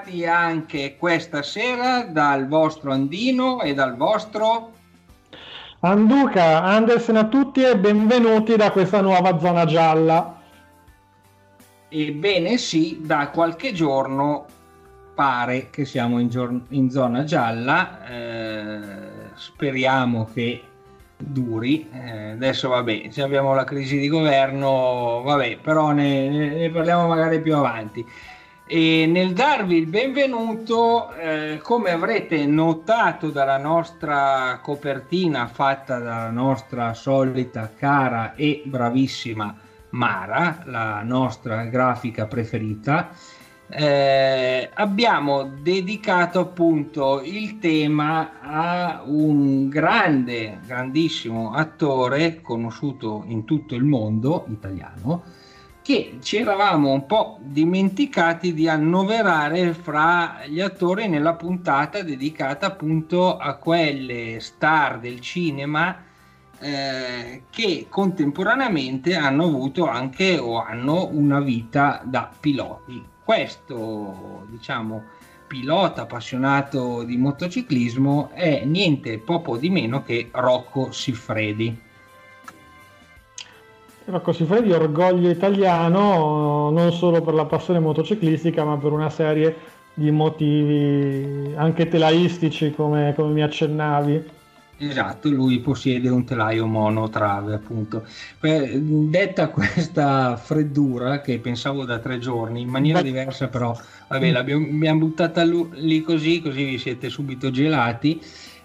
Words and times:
ritrovati 0.00 0.24
anche 0.24 0.96
questa 0.98 1.42
sera 1.42 2.02
dal 2.02 2.48
vostro 2.48 2.92
Andino 2.92 3.60
e 3.60 3.74
dal 3.74 3.96
vostro 3.96 4.72
Anduca, 5.80 6.62
Andersen 6.62 7.16
a 7.16 7.24
tutti 7.24 7.62
e 7.62 7.76
benvenuti 7.76 8.56
da 8.56 8.70
questa 8.70 9.00
nuova 9.00 9.38
zona 9.38 9.64
gialla. 9.64 10.38
Ebbene 11.88 12.58
sì, 12.58 13.00
da 13.02 13.30
qualche 13.30 13.72
giorno 13.72 14.44
pare 15.14 15.70
che 15.70 15.86
siamo 15.86 16.18
in, 16.18 16.28
gior- 16.28 16.60
in 16.68 16.90
zona 16.90 17.24
gialla, 17.24 18.06
eh, 18.06 18.80
speriamo 19.34 20.28
che 20.32 20.62
duri. 21.16 21.88
Eh, 21.92 22.30
adesso 22.32 22.68
vabbè, 22.68 23.08
se 23.08 23.22
abbiamo 23.22 23.54
la 23.54 23.64
crisi 23.64 23.98
di 23.98 24.08
governo, 24.08 25.22
vabbè, 25.24 25.58
però 25.62 25.92
ne, 25.92 26.28
ne 26.28 26.70
parliamo 26.70 27.06
magari 27.08 27.40
più 27.40 27.56
avanti. 27.56 28.04
E 28.72 29.04
nel 29.04 29.32
darvi 29.32 29.78
il 29.78 29.86
benvenuto, 29.86 31.12
eh, 31.14 31.58
come 31.60 31.90
avrete 31.90 32.46
notato 32.46 33.30
dalla 33.30 33.58
nostra 33.58 34.60
copertina 34.62 35.48
fatta 35.48 35.98
dalla 35.98 36.30
nostra 36.30 36.94
solita 36.94 37.72
cara 37.76 38.36
e 38.36 38.62
bravissima 38.64 39.56
Mara, 39.88 40.62
la 40.66 41.02
nostra 41.02 41.64
grafica 41.64 42.26
preferita, 42.26 43.08
eh, 43.68 44.70
abbiamo 44.72 45.50
dedicato 45.60 46.38
appunto 46.38 47.22
il 47.24 47.58
tema 47.58 48.38
a 48.40 49.02
un 49.04 49.68
grande, 49.68 50.60
grandissimo 50.64 51.54
attore 51.54 52.40
conosciuto 52.40 53.24
in 53.26 53.44
tutto 53.44 53.74
il 53.74 53.82
mondo 53.82 54.44
italiano 54.48 55.39
che 55.82 56.18
ci 56.22 56.36
eravamo 56.36 56.92
un 56.92 57.06
po' 57.06 57.38
dimenticati 57.40 58.54
di 58.54 58.68
annoverare 58.68 59.72
fra 59.72 60.40
gli 60.46 60.60
attori 60.60 61.08
nella 61.08 61.34
puntata 61.34 62.02
dedicata 62.02 62.66
appunto 62.66 63.36
a 63.36 63.54
quelle 63.54 64.40
star 64.40 65.00
del 65.00 65.20
cinema 65.20 65.96
eh, 66.58 67.42
che 67.50 67.86
contemporaneamente 67.88 69.16
hanno 69.16 69.44
avuto 69.44 69.86
anche 69.86 70.38
o 70.38 70.62
hanno 70.62 71.08
una 71.12 71.40
vita 71.40 72.02
da 72.04 72.30
piloti 72.38 73.18
questo, 73.30 74.44
diciamo, 74.50 75.04
pilota 75.46 76.02
appassionato 76.02 77.04
di 77.04 77.16
motociclismo 77.16 78.30
è 78.32 78.64
niente 78.64 79.18
poco 79.18 79.56
di 79.56 79.70
meno 79.70 80.02
che 80.02 80.30
Rocco 80.32 80.90
Siffredi. 80.90 81.80
Rocco 84.10 84.32
Siffredi 84.32 84.72
orgoglio 84.72 85.30
italiano 85.30 86.70
non 86.70 86.92
solo 86.92 87.22
per 87.22 87.34
la 87.34 87.44
passione 87.46 87.78
motociclistica 87.78 88.64
ma 88.64 88.76
per 88.76 88.92
una 88.92 89.10
serie 89.10 89.56
di 89.94 90.10
motivi 90.10 91.52
anche 91.56 91.88
telaistici 91.88 92.72
come, 92.72 93.12
come 93.16 93.32
mi 93.32 93.42
accennavi. 93.42 94.38
Esatto, 94.82 95.28
lui 95.28 95.58
possiede 95.58 96.08
un 96.08 96.24
telaio 96.24 96.66
monotrave, 96.66 97.52
appunto. 97.52 98.04
detta 98.40 99.48
questa 99.48 100.36
freddura 100.36 101.20
che 101.20 101.38
pensavo 101.38 101.84
da 101.84 101.98
tre 101.98 102.18
giorni, 102.18 102.62
in 102.62 102.70
maniera 102.70 103.02
Beh. 103.02 103.04
diversa 103.04 103.48
però, 103.48 103.78
vabbè, 104.08 104.30
l'abbiamo 104.30 104.98
buttata 104.98 105.44
lì 105.44 106.00
così, 106.00 106.40
così 106.40 106.64
vi 106.64 106.78
siete 106.78 107.10
subito 107.10 107.50
gelati. 107.50 108.22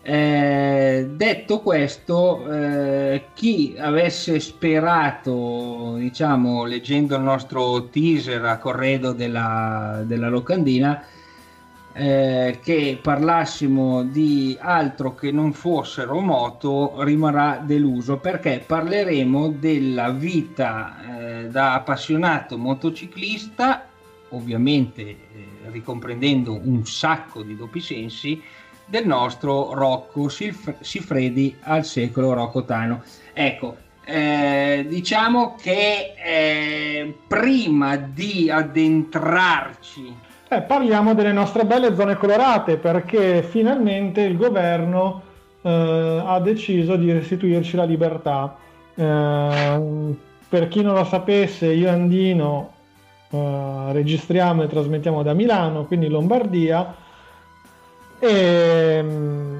Eh, 0.07 1.07
detto 1.15 1.61
questo, 1.61 2.47
eh, 2.53 3.25
chi 3.33 3.75
avesse 3.75 4.39
sperato, 4.39 5.95
diciamo, 5.97 6.63
leggendo 6.65 7.15
il 7.15 7.23
nostro 7.23 7.87
teaser 7.87 8.45
a 8.45 8.59
corredo 8.59 9.13
della, 9.13 10.03
della 10.05 10.29
locandina, 10.29 11.03
eh, 11.91 12.59
che 12.61 12.99
parlassimo 13.01 14.03
di 14.03 14.55
altro 14.59 15.15
che 15.15 15.31
non 15.31 15.53
fossero 15.53 16.19
moto 16.19 17.01
rimarrà 17.01 17.59
deluso 17.65 18.17
perché 18.17 18.63
parleremo 18.63 19.55
della 19.57 20.11
vita 20.11 20.97
eh, 20.99 21.49
da 21.49 21.73
appassionato 21.73 22.59
motociclista, 22.59 23.87
ovviamente 24.29 25.01
eh, 25.01 25.17
ricomprendendo 25.71 26.59
un 26.63 26.85
sacco 26.85 27.41
di 27.41 27.55
doppi 27.55 27.79
sensi, 27.79 28.39
del 28.85 29.05
nostro 29.05 29.73
Rocco 29.73 30.29
Sif- 30.29 30.75
Sifredi 30.79 31.55
al 31.61 31.85
secolo 31.85 32.33
Rocco 32.33 32.63
Tano. 32.63 33.01
Ecco, 33.33 33.75
eh, 34.05 34.85
diciamo 34.87 35.55
che 35.59 36.13
eh, 36.23 37.17
prima 37.27 37.95
di 37.97 38.49
addentrarci 38.51 40.15
eh, 40.47 40.61
parliamo 40.61 41.15
delle 41.15 41.31
nostre 41.31 41.65
belle 41.65 41.95
zone 41.95 42.15
colorate 42.15 42.77
perché 42.77 43.41
finalmente 43.41 44.21
il 44.21 44.37
governo 44.37 45.23
eh, 45.63 46.23
ha 46.23 46.39
deciso 46.39 46.95
di 46.95 47.11
restituirci 47.11 47.75
la 47.75 47.83
libertà. 47.83 48.55
Eh, 48.93 50.15
per 50.47 50.67
chi 50.67 50.81
non 50.83 50.93
lo 50.93 51.03
sapesse, 51.03 51.73
io 51.73 51.87
e 51.87 51.91
Andino 51.91 52.73
eh, 53.31 53.91
registriamo 53.91 54.63
e 54.63 54.67
trasmettiamo 54.67 55.23
da 55.23 55.33
Milano, 55.33 55.85
quindi 55.85 56.07
Lombardia. 56.07 57.03
E 58.27 59.01
mm, 59.03 59.57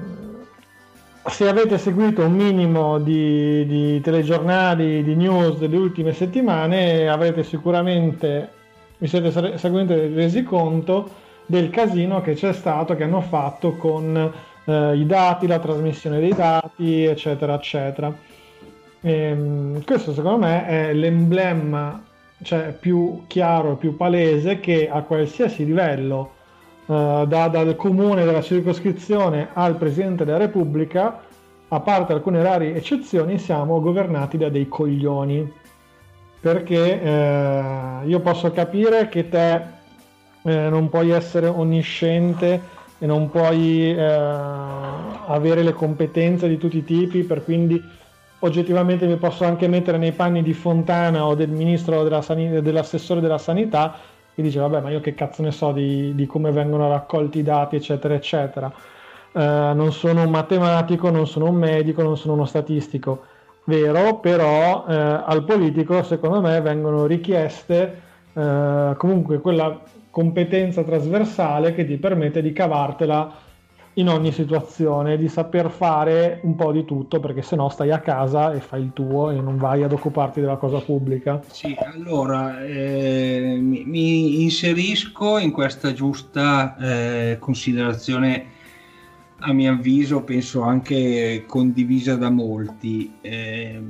se 1.28 1.48
avete 1.48 1.78
seguito 1.78 2.24
un 2.24 2.32
minimo 2.32 2.98
di, 2.98 3.64
di 3.66 4.00
telegiornali, 4.00 5.02
di 5.02 5.14
news 5.14 5.58
delle 5.58 5.76
ultime 5.76 6.12
settimane, 6.12 7.08
avrete 7.08 7.42
sicuramente 7.44 8.50
vi 8.98 9.06
siete 9.08 9.30
sicuramente 9.30 10.08
resi 10.14 10.42
conto 10.42 11.08
del 11.44 11.70
casino 11.70 12.20
che 12.22 12.34
c'è 12.34 12.52
stato, 12.52 12.94
che 12.96 13.04
hanno 13.04 13.20
fatto 13.20 13.76
con 13.76 14.32
eh, 14.64 14.96
i 14.96 15.06
dati, 15.06 15.46
la 15.46 15.58
trasmissione 15.58 16.18
dei 16.18 16.34
dati, 16.34 17.04
eccetera, 17.04 17.54
eccetera. 17.54 18.14
E, 19.00 19.12
ehm, 19.12 19.84
questo 19.84 20.12
secondo 20.12 20.46
me 20.46 20.66
è 20.66 20.92
l'emblema 20.92 22.02
cioè, 22.42 22.72
più 22.78 23.24
chiaro 23.26 23.72
e 23.72 23.76
più 23.76 23.96
palese 23.96 24.60
che 24.60 24.88
a 24.90 25.02
qualsiasi 25.02 25.64
livello, 25.64 26.32
eh, 26.86 27.24
da, 27.26 27.48
dal 27.48 27.74
comune 27.76 28.24
della 28.24 28.42
circoscrizione 28.42 29.48
al 29.52 29.74
Presidente 29.76 30.24
della 30.24 30.38
Repubblica, 30.38 31.20
a 31.68 31.80
parte 31.80 32.12
alcune 32.12 32.42
rare 32.42 32.74
eccezioni, 32.74 33.38
siamo 33.38 33.80
governati 33.80 34.36
da 34.36 34.48
dei 34.48 34.68
coglioni. 34.68 35.52
Perché 36.40 37.02
eh, 37.02 38.00
io 38.04 38.20
posso 38.20 38.52
capire 38.52 39.08
che 39.08 39.28
te 39.28 39.54
eh, 40.42 40.68
non 40.68 40.88
puoi 40.88 41.10
essere 41.10 41.48
onnisciente 41.48 42.74
e 42.98 43.06
non 43.06 43.30
puoi 43.30 43.92
eh, 43.92 44.00
avere 44.00 45.64
le 45.64 45.72
competenze 45.72 46.46
di 46.48 46.56
tutti 46.56 46.78
i 46.78 46.84
tipi, 46.84 47.24
per 47.24 47.42
quindi 47.42 47.82
oggettivamente 48.40 49.06
mi 49.06 49.16
posso 49.16 49.44
anche 49.44 49.66
mettere 49.66 49.98
nei 49.98 50.12
panni 50.12 50.42
di 50.42 50.52
Fontana 50.52 51.26
o 51.26 51.34
del 51.34 51.48
ministro 51.48 52.04
della 52.04 52.22
san- 52.22 52.62
dell'assessore 52.62 53.20
della 53.20 53.38
sanità 53.38 53.96
che 54.36 54.42
dice 54.42 54.60
vabbè 54.60 54.82
ma 54.82 54.90
io 54.90 55.00
che 55.00 55.14
cazzo 55.14 55.42
ne 55.42 55.50
so 55.50 55.72
di, 55.72 56.14
di 56.14 56.26
come 56.26 56.52
vengono 56.52 56.88
raccolti 56.88 57.38
i 57.38 57.42
dati 57.42 57.74
eccetera 57.74 58.14
eccetera. 58.14 58.72
Uh, 59.32 59.74
non 59.74 59.92
sono 59.92 60.22
un 60.22 60.30
matematico, 60.30 61.10
non 61.10 61.26
sono 61.26 61.46
un 61.48 61.56
medico, 61.56 62.02
non 62.02 62.16
sono 62.16 62.34
uno 62.34 62.44
statistico 62.44 63.24
vero, 63.66 64.18
però 64.18 64.86
eh, 64.88 64.94
al 64.94 65.44
politico 65.44 66.02
secondo 66.02 66.40
me 66.40 66.60
vengono 66.60 67.06
richieste 67.06 68.02
eh, 68.32 68.94
comunque 68.96 69.40
quella 69.40 69.80
competenza 70.10 70.82
trasversale 70.82 71.74
che 71.74 71.84
ti 71.84 71.96
permette 71.96 72.42
di 72.42 72.52
cavartela 72.52 73.44
in 73.98 74.08
ogni 74.08 74.30
situazione, 74.30 75.16
di 75.16 75.28
saper 75.28 75.70
fare 75.70 76.40
un 76.42 76.54
po' 76.54 76.70
di 76.70 76.84
tutto, 76.84 77.18
perché 77.18 77.40
se 77.40 77.56
no 77.56 77.68
stai 77.70 77.90
a 77.90 78.00
casa 78.00 78.52
e 78.52 78.60
fai 78.60 78.82
il 78.82 78.92
tuo 78.92 79.30
e 79.30 79.40
non 79.40 79.56
vai 79.56 79.82
ad 79.82 79.92
occuparti 79.92 80.40
della 80.40 80.56
cosa 80.56 80.80
pubblica. 80.80 81.40
Sì, 81.50 81.74
allora 81.78 82.62
eh, 82.62 83.56
mi, 83.58 83.84
mi, 83.86 84.42
inserisco 84.42 85.38
in 85.38 85.50
questa 85.50 85.94
giusta 85.94 86.76
eh, 86.76 87.38
considerazione 87.40 88.54
a 89.38 89.52
mio 89.52 89.72
avviso 89.72 90.22
penso 90.22 90.62
anche 90.62 91.44
condivisa 91.46 92.16
da 92.16 92.30
molti. 92.30 93.12
Eh, 93.22 93.82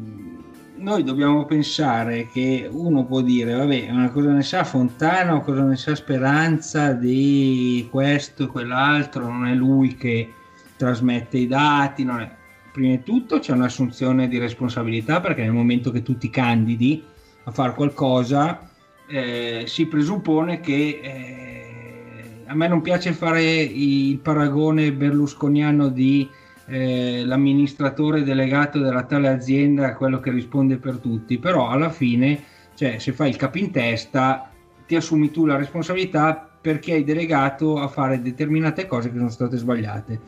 noi 0.78 1.02
dobbiamo 1.02 1.44
pensare 1.44 2.28
che 2.28 2.69
uno 2.70 3.05
può 3.05 3.20
dire, 3.20 3.55
vabbè, 3.55 3.90
ma 3.93 4.11
cosa 4.11 4.32
ne 4.32 4.43
sa 4.43 4.64
Fontana 4.64 5.34
o 5.34 5.40
cosa 5.40 5.62
ne 5.62 5.76
sa 5.76 5.94
Speranza 5.94 6.93
di 6.93 7.87
questo 7.90 8.44
e 8.44 8.46
quell'altro, 8.46 9.31
non 9.31 9.46
è 9.46 9.55
lui 9.55 9.96
che 9.96 10.32
trasmette 10.76 11.38
i 11.38 11.46
dati, 11.46 12.05
non 12.05 12.20
è... 12.20 12.31
prima 12.73 12.96
di 12.96 13.02
tutto 13.02 13.38
c'è 13.38 13.52
un'assunzione 13.52 14.28
di 14.28 14.38
responsabilità 14.38 15.20
perché 15.20 15.43
nel 15.43 15.52
momento 15.52 15.90
che 15.90 16.02
tu 16.02 16.19
ti 16.19 16.31
candidi 16.31 17.02
a 17.44 17.50
fare 17.50 17.75
qualcosa 17.75 18.69
eh, 19.08 19.64
si 19.67 19.87
presuppone 19.87 20.61
che 20.61 21.00
eh, 21.02 22.43
a 22.46 22.55
me 22.55 22.69
non 22.69 22.82
piace 22.82 23.12
fare 23.12 23.43
il 23.43 24.19
paragone 24.19 24.93
berlusconiano 24.93 25.88
di 25.88 26.28
eh, 26.68 27.24
l'amministratore 27.24 28.22
delegato 28.22 28.78
della 28.78 29.04
tale 29.04 29.28
azienda, 29.28 29.94
quello 29.94 30.20
che 30.20 30.30
risponde 30.30 30.78
per 30.78 30.98
tutti, 30.98 31.38
però 31.38 31.68
alla 31.68 31.90
fine, 31.90 32.42
cioè, 32.74 32.98
se 32.98 33.12
fai 33.12 33.30
il 33.30 33.36
capo 33.36 33.58
in 33.58 33.70
testa, 33.70 34.50
ti 34.86 34.96
assumi 34.96 35.30
tu 35.30 35.46
la 35.46 35.56
responsabilità 35.56 36.50
perché 36.60 36.94
hai 36.94 37.04
delegato 37.04 37.78
a 37.78 37.88
fare 37.88 38.20
determinate 38.20 38.86
cose 38.86 39.10
che 39.10 39.16
sono 39.16 39.30
state 39.30 39.56
sbagliate. 39.56 40.20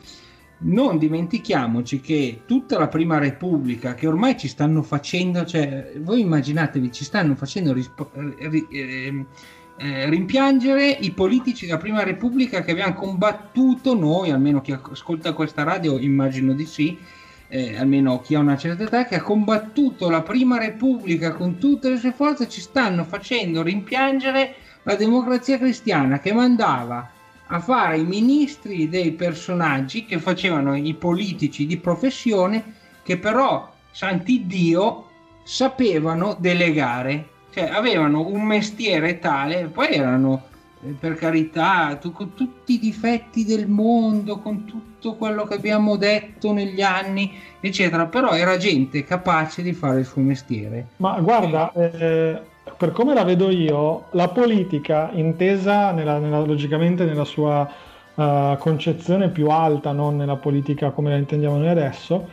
Non 0.61 0.97
dimentichiamoci 0.97 2.01
che 2.01 2.41
tutta 2.45 2.77
la 2.77 2.87
prima 2.87 3.17
repubblica 3.17 3.93
che 3.93 4.07
ormai 4.07 4.37
ci 4.37 4.49
stanno 4.49 4.81
facendo, 4.81 5.45
cioè 5.45 5.93
voi 5.99 6.21
immaginatevi, 6.21 6.91
ci 6.91 7.05
stanno 7.05 7.35
facendo 7.35 7.71
rispo- 7.71 8.11
eh, 8.13 8.67
eh, 8.69 9.25
eh, 9.81 10.09
rimpiangere 10.09 10.89
i 10.89 11.11
politici 11.11 11.65
della 11.65 11.77
Prima 11.77 12.03
Repubblica 12.03 12.61
che 12.61 12.71
abbiamo 12.71 12.93
combattuto 12.93 13.95
noi, 13.95 14.29
almeno 14.29 14.59
chi 14.59 14.73
ascolta 14.73 15.31
questa 15.31 15.63
radio 15.63 15.97
immagino 15.97 16.51
di 16.51 16.65
sì, 16.65 16.97
eh, 17.47 17.77
almeno 17.77 18.19
chi 18.19 18.35
ha 18.35 18.39
una 18.39 18.57
certa 18.57 18.83
età, 18.83 19.05
che 19.05 19.15
ha 19.15 19.21
combattuto 19.21 20.09
la 20.09 20.21
Prima 20.21 20.57
Repubblica 20.57 21.31
con 21.31 21.57
tutte 21.57 21.89
le 21.89 21.97
sue 21.97 22.11
forze, 22.11 22.49
ci 22.49 22.59
stanno 22.59 23.05
facendo 23.05 23.61
rimpiangere 23.61 24.55
la 24.83 24.95
democrazia 24.95 25.57
cristiana 25.57 26.19
che 26.19 26.33
mandava 26.33 27.09
a 27.47 27.59
fare 27.61 27.99
i 27.99 28.05
ministri 28.05 28.89
dei 28.89 29.13
personaggi 29.13 30.05
che 30.05 30.19
facevano 30.19 30.75
i 30.75 30.93
politici 30.93 31.65
di 31.65 31.77
professione 31.77 32.75
che 33.01 33.17
però, 33.17 33.71
santi 33.91 34.45
Dio, 34.45 35.07
sapevano 35.43 36.35
delegare 36.37 37.37
cioè 37.51 37.69
avevano 37.71 38.27
un 38.27 38.43
mestiere 38.43 39.19
tale, 39.19 39.65
poi 39.65 39.93
erano 39.93 40.43
eh, 40.81 40.95
per 40.97 41.15
carità, 41.15 41.97
tu, 41.99 42.11
con 42.11 42.33
tutti 42.33 42.73
i 42.73 42.79
difetti 42.79 43.45
del 43.45 43.67
mondo, 43.67 44.39
con 44.39 44.65
tutto 44.65 45.15
quello 45.15 45.43
che 45.45 45.55
abbiamo 45.55 45.95
detto 45.97 46.53
negli 46.53 46.81
anni, 46.81 47.33
eccetera, 47.59 48.05
però 48.05 48.31
era 48.31 48.57
gente 48.57 49.03
capace 49.03 49.61
di 49.61 49.73
fare 49.73 49.99
il 49.99 50.05
suo 50.05 50.21
mestiere. 50.21 50.87
Ma 50.97 51.19
guarda, 51.19 51.71
eh, 51.73 52.41
per 52.77 52.91
come 52.91 53.13
la 53.13 53.23
vedo 53.23 53.49
io, 53.49 54.05
la 54.11 54.29
politica 54.29 55.09
intesa 55.13 55.91
nella, 55.91 56.17
nella, 56.17 56.39
logicamente 56.39 57.03
nella 57.03 57.25
sua 57.25 57.69
uh, 58.15 58.57
concezione 58.57 59.29
più 59.29 59.49
alta, 59.49 59.91
non 59.91 60.15
nella 60.15 60.37
politica 60.37 60.91
come 60.91 61.09
la 61.09 61.17
intendiamo 61.17 61.57
noi 61.57 61.69
adesso, 61.69 62.27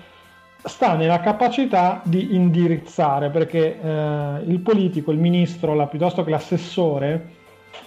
sta 0.67 0.95
nella 0.95 1.21
capacità 1.21 2.01
di 2.05 2.35
indirizzare, 2.35 3.31
perché 3.31 3.81
eh, 3.81 4.43
il 4.47 4.61
politico, 4.61 5.13
il 5.13 5.19
ministro, 5.19 5.75
la, 5.75 5.87
piuttosto 5.87 6.25
che 6.25 6.31
l'assessore, 6.31 7.31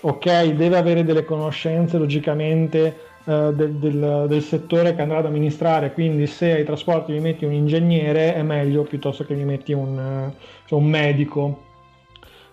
ok, 0.01 0.47
deve 0.53 0.77
avere 0.77 1.03
delle 1.03 1.25
conoscenze 1.25 1.97
logicamente 1.97 2.97
eh, 3.25 3.51
del, 3.53 3.73
del, 3.73 4.25
del, 4.27 4.41
settore 4.41 4.95
che 4.95 5.01
andrà 5.01 5.17
ad 5.17 5.25
amministrare, 5.25 5.93
quindi 5.93 6.25
se 6.25 6.53
ai 6.53 6.63
trasporti 6.63 7.11
mi 7.11 7.19
metti 7.19 7.45
un 7.45 7.53
ingegnere 7.53 8.33
è 8.33 8.41
meglio 8.43 8.83
piuttosto 8.83 9.25
che 9.25 9.33
mi 9.33 9.43
metti 9.43 9.73
un, 9.73 10.31
cioè 10.65 10.79
un 10.79 10.85
medico. 10.85 11.63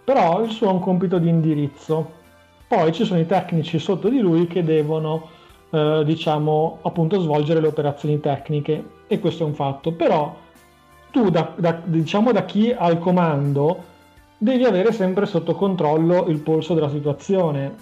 Però 0.04 0.42
il 0.42 0.50
suo 0.50 0.68
è 0.68 0.72
un 0.72 0.80
compito 0.80 1.18
di 1.18 1.28
indirizzo. 1.28 2.12
Poi 2.68 2.92
ci 2.92 3.04
sono 3.04 3.20
i 3.20 3.26
tecnici 3.26 3.78
sotto 3.78 4.08
di 4.08 4.18
lui 4.18 4.46
che 4.46 4.64
devono 4.64 5.28
eh, 5.70 6.02
diciamo 6.04 6.78
appunto 6.82 7.20
svolgere 7.20 7.60
le 7.60 7.68
operazioni 7.68 8.18
tecniche 8.18 8.95
e 9.06 9.20
questo 9.20 9.44
è 9.44 9.46
un 9.46 9.54
fatto. 9.54 9.92
Però 9.92 10.34
tu 11.10 11.30
da, 11.30 11.52
da, 11.56 11.80
diciamo 11.82 12.32
da 12.32 12.44
chi 12.44 12.74
ha 12.76 12.90
il 12.90 12.98
comando 12.98 13.94
devi 14.38 14.64
avere 14.64 14.92
sempre 14.92 15.26
sotto 15.26 15.54
controllo 15.54 16.26
il 16.26 16.38
polso 16.38 16.74
della 16.74 16.90
situazione. 16.90 17.74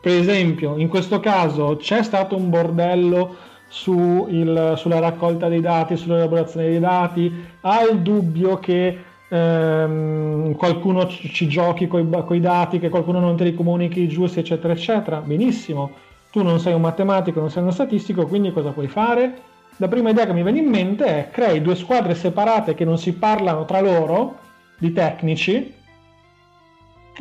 Per 0.00 0.14
esempio 0.14 0.76
in 0.76 0.88
questo 0.88 1.18
caso 1.18 1.76
c'è 1.76 2.02
stato 2.02 2.36
un 2.36 2.48
bordello 2.48 3.34
su 3.68 4.26
il, 4.28 4.74
sulla 4.76 5.00
raccolta 5.00 5.48
dei 5.48 5.60
dati 5.60 5.96
sull'elaborazione 5.96 6.68
dei 6.68 6.78
dati. 6.78 7.32
Hai 7.62 7.90
il 7.90 8.00
dubbio 8.00 8.58
che 8.58 8.98
ehm, 9.28 10.54
qualcuno 10.54 11.08
ci, 11.08 11.48
giochi 11.48 11.88
con 11.88 12.24
i 12.30 12.40
dati 12.40 12.78
che 12.78 12.88
qualcuno 12.88 13.18
non 13.18 13.36
te 13.36 13.44
li 13.44 13.54
comunichi 13.54 14.06
giusti 14.06 14.38
eccetera 14.38 14.72
eccetera. 14.72 15.18
Benissimo. 15.18 15.90
Tu 16.30 16.42
non 16.42 16.60
sei 16.60 16.74
un 16.74 16.82
matematico, 16.82 17.40
non 17.40 17.50
sei 17.50 17.62
uno 17.62 17.72
statistico, 17.72 18.26
quindi 18.26 18.52
cosa 18.52 18.70
puoi 18.70 18.88
fare? 18.88 19.54
La 19.78 19.88
prima 19.88 20.10
idea 20.10 20.24
che 20.24 20.32
mi 20.32 20.42
viene 20.42 20.60
in 20.60 20.68
mente 20.68 21.04
è 21.04 21.30
crei 21.30 21.60
due 21.60 21.76
squadre 21.76 22.14
separate 22.14 22.74
che 22.74 22.84
non 22.84 22.96
si 22.96 23.12
parlano 23.12 23.66
tra 23.66 23.80
loro, 23.80 24.38
di 24.78 24.92
tecnici, 24.92 25.74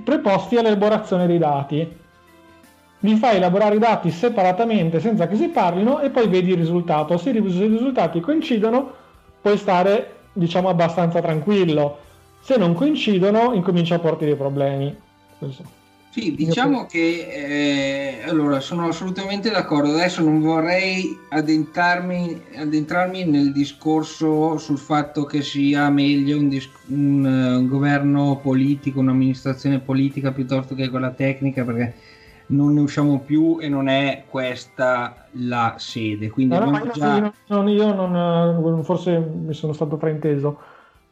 preposti 0.04 0.56
all'elaborazione 0.56 1.28
dei 1.28 1.38
dati. 1.38 2.04
Li 3.00 3.16
fai 3.18 3.36
elaborare 3.36 3.76
i 3.76 3.80
dati 3.80 4.10
separatamente 4.10 5.00
senza 5.00 5.28
che 5.28 5.36
si 5.36 5.50
parlino 5.50 6.00
e 6.00 6.10
poi 6.10 6.28
vedi 6.28 6.52
il 6.52 6.58
risultato. 6.58 7.18
Se 7.18 7.30
i 7.30 7.40
risultati 7.40 8.22
coincidono, 8.22 8.92
puoi 9.42 9.58
stare, 9.58 10.22
diciamo, 10.32 10.70
abbastanza 10.70 11.22
tranquillo. 11.22 12.00
Se 12.40 12.58
non 12.58 12.74
coincidono, 12.74 13.54
incomincia 13.54 13.96
a 13.96 14.00
porti 14.00 14.26
dei 14.26 14.36
problemi. 14.36 14.96
Questo. 15.38 15.85
Sì, 16.16 16.34
diciamo 16.34 16.86
che 16.86 18.22
eh, 18.24 18.30
allora 18.30 18.62
sono 18.62 18.88
assolutamente 18.88 19.50
d'accordo. 19.50 19.90
Adesso 19.90 20.24
non 20.24 20.40
vorrei 20.40 21.20
addentrarmi, 21.28 22.42
nel 23.26 23.52
discorso 23.52 24.58
sul 24.58 24.78
fatto 24.78 25.26
che 25.26 25.42
sia 25.42 25.90
meglio 25.90 26.38
un, 26.38 26.48
dis- 26.48 26.70
un, 26.88 27.26
uh, 27.26 27.60
un, 27.60 27.68
governo 27.68 28.40
politico, 28.42 29.02
un'amministrazione 29.02 29.80
politica 29.80 30.32
piuttosto 30.32 30.74
che 30.74 30.88
quella 30.88 31.12
tecnica, 31.12 31.66
perché 31.66 31.96
non 32.48 32.76
ne 32.76 32.80
usciamo 32.80 33.20
più 33.20 33.58
e 33.60 33.68
non 33.68 33.90
è 33.90 34.24
questa 34.30 35.28
la 35.32 35.76
sede. 35.78 36.30
Quindi 36.30 36.56
no, 36.56 36.64
no, 36.64 36.92
già... 36.94 37.18
io, 37.18 37.34
non, 37.48 37.68
io 37.68 37.94
non, 37.94 38.84
forse 38.86 39.20
mi 39.20 39.54
sono 39.54 39.74
stato 39.74 39.98
frainteso. 39.98 40.60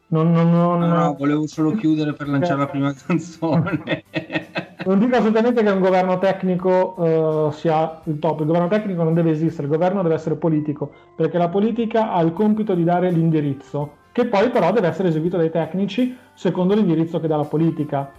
Non, 0.06 0.32
no, 0.32 0.78
no, 0.78 1.14
volevo 1.18 1.46
solo 1.46 1.72
chiudere 1.72 2.14
per 2.14 2.26
lanciare 2.28 2.60
la 2.60 2.68
prima 2.68 2.94
canzone. 2.94 4.04
Non 4.84 4.98
dico 4.98 5.16
assolutamente 5.16 5.62
che 5.62 5.70
un 5.70 5.80
governo 5.80 6.18
tecnico 6.18 6.94
uh, 6.96 7.50
sia 7.52 8.00
il 8.04 8.18
top, 8.18 8.40
il 8.40 8.46
governo 8.46 8.68
tecnico 8.68 9.02
non 9.02 9.14
deve 9.14 9.30
esistere, 9.30 9.66
il 9.66 9.72
governo 9.72 10.02
deve 10.02 10.14
essere 10.14 10.34
politico, 10.34 10.90
perché 11.16 11.38
la 11.38 11.48
politica 11.48 12.12
ha 12.12 12.20
il 12.20 12.32
compito 12.32 12.74
di 12.74 12.84
dare 12.84 13.10
l'indirizzo, 13.10 13.92
che 14.12 14.26
poi 14.26 14.50
però 14.50 14.72
deve 14.72 14.88
essere 14.88 15.08
eseguito 15.08 15.36
dai 15.36 15.50
tecnici 15.50 16.16
secondo 16.34 16.74
l'indirizzo 16.74 17.18
che 17.18 17.28
dà 17.28 17.36
la 17.36 17.44
politica. 17.44 18.12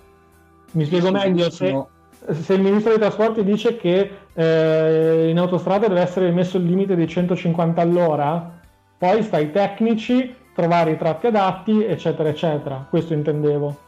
Mi 0.71 0.85
spiego 0.85 1.11
meglio, 1.11 1.49
se, 1.51 1.85
se 2.31 2.53
il 2.53 2.61
ministro 2.61 2.89
dei 2.89 2.99
trasporti 2.99 3.43
dice 3.43 3.77
che 3.77 4.11
eh, 4.33 5.27
in 5.29 5.37
autostrada 5.37 5.87
deve 5.87 6.01
essere 6.01 6.31
messo 6.31 6.57
il 6.57 6.65
limite 6.65 6.95
dei 6.95 7.07
150 7.07 7.79
all'ora, 7.79 8.59
poi 8.97 9.21
sta 9.21 9.37
ai 9.37 9.51
tecnici 9.51 10.33
trovare 10.55 10.91
i 10.91 10.97
tratti 10.97 11.27
adatti, 11.27 11.83
eccetera, 11.83 12.29
eccetera. 12.29 12.87
Questo 12.89 13.13
intendevo. 13.13 13.84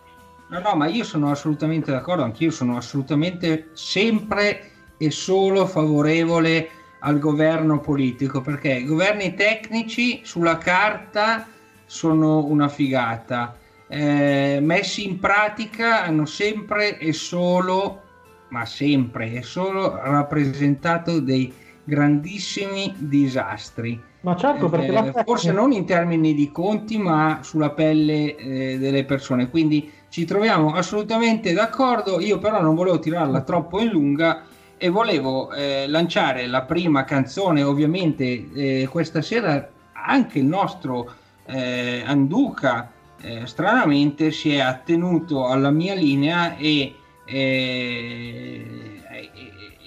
No, 0.50 0.60
no, 0.62 0.75
ma 0.75 0.88
io 0.88 1.04
sono 1.04 1.30
assolutamente 1.30 1.92
d'accordo, 1.92 2.24
anch'io 2.24 2.51
sono 2.51 2.77
assolutamente 2.77 3.70
sempre 3.74 4.72
e 4.98 5.12
solo 5.12 5.66
favorevole 5.66 6.70
al 7.00 7.20
governo 7.20 7.82
politico, 7.82 8.39
perché 8.39 8.72
i 8.74 8.86
governi 8.86 9.34
tecnici 9.34 10.22
sulla 10.24 10.58
carta 10.58 11.46
sono 11.86 12.46
una 12.46 12.70
figata, 12.70 13.58
eh, 13.89 14.60
messi 14.62 15.06
in 15.06 15.20
pratica 15.20 16.04
hanno 16.04 16.25
sempre 16.25 16.98
e 16.98 17.12
solo, 17.12 18.04
ma 18.50 18.66
sempre 18.66 19.34
e 19.34 19.42
solo 19.42 19.96
rappresentato 19.98 21.20
dei 21.20 21.54
grandissimi 21.84 22.96
disastri. 22.98 24.01
Ma 24.22 24.36
certo, 24.36 24.68
perché 24.68 25.14
eh, 25.16 25.24
forse 25.24 25.52
non 25.52 25.72
in 25.72 25.86
termini 25.86 26.34
di 26.34 26.52
conti, 26.52 26.98
ma 26.98 27.40
sulla 27.44 27.70
pelle 27.70 28.36
eh, 28.36 28.78
delle 28.78 29.06
persone. 29.06 29.50
Quindi 29.50 29.92
ci 30.10 30.26
troviamo 30.26 30.74
assolutamente 30.74 31.54
d'accordo. 31.54 32.20
Io 32.20 32.40
però 32.40 32.62
non 32.62 32.76
volevo 32.76 33.00
tirarla 33.00 33.42
troppo 33.42 33.80
in 33.80 33.90
lunga 33.90 34.44
e 34.78 34.90
volevo 34.90 35.52
eh, 35.52 35.86
lanciare 35.88 36.48
la 36.48 36.64
prima 36.64 37.04
canzone. 37.04 37.64
Ovviamente 37.64 38.50
eh, 38.54 38.88
questa 38.90 39.22
sera 39.22 39.70
anche 39.94 40.40
il 40.40 40.46
nostro 40.46 41.12
eh, 41.46 42.04
Anduca 42.06 42.92
eh, 43.22 43.46
stranamente 43.46 44.32
si 44.32 44.54
è 44.54 44.60
attenuto 44.60 45.48
alla 45.48 45.72
mia 45.72 45.96
linea 45.96 46.56
e, 46.56 46.94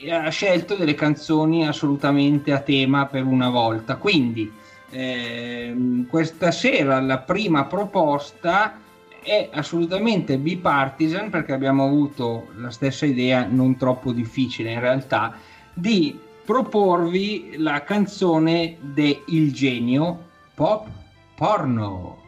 ha 0.09 0.28
scelto 0.30 0.75
delle 0.76 0.95
canzoni 0.95 1.66
assolutamente 1.66 2.52
a 2.52 2.61
tema 2.61 3.07
per 3.07 3.25
una 3.25 3.50
volta. 3.50 3.97
Quindi 3.97 4.50
ehm, 4.90 6.07
questa 6.07 6.50
sera 6.50 7.00
la 7.00 7.19
prima 7.19 7.64
proposta 7.64 8.78
è 9.23 9.50
assolutamente 9.52 10.38
bipartisan 10.38 11.28
perché 11.28 11.52
abbiamo 11.52 11.85
avuto 11.85 12.49
la 12.57 12.71
stessa 12.71 13.04
idea, 13.04 13.47
non 13.49 13.76
troppo 13.76 14.12
difficile 14.12 14.73
in 14.73 14.80
realtà, 14.80 15.35
di 15.75 16.19
proporvi 16.45 17.54
la 17.59 17.83
canzone 17.83 18.76
de 18.80 19.23
Il 19.26 19.52
genio 19.52 20.28
pop 20.54 20.88
porno. 21.35 22.19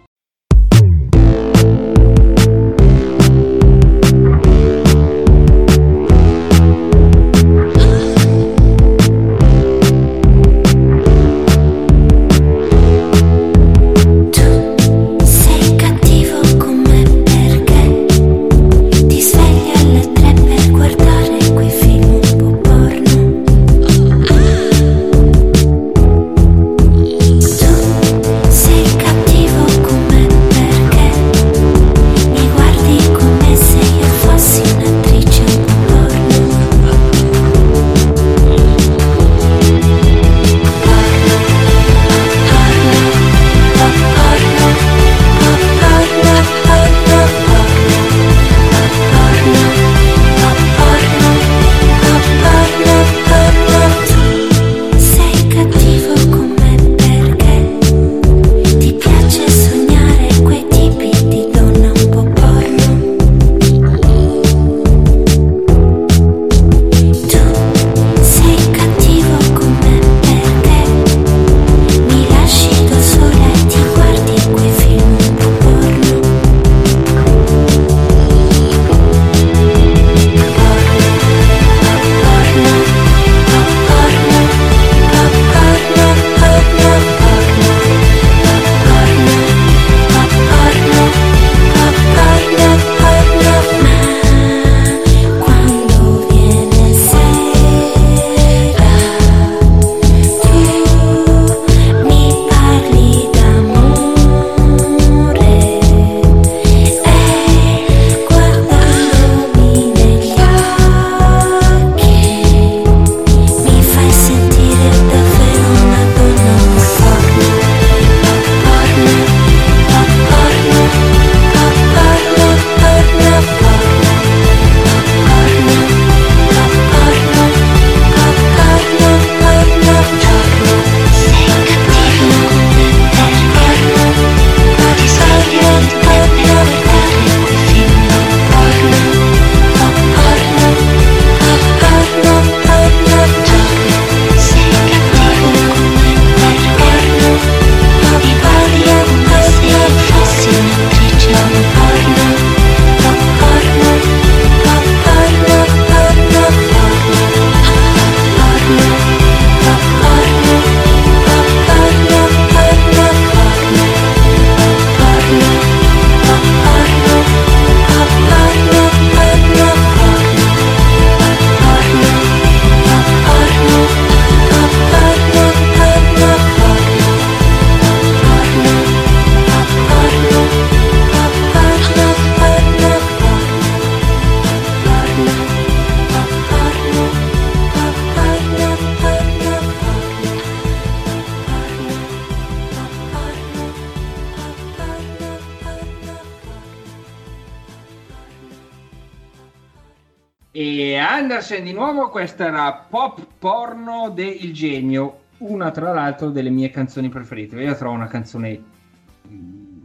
Andersen 201.42 201.64
di 201.64 201.72
nuovo, 201.72 202.08
questa 202.08 202.46
era 202.46 202.72
Pop 202.72 203.26
Porno 203.36 204.10
del 204.10 204.52
Genio, 204.52 205.22
una 205.38 205.72
tra 205.72 205.92
l'altro 205.92 206.30
delle 206.30 206.50
mie 206.50 206.70
canzoni 206.70 207.08
preferite. 207.08 207.60
Io 207.60 207.74
trovo 207.74 207.96
una 207.96 208.06
canzone 208.06 208.62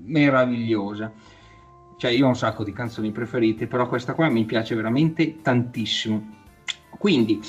meravigliosa. 0.04 1.12
Cioè, 1.98 2.12
io 2.12 2.26
ho 2.26 2.28
un 2.28 2.36
sacco 2.36 2.64
di 2.64 2.72
canzoni 2.72 3.12
preferite, 3.12 3.66
però 3.66 3.88
questa 3.88 4.14
qua 4.14 4.30
mi 4.30 4.46
piace 4.46 4.76
veramente 4.76 5.42
tantissimo. 5.42 6.36
Quindi, 6.96 7.42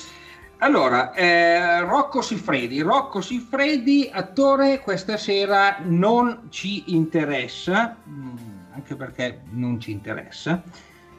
allora, 0.61 1.13
eh, 1.13 1.81
Rocco 1.81 2.23
Siffredi. 2.23 2.81
Rocco 2.81 3.21
Siffredi, 3.21 4.09
attore, 4.11 4.81
questa 4.81 5.19
sera 5.19 5.81
non 5.83 6.47
ci 6.49 6.95
interessa, 6.95 7.95
mm, 8.09 8.37
anche 8.73 8.97
perché 8.97 9.43
non 9.51 9.79
ci 9.79 9.91
interessa 9.91 10.63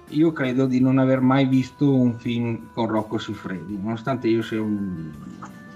io 0.09 0.31
credo 0.31 0.65
di 0.65 0.79
non 0.79 0.97
aver 0.97 1.19
mai 1.21 1.45
visto 1.45 1.93
un 1.93 2.17
film 2.17 2.69
con 2.73 2.87
Rocco 2.87 3.17
Siffredi, 3.17 3.77
nonostante 3.81 4.27
io 4.27 4.41
sia 4.41 4.61
un 4.61 5.11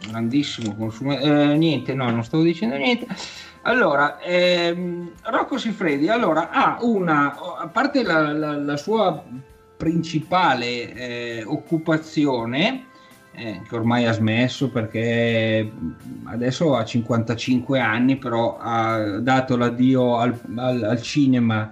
grandissimo 0.08 0.76
consumatore. 0.76 1.54
Eh, 1.54 1.58
niente, 1.58 1.94
no, 1.94 2.10
non 2.10 2.24
stavo 2.24 2.44
dicendo 2.44 2.76
niente. 2.76 3.08
Allora, 3.64 4.20
ehm, 4.20 5.12
Rocco 5.24 5.58
Siffredi 5.58 6.10
allora, 6.10 6.50
ha 6.50 6.78
una, 6.82 7.36
a 7.60 7.68
parte 7.68 8.04
la, 8.04 8.34
la, 8.34 8.58
la 8.58 8.78
sua 8.78 9.24
principale 9.78 10.94
eh, 10.94 11.44
occupazione, 11.46 12.86
eh, 13.32 13.62
che 13.68 13.76
ormai 13.76 14.06
ha 14.06 14.12
smesso 14.12 14.70
perché 14.70 15.72
adesso 16.26 16.76
ha 16.76 16.84
55 16.84 17.80
anni, 17.80 18.18
però 18.18 18.58
ha 18.60 19.20
dato 19.20 19.58
l'addio 19.58 20.18
al, 20.18 20.40
al, 20.56 20.84
al 20.84 21.02
cinema 21.02 21.72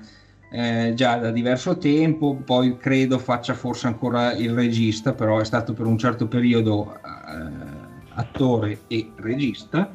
eh, 0.53 0.91
già 0.93 1.15
da 1.15 1.31
diverso 1.31 1.77
tempo, 1.77 2.35
poi 2.43 2.75
credo 2.77 3.17
faccia 3.17 3.53
forse 3.53 3.87
ancora 3.87 4.33
il 4.33 4.53
regista, 4.53 5.13
però 5.13 5.39
è 5.39 5.45
stato 5.45 5.73
per 5.73 5.85
un 5.85 5.97
certo 5.97 6.27
periodo 6.27 6.93
eh, 6.95 7.79
attore 8.15 8.81
e 8.87 9.11
regista. 9.15 9.89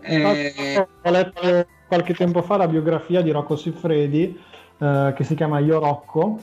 Eh, 0.00 0.86
ho 1.02 1.10
letto 1.10 1.66
qualche 1.86 2.14
tempo 2.14 2.42
fa 2.42 2.58
la 2.58 2.68
biografia 2.68 3.22
di 3.22 3.30
Rocco 3.30 3.56
Siffredi 3.56 4.38
eh, 4.78 5.12
che 5.16 5.24
si 5.24 5.34
chiama 5.34 5.58
Io 5.58 5.78
Rocco 5.78 6.38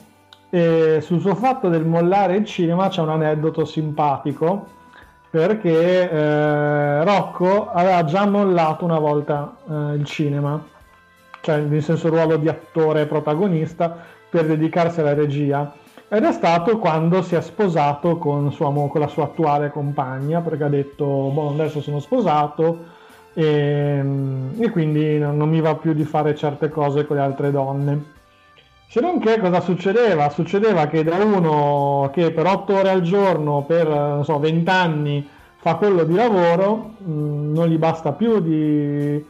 e 0.50 0.98
sul 1.00 1.20
suo 1.20 1.34
fatto 1.34 1.68
del 1.68 1.84
mollare 1.84 2.36
il 2.36 2.44
cinema 2.44 2.88
c'è 2.88 3.00
un 3.00 3.10
aneddoto 3.10 3.64
simpatico 3.64 4.66
perché 5.30 6.10
eh, 6.10 7.04
Rocco 7.04 7.70
aveva 7.70 8.04
già 8.04 8.26
mollato 8.26 8.84
una 8.84 8.98
volta 8.98 9.56
eh, 9.68 9.94
il 9.94 10.04
cinema 10.04 10.62
cioè 11.46 11.58
nel 11.58 11.80
senso 11.80 12.08
ruolo 12.08 12.38
di 12.38 12.48
attore 12.48 13.06
protagonista, 13.06 13.96
per 14.28 14.46
dedicarsi 14.46 14.98
alla 14.98 15.14
regia. 15.14 15.72
Ed 16.08 16.24
è 16.24 16.32
stato 16.32 16.78
quando 16.78 17.22
si 17.22 17.36
è 17.36 17.40
sposato 17.40 18.18
con, 18.18 18.50
sua, 18.50 18.72
con 18.72 19.00
la 19.00 19.06
sua 19.06 19.24
attuale 19.24 19.70
compagna, 19.70 20.40
perché 20.40 20.64
ha 20.64 20.68
detto, 20.68 21.04
boh, 21.04 21.50
adesso 21.50 21.80
sono 21.80 22.00
sposato 22.00 22.94
e, 23.32 24.02
e 24.58 24.70
quindi 24.70 25.20
non, 25.20 25.48
mi 25.48 25.60
va 25.60 25.76
più 25.76 25.92
di 25.92 26.04
fare 26.04 26.34
certe 26.34 26.68
cose 26.68 27.06
con 27.06 27.14
le 27.14 27.22
altre 27.22 27.52
donne. 27.52 28.14
Se 28.88 29.00
non 29.00 29.20
che 29.20 29.38
cosa 29.38 29.60
succedeva? 29.60 30.28
Succedeva 30.30 30.86
che 30.88 31.04
da 31.04 31.16
uno 31.22 32.10
che 32.12 32.32
per 32.32 32.46
8 32.46 32.74
ore 32.74 32.90
al 32.90 33.02
giorno, 33.02 33.62
per 33.62 34.22
so, 34.24 34.40
20 34.40 34.70
anni 34.70 35.28
fa 35.58 35.76
quello 35.76 36.02
di 36.02 36.14
lavoro, 36.14 36.94
mh, 36.98 37.12
mm, 37.12 37.54
non 37.54 37.68
gli 37.68 37.78
basta 37.78 38.12
più 38.12 38.40
di 38.40 39.24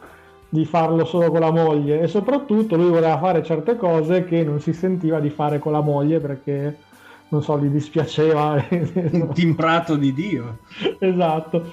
di 0.56 0.64
farlo 0.64 1.04
solo 1.04 1.30
con 1.30 1.40
la 1.40 1.50
moglie 1.50 2.00
e 2.00 2.08
soprattutto 2.08 2.76
lui 2.76 2.88
voleva 2.88 3.18
fare 3.18 3.42
certe 3.42 3.76
cose 3.76 4.24
che 4.24 4.42
non 4.42 4.58
si 4.58 4.72
sentiva 4.72 5.20
di 5.20 5.28
fare 5.28 5.58
con 5.58 5.72
la 5.72 5.82
moglie 5.82 6.18
perché 6.18 6.78
non 7.28 7.42
so, 7.42 7.58
gli 7.58 7.68
dispiaceva. 7.68 8.64
Un 8.70 9.30
timbrato 9.34 9.96
di 9.96 10.12
Dio. 10.14 10.58
esatto. 10.98 11.64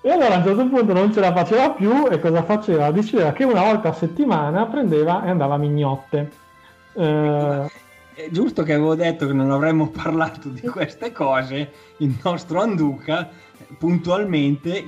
E 0.00 0.10
allora 0.10 0.34
a 0.34 0.38
un 0.38 0.44
certo 0.44 0.68
punto 0.68 0.92
non 0.92 1.12
ce 1.12 1.20
la 1.20 1.32
faceva 1.32 1.70
più 1.70 2.06
e 2.08 2.20
cosa 2.20 2.44
faceva? 2.44 2.92
Diceva 2.92 3.32
che 3.32 3.42
una 3.42 3.62
volta 3.62 3.88
a 3.88 3.92
settimana 3.92 4.64
prendeva 4.66 5.24
e 5.24 5.30
andava 5.30 5.54
a 5.54 5.58
mignotte. 5.58 6.30
Eh... 6.92 7.70
È 8.14 8.28
giusto 8.30 8.62
che 8.62 8.74
avevo 8.74 8.94
detto 8.94 9.26
che 9.26 9.32
non 9.32 9.50
avremmo 9.50 9.88
parlato 9.90 10.48
di 10.48 10.62
queste 10.62 11.12
cose, 11.12 11.70
il 11.98 12.16
nostro 12.22 12.60
Anduca 12.60 13.28
puntualmente, 13.76 14.84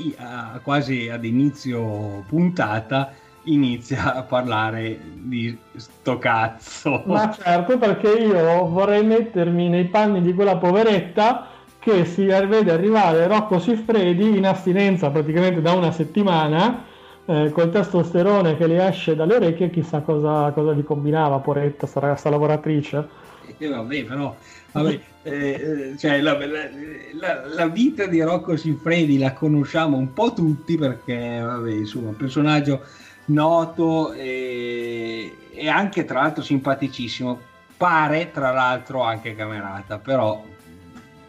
quasi 0.63 1.09
ad 1.09 1.25
inizio 1.25 2.25
puntata, 2.27 3.13
inizia 3.44 4.14
a 4.14 4.22
parlare 4.22 4.98
di 5.14 5.57
sto 5.76 6.18
cazzo. 6.18 7.03
Ma 7.07 7.31
certo, 7.31 7.79
perché 7.79 8.09
io 8.09 8.66
vorrei 8.66 9.05
mettermi 9.05 9.68
nei 9.68 9.85
panni 9.87 10.20
di 10.20 10.35
quella 10.35 10.57
poveretta 10.57 11.46
che 11.81 12.05
si 12.05 12.26
vede 12.26 12.70
arrivare 12.70 13.26
Rocco 13.26 13.59
Siffredi 13.59 14.37
in 14.37 14.46
astinenza 14.46 15.09
praticamente 15.11 15.62
da 15.62 15.72
una 15.72 15.90
settimana 15.90 16.85
eh, 17.24 17.50
col 17.53 17.70
testosterone 17.70 18.57
che 18.57 18.66
le 18.66 18.87
esce 18.87 19.16
dalle 19.16 19.37
orecchie 19.37 19.70
chissà 19.70 20.00
cosa, 20.00 20.50
cosa 20.53 20.74
gli 20.74 20.85
combinava 20.85 21.38
poretta 21.38 21.87
sta 21.87 22.00
ragazza 22.00 22.29
lavoratrice 22.29 23.09
eh, 23.57 23.68
vabbè 23.68 24.05
però 24.05 24.37
vabbè, 24.72 25.00
eh, 25.22 25.33
eh, 25.33 25.94
cioè, 25.98 26.20
la, 26.20 26.37
la, 26.38 27.46
la, 27.46 27.68
vita 27.68 28.07
di 28.07 28.20
Rocco 28.20 28.57
Siffredi 28.57 29.18
la 29.18 29.33
conosciamo 29.33 29.96
un 29.96 30.12
po' 30.12 30.33
tutti 30.35 30.76
perché 30.76 31.40
vabbè 31.42 31.70
insomma 31.70 32.09
un 32.09 32.16
personaggio 32.16 32.83
noto 33.31 34.12
e, 34.12 35.37
e 35.53 35.69
anche 35.69 36.05
tra 36.05 36.23
l'altro 36.23 36.43
simpaticissimo. 36.43 37.49
Pare 37.77 38.31
tra 38.31 38.51
l'altro 38.51 39.03
anche 39.03 39.35
camerata, 39.35 39.99
però 39.99 40.45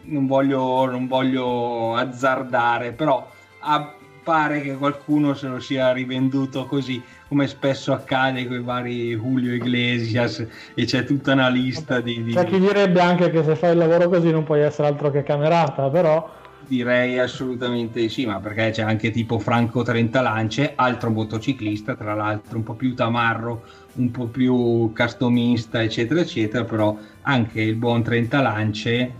non 0.02 0.26
voglio, 0.26 0.84
non 0.84 1.06
voglio 1.06 1.94
azzardare, 1.94 2.92
però 2.92 3.26
a, 3.60 3.94
pare 4.22 4.60
che 4.60 4.76
qualcuno 4.76 5.34
se 5.34 5.48
lo 5.48 5.58
sia 5.58 5.92
rivenduto 5.92 6.66
così 6.66 7.02
come 7.28 7.46
spesso 7.48 7.92
accade 7.92 8.46
con 8.46 8.56
i 8.56 8.62
vari 8.62 9.16
Julio 9.16 9.54
Iglesias 9.54 10.46
e 10.74 10.84
c'è 10.84 11.04
tutta 11.04 11.32
una 11.32 11.48
lista 11.48 12.00
di, 12.00 12.22
di... 12.22 12.32
C'è 12.32 12.44
chi 12.44 12.60
direbbe 12.60 13.00
anche 13.00 13.30
che 13.30 13.42
se 13.42 13.56
fai 13.56 13.72
il 13.72 13.78
lavoro 13.78 14.08
così 14.08 14.30
non 14.30 14.44
puoi 14.44 14.60
essere 14.60 14.88
altro 14.88 15.10
che 15.10 15.22
camerata, 15.22 15.88
però 15.88 16.30
Direi 16.66 17.18
assolutamente 17.18 18.08
sì, 18.08 18.24
ma 18.24 18.40
perché 18.40 18.70
c'è 18.70 18.82
anche 18.82 19.10
tipo 19.10 19.38
Franco 19.38 19.82
Trentalance, 19.82 20.72
altro 20.74 21.10
motociclista, 21.10 21.94
tra 21.94 22.14
l'altro 22.14 22.56
un 22.56 22.64
po' 22.64 22.74
più 22.74 22.94
tamarro, 22.94 23.64
un 23.94 24.10
po' 24.10 24.26
più 24.26 24.92
customista, 24.94 25.82
eccetera, 25.82 26.20
eccetera, 26.20 26.64
però 26.64 26.96
anche 27.22 27.60
il 27.60 27.74
buon 27.74 28.02
Trentalance, 28.02 28.90
eh, 28.90 29.12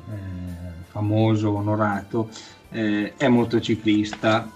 famoso, 0.88 1.55
onorato, 1.55 2.31
eh, 2.70 3.14
è 3.16 3.28
motociclista. 3.28 4.48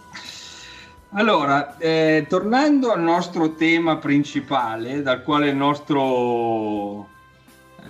Allora, 1.11 1.77
eh, 1.79 2.27
tornando 2.29 2.93
al 2.93 3.01
nostro 3.01 3.55
tema 3.55 3.97
principale, 3.97 5.03
dal 5.03 5.23
quale 5.23 5.49
il 5.49 5.57
nostro 5.57 7.09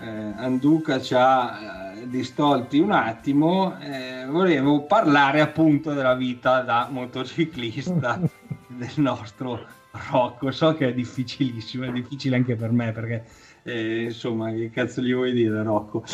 eh, 0.01 0.33
Anduca 0.37 1.01
ci 1.01 1.15
ha 1.15 1.59
eh, 1.59 1.86
distolti 2.05 2.79
un 2.79 2.93
attimo, 2.93 3.79
eh, 3.81 4.27
volevo 4.27 4.83
parlare 4.83 5.41
appunto 5.41 5.93
della 5.93 6.15
vita 6.15 6.61
da 6.61 6.89
motociclista 6.91 8.21
del 8.69 8.93
nostro 8.97 9.65
Rocco. 10.11 10.51
So 10.51 10.75
che 10.75 10.89
è 10.89 10.95
difficilissimo, 10.95 11.85
è 11.85 11.91
difficile 11.91 12.37
anche 12.37 12.57
per 12.57 12.71
me 12.71 12.93
perché 12.93 13.25
eh, 13.63 14.05
insomma, 14.05 14.51
che 14.51 14.71
cazzo 14.71 15.01
gli 15.01 15.15
vuoi 15.15 15.33
dire 15.33 15.63
Rocco? 15.63 16.05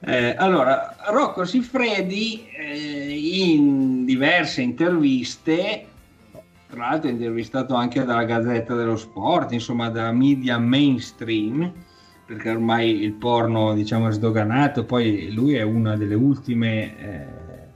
Eh, 0.00 0.34
allora, 0.36 0.96
Rocco 1.08 1.44
Siffredi 1.44 2.48
eh, 2.50 3.46
in 3.48 4.04
diverse 4.04 4.62
interviste 4.62 5.86
tra 6.68 6.88
l'altro 6.88 7.08
intervistato 7.08 7.74
anche 7.74 8.04
dalla 8.04 8.24
Gazzetta 8.24 8.74
dello 8.74 8.96
Sport, 8.96 9.52
insomma 9.52 9.88
da 9.88 10.12
media 10.12 10.58
mainstream, 10.58 11.72
perché 12.28 12.50
ormai 12.50 13.00
il 13.02 13.14
porno 13.14 13.72
diciamo 13.72 14.08
è 14.08 14.12
sdoganato, 14.12 14.84
poi 14.84 15.32
lui 15.32 15.54
è 15.54 15.62
una 15.62 15.96
delle 15.96 16.14
ultime 16.14 16.98
eh, 16.98 17.26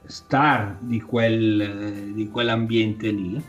star 0.04 0.76
di, 0.78 1.00
quel, 1.00 2.10
di 2.12 2.28
quell'ambiente 2.28 3.10
lì, 3.10 3.42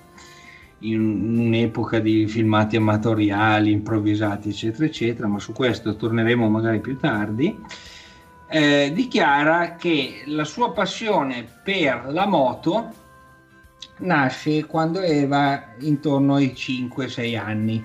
in 0.79 1.39
un'epoca 1.39 1.99
di 1.99 2.25
filmati 2.25 2.77
amatoriali, 2.77 3.69
improvvisati, 3.69 4.47
eccetera, 4.47 4.85
eccetera, 4.85 5.27
ma 5.27 5.39
su 5.39 5.51
questo 5.51 5.97
torneremo 5.97 6.47
magari 6.47 6.79
più 6.79 6.95
tardi. 6.95 7.53
Eh, 8.47 8.91
dichiara 8.93 9.75
che 9.75 10.23
la 10.27 10.45
sua 10.45 10.71
passione 10.71 11.45
per 11.65 12.05
la 12.11 12.25
moto 12.25 12.93
nasce 13.97 14.65
quando 14.67 14.99
aveva 14.99 15.73
intorno 15.79 16.35
ai 16.35 16.53
5-6 16.55 17.37
anni 17.37 17.83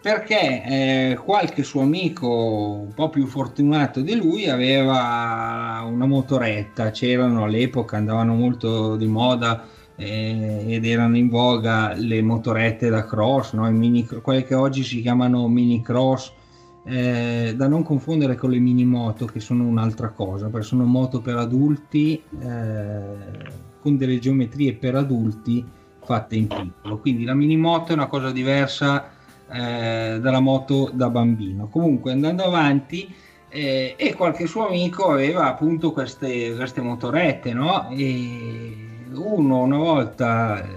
perché 0.00 0.62
eh, 0.64 1.18
qualche 1.22 1.62
suo 1.62 1.82
amico 1.82 2.28
un 2.86 2.94
po' 2.94 3.10
più 3.10 3.26
fortunato 3.26 4.00
di 4.00 4.16
lui 4.16 4.48
aveva 4.48 5.84
una 5.86 6.06
motoretta, 6.06 6.90
c'erano 6.90 7.44
all'epoca, 7.44 7.98
andavano 7.98 8.34
molto 8.34 8.96
di 8.96 9.06
moda 9.06 9.66
eh, 9.96 10.64
ed 10.66 10.86
erano 10.86 11.18
in 11.18 11.28
voga 11.28 11.92
le 11.94 12.22
motorette 12.22 12.88
da 12.88 13.04
cross, 13.04 13.52
no? 13.52 13.70
mini, 13.70 14.06
quelle 14.06 14.44
che 14.44 14.54
oggi 14.54 14.82
si 14.84 15.02
chiamano 15.02 15.46
mini 15.48 15.82
cross, 15.82 16.32
eh, 16.84 17.52
da 17.54 17.68
non 17.68 17.82
confondere 17.82 18.36
con 18.36 18.50
le 18.50 18.58
mini 18.58 18.86
moto 18.86 19.26
che 19.26 19.40
sono 19.40 19.66
un'altra 19.66 20.08
cosa, 20.08 20.46
perché 20.46 20.66
sono 20.66 20.84
moto 20.84 21.20
per 21.20 21.36
adulti 21.36 22.22
eh, 22.40 23.00
con 23.82 23.98
delle 23.98 24.18
geometrie 24.18 24.72
per 24.72 24.94
adulti 24.94 25.62
fatte 26.02 26.36
in 26.36 26.46
piccolo. 26.46 26.98
Quindi 26.98 27.24
la 27.24 27.34
mini 27.34 27.58
moto 27.58 27.92
è 27.92 27.94
una 27.94 28.06
cosa 28.06 28.30
diversa 28.30 29.18
eh, 29.52 30.18
dalla 30.20 30.40
moto 30.40 30.90
da 30.92 31.10
bambino. 31.10 31.68
Comunque 31.68 32.12
andando 32.12 32.44
avanti 32.44 33.12
eh, 33.48 33.94
e 33.96 34.14
qualche 34.14 34.46
suo 34.46 34.66
amico 34.68 35.10
aveva 35.10 35.46
appunto 35.46 35.92
queste, 35.92 36.54
queste 36.54 36.80
motorette, 36.80 37.52
no? 37.52 37.88
E 37.90 38.88
uno 39.12 39.62
una 39.62 39.76
volta 39.76 40.62
eh, 40.62 40.68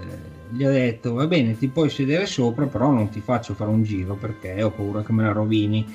gli 0.50 0.64
ha 0.64 0.70
detto 0.70 1.14
va 1.14 1.26
bene 1.26 1.56
ti 1.56 1.68
puoi 1.68 1.88
sedere 1.90 2.26
sopra 2.26 2.66
però 2.66 2.90
non 2.90 3.08
ti 3.08 3.20
faccio 3.20 3.54
fare 3.54 3.70
un 3.70 3.82
giro 3.82 4.14
perché 4.14 4.62
ho 4.62 4.70
paura 4.70 5.02
che 5.02 5.12
me 5.12 5.24
la 5.24 5.32
rovini 5.32 5.86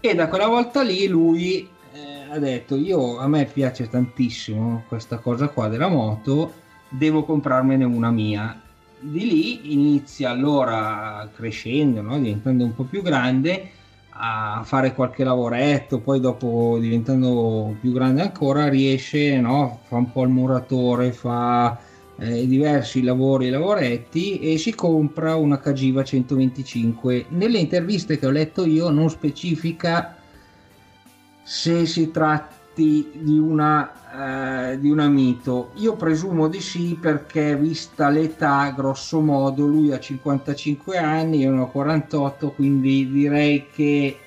e 0.00 0.14
da 0.14 0.28
quella 0.28 0.46
volta 0.46 0.82
lì 0.82 1.06
lui 1.06 1.68
eh, 1.92 2.30
ha 2.30 2.38
detto 2.38 2.76
io 2.76 3.18
a 3.18 3.28
me 3.28 3.44
piace 3.46 3.88
tantissimo 3.88 4.84
questa 4.88 5.18
cosa 5.18 5.48
qua 5.48 5.68
della 5.68 5.88
moto 5.88 6.52
devo 6.88 7.24
comprarmene 7.24 7.84
una 7.84 8.10
mia 8.10 8.61
di 9.02 9.26
lì 9.26 9.72
inizia 9.72 10.30
allora 10.30 11.28
crescendo 11.34 12.00
no? 12.00 12.18
diventando 12.18 12.64
un 12.64 12.74
po' 12.74 12.84
più 12.84 13.02
grande 13.02 13.70
a 14.14 14.62
fare 14.64 14.94
qualche 14.94 15.24
lavoretto, 15.24 15.98
poi 15.98 16.20
dopo 16.20 16.76
diventando 16.78 17.74
più 17.80 17.92
grande 17.92 18.20
ancora 18.20 18.68
riesce, 18.68 19.40
no? 19.40 19.80
fa 19.84 19.96
un 19.96 20.12
po' 20.12 20.22
il 20.22 20.28
muratore, 20.28 21.12
fa 21.12 21.78
eh, 22.18 22.46
diversi 22.46 23.02
lavori 23.02 23.46
e 23.46 23.50
lavoretti 23.50 24.38
e 24.38 24.58
si 24.58 24.74
compra 24.74 25.34
una 25.34 25.58
Cagiva 25.58 26.04
125. 26.04 27.26
Nelle 27.30 27.58
interviste 27.58 28.18
che 28.18 28.26
ho 28.26 28.30
letto 28.30 28.64
io 28.64 28.90
non 28.90 29.08
specifica 29.08 30.16
se 31.42 31.86
si 31.86 32.10
tratta 32.10 32.61
di 32.74 33.38
una, 33.38 34.70
eh, 34.72 34.78
di 34.78 34.90
una 34.90 35.08
mito. 35.08 35.70
Io 35.74 35.96
presumo 35.96 36.48
di 36.48 36.60
sì 36.60 36.98
perché 37.00 37.56
vista 37.56 38.08
l'età, 38.08 38.72
grosso 38.76 39.20
modo, 39.20 39.66
lui 39.66 39.92
ha 39.92 39.98
55 39.98 40.96
anni, 40.96 41.38
io 41.38 41.50
ne 41.50 41.60
ho 41.60 41.70
48, 41.70 42.50
quindi 42.52 43.10
direi 43.10 43.66
che 43.72 44.18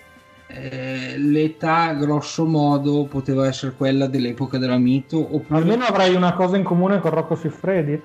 eh, 0.48 1.16
l'età, 1.18 1.94
grosso 1.94 2.46
modo, 2.46 3.06
poteva 3.06 3.48
essere 3.48 3.74
quella 3.76 4.08
dell'epoca 4.08 4.58
della 4.58 4.78
mito. 4.78 5.18
Oppure... 5.18 5.60
Almeno 5.60 5.84
avrai 5.86 6.16
una 6.16 6.34
cosa 6.34 6.58
in 6.58 6.64
comune 6.64 7.00
con 7.00 7.12
Rocco 7.12 7.36
Siffredi 7.36 8.02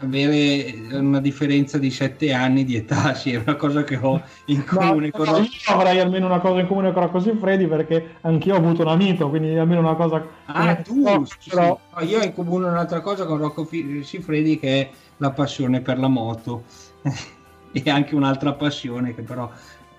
avere 0.00 0.74
una 0.92 1.20
differenza 1.20 1.78
di 1.78 1.90
sette 1.90 2.32
anni 2.32 2.64
di 2.64 2.76
età, 2.76 3.14
sì, 3.14 3.32
è 3.32 3.36
una 3.44 3.56
cosa 3.56 3.84
che 3.84 3.96
ho 3.96 4.22
in 4.46 4.64
comune 4.64 5.10
con 5.10 5.26
Io 5.26 5.48
avrei 5.66 6.00
almeno 6.00 6.26
una 6.26 6.40
cosa 6.40 6.60
in 6.60 6.66
comune 6.66 6.92
con 6.92 7.02
Rocco 7.02 7.20
Siffredi 7.20 7.66
perché 7.66 8.16
anch'io 8.22 8.54
ho 8.54 8.58
avuto 8.58 8.82
un 8.82 8.88
amico, 8.88 9.28
quindi 9.28 9.56
almeno 9.56 9.80
una 9.80 9.94
cosa... 9.94 10.26
Ah, 10.46 10.74
tu? 10.76 11.02
Però... 11.02 11.24
Sì. 11.38 11.54
No, 11.54 11.78
io 12.00 12.18
ho 12.18 12.22
in 12.22 12.32
comune 12.32 12.68
un'altra 12.68 13.00
cosa 13.00 13.26
con 13.26 13.38
Rocco 13.38 13.68
Siffredi 14.02 14.58
che 14.58 14.80
è 14.80 14.90
la 15.18 15.30
passione 15.30 15.80
per 15.80 15.98
la 15.98 16.08
moto 16.08 16.64
e 17.72 17.90
anche 17.90 18.14
un'altra 18.14 18.54
passione 18.54 19.14
che 19.14 19.22
però 19.22 19.50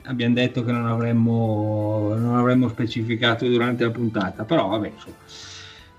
abbiamo 0.06 0.34
detto 0.34 0.64
che 0.64 0.72
non 0.72 0.88
avremmo, 0.88 2.14
non 2.16 2.36
avremmo 2.36 2.68
specificato 2.70 3.48
durante 3.48 3.84
la 3.84 3.92
puntata, 3.92 4.46
però 4.46 4.68
vabbè, 4.68 4.88
insomma 4.88 5.16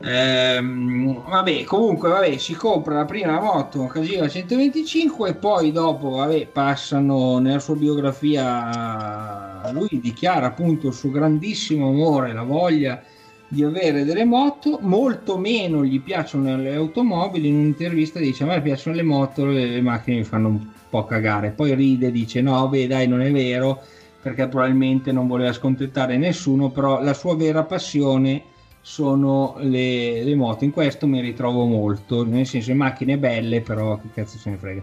Ehm, 0.05 1.23
vabbè, 1.29 1.63
comunque, 1.65 2.09
vabbè, 2.09 2.37
si 2.37 2.55
compra 2.55 2.95
la 2.97 3.05
prima 3.05 3.39
moto 3.41 3.87
Casino 3.87 4.29
125 4.29 5.29
e 5.31 5.35
poi 5.37 5.71
dopo, 5.71 6.11
vabbè, 6.11 6.49
passano 6.49 7.39
nella 7.39 7.61
sua 7.61 7.77
biografia. 7.77 9.71
Lui 9.71 10.01
dichiara 10.01 10.47
appunto 10.47 10.89
il 10.89 10.95
suo 10.95 11.11
grandissimo 11.11 11.89
amore, 11.89 12.33
la 12.33 12.43
voglia 12.43 13.01
di 13.47 13.63
avere 13.63 14.03
delle 14.05 14.25
moto, 14.25 14.79
molto 14.83 15.37
meno 15.39 15.85
gli 15.85 16.01
piacciono 16.03 16.57
le 16.57 16.75
automobili. 16.75 17.47
In 17.49 17.55
un'intervista 17.59 18.19
dice: 18.19 18.43
A 18.43 18.47
me 18.47 18.61
piacciono 18.61 18.97
le 18.97 19.03
moto, 19.03 19.45
le, 19.47 19.67
le 19.69 19.81
macchine 19.83 20.17
mi 20.17 20.25
fanno 20.25 20.49
un 20.49 20.67
po' 20.89 21.05
cagare. 21.05 21.53
Poi 21.53 21.75
ride, 21.77 22.11
dice: 22.11 22.41
No, 22.41 22.69
beh, 22.69 22.89
dai, 22.89 23.07
non 23.07 23.21
è 23.21 23.31
vero, 23.31 23.81
perché 24.21 24.49
probabilmente 24.49 25.13
non 25.13 25.29
voleva 25.29 25.53
scontentare 25.53 26.17
nessuno, 26.17 26.71
però 26.71 27.01
la 27.03 27.15
sua 27.15 27.37
vera 27.37 27.65
passione 27.65 28.47
sono 28.83 29.55
le, 29.61 30.23
le, 30.23 30.35
moto. 30.35 30.65
In 30.65 30.73
questo 30.73 31.07
mi 31.07 31.21
ritrovo 31.21 31.65
molto, 31.65 32.27
nel 32.27 32.47
senso 32.47 32.75
macchine 32.75 33.17
belle, 33.17 33.61
però 33.61 33.99
che 33.99 34.09
cazzo 34.13 34.37
se 34.37 34.51
ne 34.51 34.57
frega. 34.57 34.83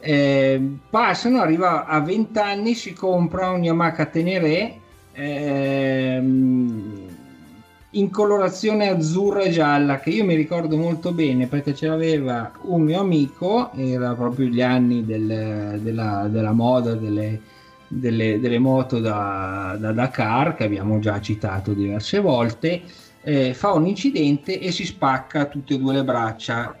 Eh, 0.00 0.60
passano, 0.90 1.40
arriva 1.40 1.86
a 1.86 2.00
20 2.00 2.38
anni, 2.38 2.74
si 2.74 2.92
compra 2.92 3.50
un 3.50 3.62
Yamaha 3.62 4.04
Tenere 4.06 4.78
eh, 5.12 6.16
in 7.96 8.10
colorazione 8.10 8.88
azzurra 8.88 9.42
e 9.42 9.50
gialla 9.50 9.98
che 10.00 10.10
io 10.10 10.24
mi 10.24 10.34
ricordo 10.34 10.76
molto 10.76 11.12
bene 11.12 11.46
perché 11.46 11.74
ce 11.74 11.86
l'aveva 11.86 12.52
un 12.62 12.82
mio 12.82 13.00
amico, 13.00 13.70
era 13.74 14.12
proprio 14.14 14.48
gli 14.48 14.60
anni 14.60 15.04
del, 15.04 15.80
della, 15.80 16.28
della, 16.28 16.52
moda 16.52 16.94
delle, 16.94 17.40
delle, 17.88 18.38
delle 18.38 18.58
moto 18.58 19.00
da, 19.00 19.76
da 19.78 19.92
Dakar 19.92 20.56
che 20.56 20.64
abbiamo 20.64 20.98
già 20.98 21.20
citato 21.20 21.72
diverse 21.72 22.20
volte 22.20 22.82
eh, 23.26 23.54
fa 23.54 23.72
un 23.72 23.88
incidente 23.88 24.60
e 24.60 24.70
si 24.70 24.84
spacca 24.84 25.46
tutte 25.46 25.74
e 25.74 25.78
due 25.78 25.94
le 25.94 26.04
braccia. 26.04 26.78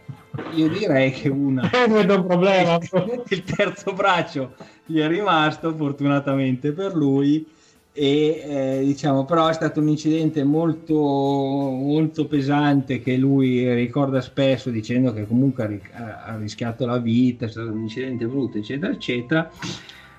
Io 0.54 0.68
direi 0.68 1.10
che 1.10 1.28
una... 1.28 1.68
un 1.88 2.24
problema. 2.24 2.78
il 3.28 3.42
terzo 3.42 3.92
braccio 3.92 4.54
gli 4.84 5.00
è 5.00 5.08
rimasto, 5.08 5.74
fortunatamente 5.74 6.70
per 6.70 6.94
lui, 6.94 7.44
e 7.92 8.42
eh, 8.46 8.84
diciamo 8.84 9.24
però 9.24 9.48
è 9.48 9.54
stato 9.54 9.80
un 9.80 9.88
incidente 9.88 10.44
molto 10.44 10.94
molto 10.94 12.26
pesante 12.26 13.00
che 13.00 13.16
lui 13.16 13.72
ricorda 13.74 14.20
spesso 14.20 14.68
dicendo 14.68 15.14
che 15.14 15.26
comunque 15.26 15.80
ha, 15.94 16.24
ha 16.24 16.36
rischiato 16.36 16.84
la 16.84 16.98
vita 16.98 17.46
è 17.46 17.48
stato 17.48 17.72
un 17.72 17.80
incidente 17.80 18.26
brutto 18.26 18.58
eccetera 18.58 18.92
eccetera 18.92 19.50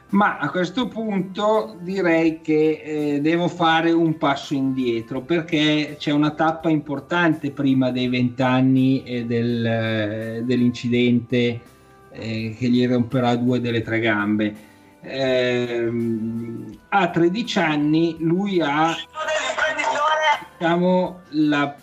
ma 0.10 0.38
a 0.38 0.50
questo 0.50 0.88
punto 0.88 1.78
direi 1.82 2.40
che 2.42 2.82
eh, 2.84 3.22
devo 3.22 3.50
fare 3.50 3.92
un 3.92 4.18
passo 4.18 4.54
indietro 4.54 5.22
perché 5.22 5.96
c'è 6.00 6.12
una 6.12 6.32
tappa 6.32 6.70
importante 6.70 7.52
prima 7.52 7.92
dei 7.92 8.08
vent'anni 8.08 9.04
eh, 9.04 9.26
del, 9.26 9.66
eh, 9.66 10.42
dell'incidente 10.46 11.60
eh, 12.10 12.56
che 12.58 12.70
gli 12.70 12.88
romperà 12.88 13.36
due 13.36 13.60
delle 13.60 13.82
tre 13.82 14.00
gambe. 14.00 14.56
Ehm, 15.02 16.78
a 16.90 17.10
13 17.10 17.60
anni 17.60 18.16
lui 18.20 18.62
ha 18.62 18.96
diciamo, 20.58 21.20
la 21.32 21.76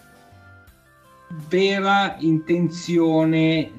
vera 1.49 2.17
intenzione 2.19 3.71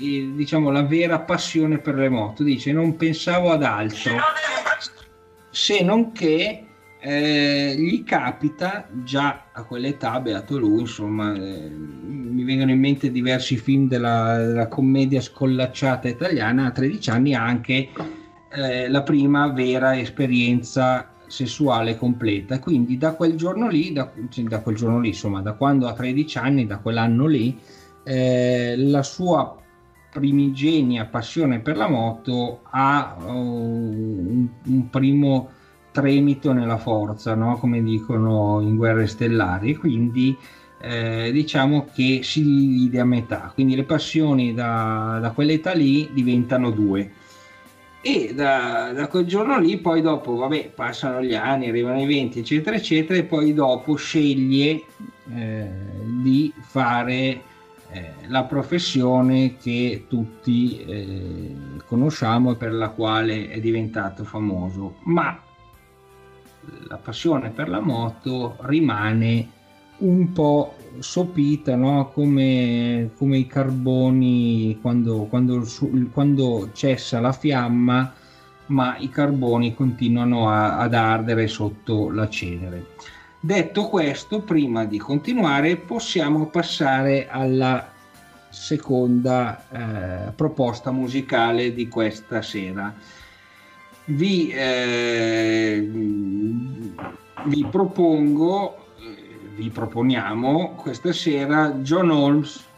diciamo, 0.00 0.70
la 0.70 0.82
vera 0.82 1.20
passione 1.20 1.78
per 1.78 1.94
le 1.94 2.08
moto. 2.08 2.42
Dice: 2.42 2.72
Non 2.72 2.96
pensavo 2.96 3.50
ad 3.50 3.62
altro 3.62 4.12
se 5.50 5.82
non 5.82 6.12
che 6.12 6.64
eh, 7.00 7.74
gli 7.76 8.04
capita 8.04 8.88
già 9.02 9.46
a 9.52 9.64
quell'età, 9.64 10.20
beato 10.20 10.58
lui, 10.58 10.80
insomma, 10.80 11.34
eh, 11.34 11.68
mi 11.70 12.44
vengono 12.44 12.70
in 12.70 12.78
mente 12.78 13.10
diversi 13.10 13.56
film 13.56 13.88
della, 13.88 14.36
della, 14.38 14.68
commedia 14.68 15.20
scollacciata 15.20 16.08
italiana. 16.08 16.66
A 16.66 16.70
13 16.70 17.10
anni 17.10 17.34
anche 17.34 17.88
eh, 18.52 18.88
la 18.88 19.02
prima 19.02 19.48
vera 19.48 19.98
esperienza 19.98 21.10
sessuale 21.26 21.96
completa. 21.96 22.58
Quindi 22.58 22.96
da 22.96 23.14
quel 23.14 23.34
giorno 23.34 23.68
lì, 23.68 23.92
da, 23.92 24.12
da 24.44 24.60
quel 24.60 24.76
giorno 24.76 25.00
lì, 25.00 25.08
insomma, 25.08 25.40
da 25.40 25.54
quando 25.54 25.88
ha 25.88 25.94
13 25.94 26.38
anni, 26.38 26.66
da 26.66 26.78
quell'anno 26.78 27.26
lì, 27.26 27.58
eh, 28.04 28.74
la 28.76 29.02
sua 29.02 29.59
primigenia 30.12 31.06
passione 31.06 31.60
per 31.60 31.76
la 31.76 31.88
moto 31.88 32.60
ha 32.70 33.16
uh, 33.18 33.30
un, 33.30 34.48
un, 34.64 34.90
primo 34.90 35.50
tremito 35.92 36.52
nella 36.52 36.78
forza, 36.78 37.34
no? 37.34 37.56
come 37.58 37.82
dicono 37.82 38.60
in 38.60 38.76
guerre 38.76 39.06
stellari, 39.06 39.76
quindi 39.76 40.36
eh, 40.80 41.30
diciamo 41.32 41.86
che 41.92 42.20
si 42.22 42.42
divide 42.42 43.00
a 43.00 43.04
metà, 43.04 43.50
quindi 43.54 43.76
le 43.76 43.84
passioni 43.84 44.54
da, 44.54 45.18
da 45.20 45.30
quell'età 45.30 45.72
lì 45.72 46.08
diventano 46.12 46.70
due. 46.70 47.12
E 48.02 48.32
da, 48.34 48.92
da, 48.94 49.08
quel 49.08 49.26
giorno 49.26 49.58
lì, 49.58 49.76
poi 49.76 50.00
dopo, 50.00 50.34
vabbè, 50.34 50.70
passano 50.74 51.22
gli 51.22 51.34
anni, 51.34 51.68
arrivano 51.68 52.00
i 52.00 52.06
20, 52.06 52.38
eccetera, 52.38 52.74
eccetera, 52.76 53.18
e 53.18 53.24
poi 53.24 53.52
dopo 53.52 53.94
sceglie 53.94 54.82
eh, 55.34 55.70
di 56.22 56.50
fare 56.60 57.42
eh, 57.92 58.12
la 58.28 58.44
professione 58.44 59.56
che 59.56 60.04
tutti 60.08 60.78
eh, 60.78 61.56
conosciamo 61.86 62.52
e 62.52 62.56
per 62.56 62.72
la 62.72 62.90
quale 62.90 63.48
è 63.48 63.60
diventato 63.60 64.24
famoso, 64.24 64.96
ma 65.04 65.38
la 66.88 66.96
passione 66.96 67.50
per 67.50 67.68
la 67.68 67.80
moto 67.80 68.56
rimane 68.60 69.58
un 69.98 70.32
po' 70.32 70.76
sopita, 70.98 71.76
no? 71.76 72.10
come, 72.12 73.10
come, 73.16 73.38
i 73.38 73.46
carboni 73.46 74.78
quando, 74.80 75.24
quando, 75.24 75.66
quando, 76.12 76.70
cessa 76.72 77.20
la 77.20 77.32
fiamma 77.32 78.14
ma 78.66 78.96
i 78.98 79.08
carboni 79.08 79.74
continuano 79.74 80.48
a, 80.48 80.78
ad 80.78 80.94
ardere 80.94 81.48
sotto 81.48 82.10
la 82.10 82.28
cenere. 82.28 82.86
Detto 83.42 83.88
questo, 83.88 84.42
prima 84.42 84.84
di 84.84 84.98
continuare, 84.98 85.76
possiamo 85.76 86.48
passare 86.48 87.26
alla 87.26 87.90
seconda 88.50 90.28
eh, 90.28 90.32
proposta 90.32 90.90
musicale 90.90 91.72
di 91.72 91.88
questa 91.88 92.42
sera. 92.42 92.94
Vi, 94.04 94.50
eh, 94.50 95.88
vi 97.46 97.66
propongo, 97.70 98.76
vi 99.56 99.70
proponiamo 99.70 100.74
questa 100.74 101.12
sera 101.14 101.70
John 101.76 102.10
Holmes 102.10 102.68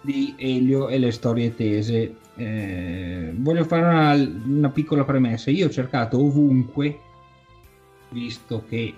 di 0.00 0.34
Elio 0.38 0.88
e 0.88 0.98
le 0.98 1.10
storie 1.10 1.54
tese. 1.54 2.16
Eh, 2.36 3.32
voglio 3.36 3.64
fare 3.64 3.82
una, 3.82 4.40
una, 4.46 4.70
piccola 4.70 5.04
premessa. 5.04 5.50
Io 5.50 5.66
ho 5.66 5.70
cercato 5.70 6.18
ovunque, 6.18 7.00
visto 8.14 8.64
che 8.68 8.94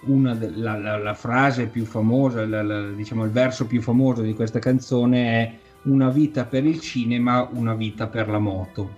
de, 0.00 0.50
la, 0.56 0.76
la, 0.76 0.98
la, 0.98 1.14
frase 1.14 1.66
più 1.66 1.84
famosa, 1.84 2.44
la, 2.44 2.90
diciamo 2.90 3.24
il 3.24 3.30
verso 3.30 3.66
più 3.66 3.80
famoso 3.80 4.22
di 4.22 4.34
questa 4.34 4.58
canzone 4.58 5.26
è 5.26 5.58
una 5.82 6.10
vita 6.10 6.44
per 6.44 6.64
il 6.66 6.80
cinema, 6.80 7.48
una 7.52 7.74
vita 7.74 8.08
per 8.08 8.28
la 8.28 8.38
moto. 8.38 8.90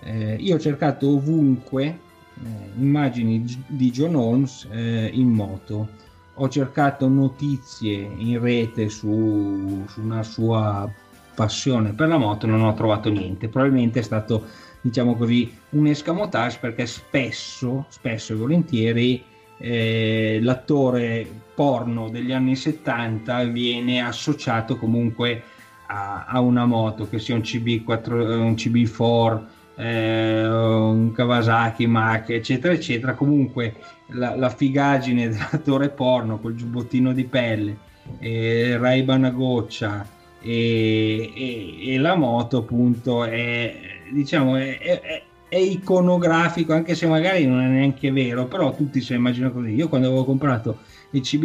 Eh, 0.00 0.36
io 0.38 0.56
ho 0.56 0.58
cercato 0.58 1.08
ovunque 1.08 1.84
eh, 1.84 2.48
immagini 2.78 3.44
di 3.68 3.90
John 3.90 4.16
Holmes 4.16 4.66
eh, 4.70 5.10
in 5.12 5.30
moto 5.30 6.00
ho 6.36 6.48
cercato 6.48 7.08
notizie 7.08 8.10
in 8.16 8.40
rete 8.40 8.88
su, 8.88 9.84
su, 9.86 10.00
una 10.00 10.22
sua 10.22 10.90
passione 11.34 11.92
per 11.92 12.08
la 12.08 12.16
moto 12.16 12.46
non 12.46 12.62
ho 12.62 12.74
trovato 12.74 13.10
niente. 13.10 13.48
Probabilmente 13.48 14.00
è 14.00 14.02
stato, 14.02 14.46
diciamo 14.82 15.16
così, 15.16 15.50
un 15.70 15.86
escamotage 15.86 16.58
perché 16.60 16.84
spesso, 16.86 17.86
spesso 17.88 18.34
e 18.34 18.36
volentieri 18.36 19.24
eh, 19.56 20.40
l'attore 20.42 21.26
porno 21.54 22.08
degli 22.08 22.32
anni 22.32 22.56
70 22.56 23.44
viene 23.44 24.02
associato 24.02 24.76
comunque 24.76 25.42
a, 25.86 26.24
a 26.26 26.40
una 26.40 26.66
moto, 26.66 27.08
che 27.08 27.18
sia 27.18 27.36
un, 27.36 27.42
CB4, 27.42 28.12
un 28.12 28.54
CB4, 28.54 29.40
eh, 29.76 30.46
un 30.48 31.12
Kawasaki, 31.12 31.86
Mach, 31.86 32.30
eccetera, 32.30 32.74
eccetera. 32.74 33.14
Comunque 33.14 33.76
la, 34.08 34.34
la 34.34 34.48
figaggine 34.48 35.28
dell'attore 35.30 35.90
porno 35.90 36.40
col 36.40 36.54
giubbottino 36.54 37.12
di 37.12 37.24
pelle, 37.24 37.76
eh, 38.18 38.74
a 38.74 39.30
goccia, 39.30 40.04
e, 40.40 41.32
e, 41.36 41.92
e, 41.92 41.98
la 41.98 42.16
moto 42.16 42.58
appunto 42.58 43.22
è 43.24 44.00
diciamo 44.10 44.56
è, 44.56 44.78
è, 44.78 45.22
è, 45.48 45.56
iconografico 45.56 46.72
anche 46.72 46.94
se 46.94 47.06
magari 47.06 47.46
non 47.46 47.60
è 47.60 47.66
neanche 47.66 48.10
vero 48.10 48.46
però 48.46 48.74
tutti 48.74 49.00
se 49.00 49.14
immaginano 49.14 49.52
così 49.52 49.74
io 49.74 49.88
quando 49.88 50.08
avevo 50.08 50.24
comprato 50.24 50.78
il 51.10 51.20
CB 51.20 51.42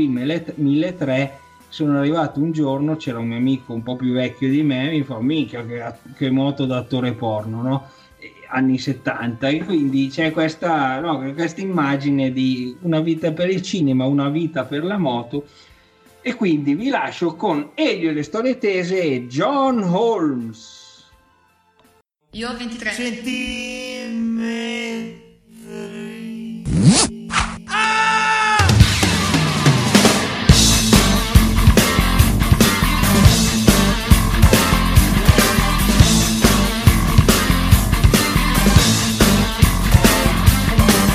1003 0.55 1.39
sono 1.69 1.97
arrivato 1.97 2.39
un 2.39 2.51
giorno 2.51 2.95
c'era 2.95 3.19
un 3.19 3.27
mio 3.27 3.37
amico 3.37 3.73
un 3.73 3.83
po' 3.83 3.95
più 3.95 4.13
vecchio 4.13 4.49
di 4.49 4.63
me 4.63 4.89
mi 4.89 5.03
fa 5.03 5.19
mica 5.19 5.65
che, 5.65 5.83
che 6.15 6.29
moto 6.29 6.65
d'attore 6.65 7.13
porno 7.13 7.61
no? 7.61 7.89
anni 8.49 8.77
70 8.77 9.47
e 9.49 9.63
quindi 9.63 10.07
c'è 10.07 10.31
questa, 10.31 10.99
no, 10.99 11.33
questa 11.33 11.61
immagine 11.61 12.31
di 12.31 12.75
una 12.81 13.01
vita 13.01 13.31
per 13.31 13.49
il 13.49 13.61
cinema 13.61 14.05
una 14.05 14.29
vita 14.29 14.63
per 14.63 14.83
la 14.83 14.97
moto 14.97 15.45
e 16.27 16.35
quindi 16.35 16.75
vi 16.75 16.89
lascio 16.89 17.35
con 17.35 17.69
Elio 17.73 18.09
e 18.09 18.13
le 18.13 18.23
storie 18.23 18.57
tese 18.57 19.01
e 19.01 19.27
John 19.27 19.81
Holmes. 19.81 20.76
Io 22.31 22.49
ho 22.49 22.57
23. 22.57 22.91
Senti 22.91 24.05
me. 24.11 25.15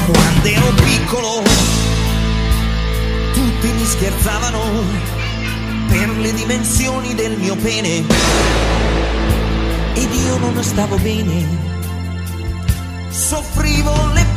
Quando 0.07 0.48
ero 0.48 0.72
piccolo 0.83 1.42
tutti 3.35 3.72
mi 3.72 3.85
scherzavano 3.85 4.61
per 5.88 6.09
le 6.09 6.33
dimensioni 6.33 7.14
del 7.14 7.37
mio 7.38 7.55
pene 7.57 8.91
ed 9.94 10.14
io 10.14 10.38
non 10.38 10.62
stavo 10.62 10.96
bene, 10.96 11.46
soffrivo 13.11 14.12
le 14.12 14.32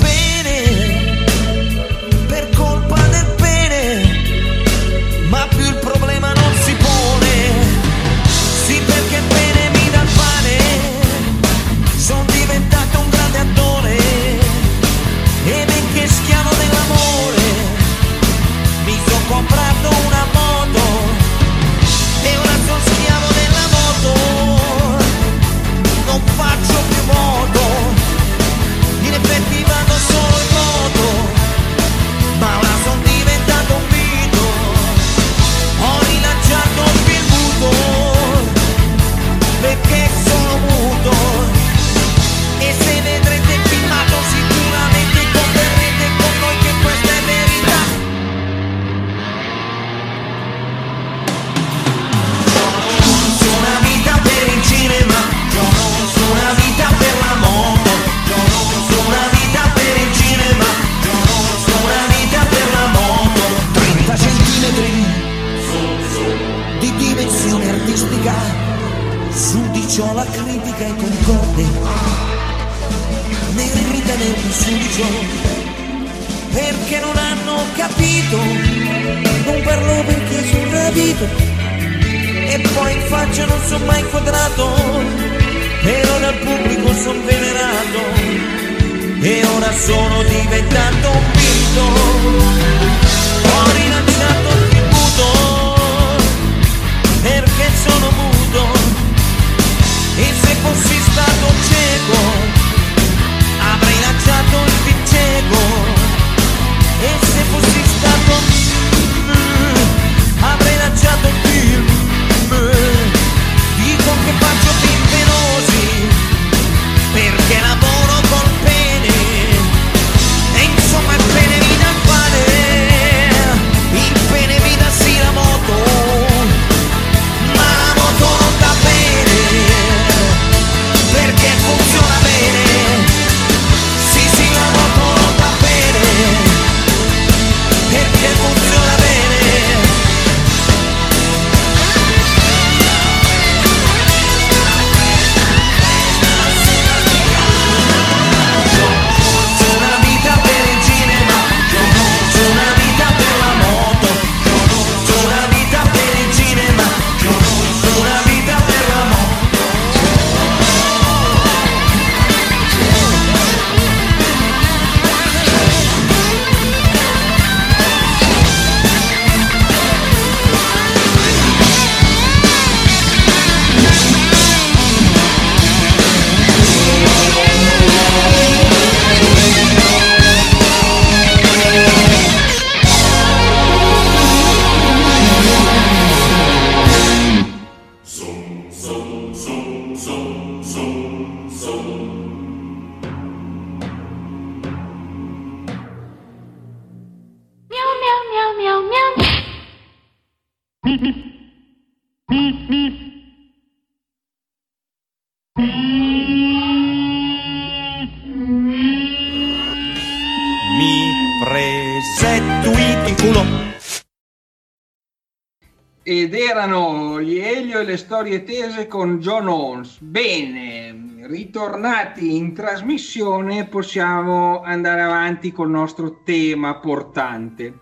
Ed 216.26 216.34
erano 216.34 217.22
gli 217.22 217.38
Elio 217.38 217.82
e 217.82 217.84
le 217.84 217.98
storie 217.98 218.42
tese 218.42 218.88
con 218.88 219.20
John 219.20 219.48
Holmes. 219.48 220.00
Bene, 220.00 221.28
ritornati 221.28 222.36
in 222.36 222.52
trasmissione 222.52 223.68
possiamo 223.68 224.64
andare 224.64 225.04
avanti 225.04 225.52
col 225.52 225.70
nostro 225.70 226.22
tema 226.24 226.78
portante. 226.78 227.78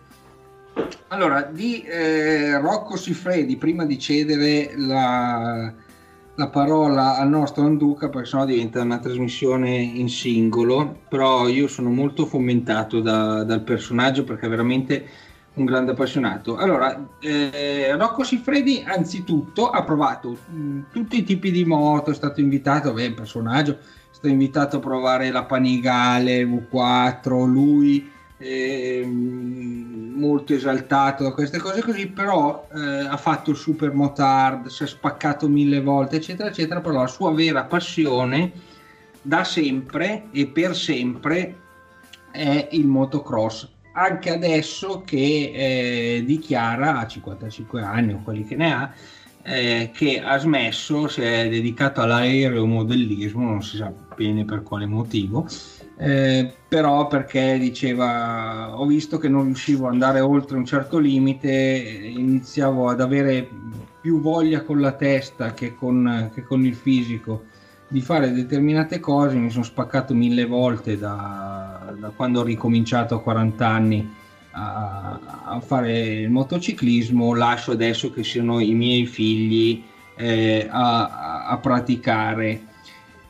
Allora, 1.07 1.43
di 1.43 1.83
eh, 1.83 2.59
Rocco 2.59 2.97
Siffredi, 2.97 3.55
prima 3.55 3.85
di 3.85 3.97
cedere 3.97 4.73
la, 4.75 5.73
la 6.35 6.47
parola 6.49 7.15
al 7.15 7.29
nostro 7.29 7.63
Anduca, 7.63 8.09
perché 8.09 8.27
sennò 8.27 8.43
diventa 8.43 8.81
una 8.81 8.99
trasmissione 8.99 9.73
in 9.73 10.09
singolo, 10.09 10.99
però 11.07 11.47
io 11.47 11.69
sono 11.69 11.91
molto 11.91 12.25
fomentato 12.25 12.99
da- 12.99 13.45
dal 13.45 13.61
personaggio 13.61 14.25
perché 14.25 14.49
veramente 14.49 15.05
un 15.55 15.65
grande 15.65 15.91
appassionato. 15.91 16.55
Allora, 16.57 17.07
eh, 17.19 17.95
Rocco 17.95 18.23
Siffredi 18.23 18.83
anzitutto 18.85 19.69
ha 19.69 19.83
provato 19.83 20.37
mh, 20.49 20.79
tutti 20.91 21.17
i 21.17 21.23
tipi 21.23 21.51
di 21.51 21.65
moto, 21.65 22.11
è 22.11 22.15
stato 22.15 22.39
invitato, 22.39 22.93
beh, 22.93 23.13
personaggio, 23.13 23.73
è 23.73 23.77
stato 24.11 24.27
invitato 24.27 24.77
a 24.77 24.79
provare 24.79 25.29
la 25.31 25.43
Panigale 25.43 26.43
V4, 26.43 27.45
lui 27.45 28.11
ehm, 28.37 30.13
molto 30.15 30.53
esaltato 30.53 31.23
da 31.23 31.31
queste 31.31 31.59
cose 31.59 31.81
così, 31.81 32.07
però 32.07 32.67
eh, 32.73 33.05
ha 33.05 33.17
fatto 33.17 33.51
il 33.51 33.57
super 33.57 33.93
motard, 33.93 34.67
si 34.67 34.83
è 34.83 34.87
spaccato 34.87 35.47
mille 35.47 35.81
volte, 35.81 36.15
eccetera, 36.15 36.49
eccetera, 36.49 36.81
però 36.81 37.01
la 37.01 37.07
sua 37.07 37.31
vera 37.31 37.63
passione 37.63 38.51
da 39.21 39.43
sempre 39.43 40.25
e 40.31 40.47
per 40.47 40.75
sempre 40.75 41.59
è 42.31 42.69
il 42.71 42.87
motocross. 42.87 43.69
Anche 43.93 44.31
adesso 44.31 45.03
che 45.05 45.51
eh, 45.53 46.23
dichiara 46.25 46.99
a 46.99 47.07
55 47.07 47.81
anni 47.81 48.13
o 48.13 48.21
quelli 48.23 48.43
che 48.43 48.55
ne 48.55 48.73
ha, 48.73 48.93
eh, 49.43 49.91
che 49.93 50.19
ha 50.19 50.37
smesso, 50.37 51.07
si 51.07 51.21
è 51.21 51.47
dedicato 51.49 52.01
all'aeromodellismo, 52.01 53.45
non 53.45 53.61
si 53.61 53.77
sa 53.77 53.93
bene 54.15 54.45
per 54.45 54.63
quale 54.63 54.85
motivo, 54.85 55.45
eh, 55.97 56.51
però 56.67 57.07
perché 57.07 57.59
diceva 57.59 58.79
ho 58.79 58.85
visto 58.85 59.17
che 59.17 59.29
non 59.29 59.45
riuscivo 59.45 59.85
ad 59.85 59.93
andare 59.93 60.21
oltre 60.21 60.57
un 60.57 60.65
certo 60.65 60.97
limite, 60.97 61.49
eh, 61.49 62.13
iniziavo 62.17 62.89
ad 62.89 63.01
avere 63.01 63.47
più 64.01 64.19
voglia 64.21 64.63
con 64.63 64.79
la 64.79 64.93
testa 64.93 65.53
che 65.53 65.75
con, 65.75 66.31
che 66.33 66.43
con 66.43 66.65
il 66.65 66.75
fisico 66.75 67.43
di 67.93 68.01
fare 68.01 68.31
determinate 68.31 68.99
cose, 68.99 69.35
mi 69.35 69.51
sono 69.51 69.63
spaccato 69.63 70.15
mille 70.15 70.45
volte 70.45 70.97
da, 70.97 71.93
da 71.95 72.09
quando 72.09 72.39
ho 72.39 72.43
ricominciato 72.43 73.13
a 73.13 73.21
40 73.21 73.67
anni 73.67 74.13
a, 74.49 75.19
a 75.43 75.59
fare 75.59 75.99
il 75.99 76.29
motociclismo, 76.31 77.35
lascio 77.35 77.73
adesso 77.73 78.11
che 78.11 78.23
siano 78.23 78.59
i 78.59 78.73
miei 78.73 79.05
figli 79.05 79.83
eh, 80.15 80.67
a, 80.71 81.45
a- 81.45 81.57
praticare. 81.59 82.61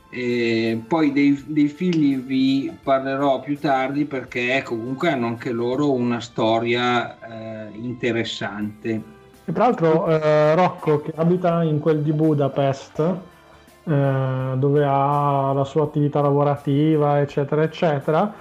E 0.10 0.82
poi 0.88 1.12
dei, 1.12 1.44
dei 1.46 1.68
figli 1.68 2.16
vi 2.16 2.72
parlerò 2.82 3.42
più 3.42 3.60
tardi 3.60 4.06
perché 4.06 4.62
comunque 4.64 5.10
hanno 5.10 5.28
anche 5.28 5.52
loro 5.52 5.92
una 5.92 6.22
storia 6.22 7.18
eh, 7.20 7.70
interessante. 7.74 9.02
E 9.44 9.52
tra 9.52 9.66
l'altro 9.66 10.08
eh, 10.08 10.56
Rocco 10.56 11.02
che 11.02 11.12
abita 11.18 11.64
in 11.64 11.80
quel 11.80 12.02
di 12.02 12.14
Budapest, 12.14 13.32
eh, 13.84 14.54
dove 14.58 14.84
ha 14.86 15.52
la 15.54 15.64
sua 15.64 15.84
attività 15.84 16.22
lavorativa, 16.22 17.20
eccetera, 17.20 17.64
eccetera, 17.64 18.34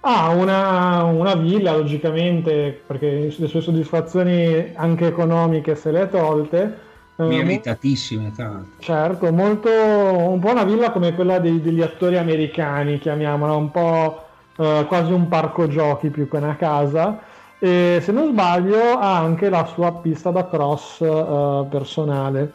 ha 0.00 0.30
una, 0.30 1.04
una 1.04 1.34
villa, 1.34 1.76
logicamente, 1.76 2.82
perché 2.86 3.32
le 3.36 3.46
sue 3.46 3.60
soddisfazioni 3.60 4.72
anche 4.74 5.06
economiche 5.06 5.74
se 5.76 5.90
le 5.92 6.02
è 6.02 6.08
tolte. 6.08 6.78
eh, 7.16 7.24
Meritatissime, 7.24 8.32
tra 8.32 8.48
l'altro. 8.48 8.70
Certo, 8.78 9.32
molto, 9.32 9.70
un 9.70 10.40
po' 10.40 10.50
una 10.50 10.64
villa 10.64 10.90
come 10.90 11.14
quella 11.14 11.38
dei- 11.38 11.60
degli 11.60 11.82
attori 11.82 12.16
americani, 12.16 12.98
chiamiamola, 12.98 13.54
un 13.54 13.70
po' 13.70 14.24
eh, 14.56 14.84
quasi 14.88 15.12
un 15.12 15.28
parco 15.28 15.68
giochi 15.68 16.10
più 16.10 16.28
che 16.28 16.36
una 16.36 16.56
casa. 16.56 17.20
E 17.58 18.00
se 18.02 18.10
non 18.10 18.30
sbaglio 18.32 18.98
ha 18.98 19.18
anche 19.18 19.48
la 19.48 19.64
sua 19.66 19.92
pista 19.94 20.30
da 20.32 20.48
cross 20.48 21.00
eh, 21.00 21.66
personale, 21.70 22.52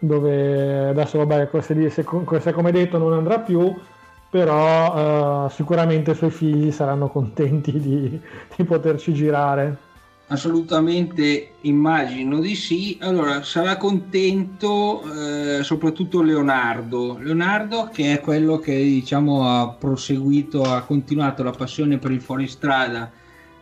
dove 0.00 0.88
adesso 0.88 1.18
vabbè, 1.18 1.48
queste, 1.48 1.74
lì, 1.74 1.88
se, 1.90 2.02
come 2.02 2.72
detto 2.72 2.98
non 2.98 3.12
andrà 3.12 3.38
più, 3.38 3.72
però 4.28 5.46
eh, 5.46 5.50
sicuramente 5.50 6.12
i 6.12 6.14
suoi 6.14 6.30
figli 6.30 6.72
saranno 6.72 7.08
contenti 7.08 7.78
di, 7.78 8.20
di 8.56 8.64
poterci 8.64 9.12
girare. 9.12 9.88
Assolutamente 10.28 11.54
immagino 11.62 12.38
di 12.38 12.54
sì. 12.54 12.96
Allora, 13.00 13.42
sarà 13.42 13.76
contento 13.76 15.02
eh, 15.02 15.64
soprattutto 15.64 16.22
Leonardo. 16.22 17.18
Leonardo 17.18 17.90
che 17.92 18.12
è 18.12 18.20
quello 18.20 18.58
che 18.58 18.76
diciamo 18.76 19.48
ha 19.48 19.68
proseguito, 19.70 20.62
ha 20.62 20.82
continuato 20.82 21.42
la 21.42 21.50
passione 21.50 21.98
per 21.98 22.12
il 22.12 22.20
fuoristrada 22.20 23.10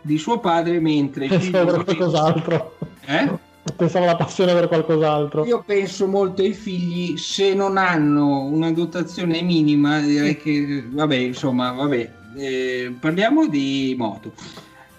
di 0.02 0.18
suo 0.18 0.40
padre, 0.40 0.78
mentre 0.78 1.24
i 1.24 1.28
figli- 1.28 1.50
Pensavo 1.50 1.72
per 1.72 1.84
qualcos'altro. 1.84 2.76
Eh? 3.06 3.47
Pensavo 3.76 4.04
la 4.04 4.16
passione 4.16 4.52
per 4.54 4.68
qualcos'altro. 4.68 5.44
Io 5.44 5.62
penso 5.64 6.06
molto 6.06 6.42
ai 6.42 6.52
figli, 6.52 7.16
se 7.16 7.54
non 7.54 7.76
hanno 7.76 8.44
una 8.44 8.72
dotazione 8.72 9.42
minima, 9.42 10.00
direi 10.00 10.36
che, 10.36 10.84
vabbè, 10.88 11.16
insomma, 11.16 11.72
vabbè, 11.72 12.10
eh, 12.36 12.94
parliamo 12.98 13.46
di 13.46 13.94
moto. 13.98 14.32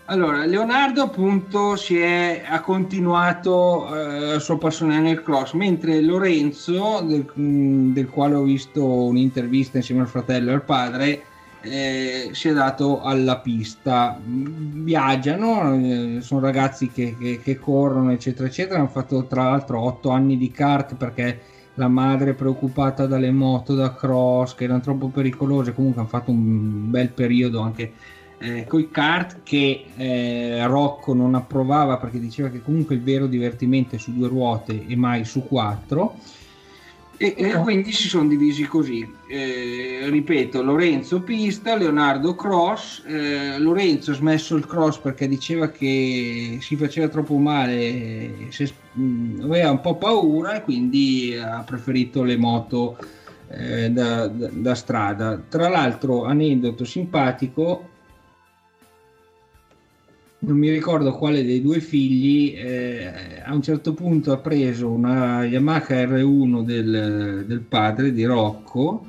Allora, 0.06 0.44
Leonardo 0.46 1.04
appunto 1.04 1.76
si 1.76 2.00
è, 2.00 2.42
ha 2.44 2.62
continuato 2.62 3.96
eh, 3.96 4.20
la 4.20 4.40
sua 4.40 4.58
passione 4.58 5.00
nel 5.00 5.22
cross, 5.22 5.54
mentre 5.54 6.02
Lorenzo, 6.02 7.02
del, 7.02 7.30
mh, 7.32 7.94
del 7.94 8.10
quale 8.10 8.34
ho 8.34 8.42
visto 8.42 8.84
un'intervista 8.84 9.78
insieme 9.78 10.02
al 10.02 10.08
fratello 10.08 10.50
e 10.50 10.54
al 10.54 10.64
padre, 10.64 11.24
eh, 11.62 12.30
si 12.34 12.48
è 12.50 12.54
dato 12.54 13.02
alla 13.02 13.40
pista. 13.40 14.20
Mm, 14.26 14.84
Viaggiano, 14.84 15.74
eh, 15.76 16.18
sono 16.22 16.40
ragazzi 16.42 16.92
che, 16.92 17.16
che- 17.18 17.40
che 17.42 17.58
corrono, 17.58 18.12
eccetera, 18.12 18.48
eccetera. 18.48 18.80
Hanno 18.80 18.88
fatto 18.90 19.26
tra 19.28 19.44
l'altro 19.44 19.80
otto 19.82 20.10
anni 20.10 20.38
di 20.38 20.52
kart 20.52 20.96
perché 20.96 21.42
la 21.74 21.88
madre 21.88 22.32
è 22.32 22.34
preoccupata 22.36 23.06
dalle 23.08 23.32
moto 23.32 23.74
da 23.76 23.94
cross 23.94 24.54
che 24.56 24.66
erano 24.66 24.80
troppo 24.82 25.10
pericolose. 25.10 25.74
Comunque 25.74 26.02
hanno 26.02 26.10
fatto 26.10 26.32
un 26.32 26.90
bel 26.90 27.12
periodo 27.14 27.62
anche 27.62 27.94
eh, 28.38 28.66
con 28.66 28.80
i 28.80 28.90
kart 28.90 29.42
che 29.44 29.92
eh, 29.96 30.66
Rocco 30.66 31.14
non 31.14 31.36
approvava 31.36 31.98
perché 31.98 32.20
diceva 32.20 32.50
che 32.50 32.62
comunque 32.62 32.96
il 32.96 33.02
vero 33.04 33.28
divertimento 33.28 33.96
è 33.96 33.98
su 34.00 34.14
due 34.14 34.28
ruote 34.30 34.86
e 34.86 34.96
mai 34.96 35.26
su 35.26 35.46
quattro. 35.46 36.16
E, 37.22 37.34
e 37.36 37.52
quindi 37.56 37.92
si 37.92 38.08
sono 38.08 38.30
divisi 38.30 38.64
così. 38.64 39.06
Eh, 39.28 40.06
ripeto, 40.10 40.64
Lorenzo 40.64 41.20
pista, 41.20 41.76
Leonardo 41.76 42.34
cross. 42.34 43.04
Eh, 43.06 43.60
Lorenzo 43.60 44.12
ha 44.12 44.14
smesso 44.14 44.56
il 44.56 44.66
cross 44.66 45.00
perché 45.00 45.28
diceva 45.28 45.68
che 45.68 46.60
si 46.62 46.78
faceva 46.78 47.10
troppo 47.10 47.36
male, 47.38 48.48
se- 48.52 48.74
mh, 48.94 49.42
aveva 49.44 49.72
un 49.72 49.82
po' 49.82 49.96
paura 49.98 50.54
e 50.56 50.62
quindi 50.64 51.36
ha 51.38 51.62
preferito 51.64 52.24
le 52.24 52.38
moto 52.38 52.98
eh, 53.50 53.90
da, 53.90 54.28
da- 54.28 54.50
da 54.54 54.74
strada. 54.76 55.42
Tra 55.50 55.68
l'altro, 55.68 56.24
aneddoto 56.24 56.86
simpatico, 56.86 57.90
non 60.40 60.58
mi 60.58 60.70
ricordo 60.70 61.14
quale 61.14 61.44
dei 61.44 61.62
due 61.62 61.82
figli, 61.82 62.54
eh, 62.56 63.42
a 63.44 63.54
un 63.54 63.62
certo 63.62 63.94
punto 63.94 64.32
ha 64.32 64.38
preso 64.38 64.90
una 64.90 65.44
Yamaha 65.44 66.06
R1 66.06 66.64
del, 66.64 67.44
del 67.46 67.60
padre 67.60 68.14
di 68.14 68.24
Rocco, 68.24 69.06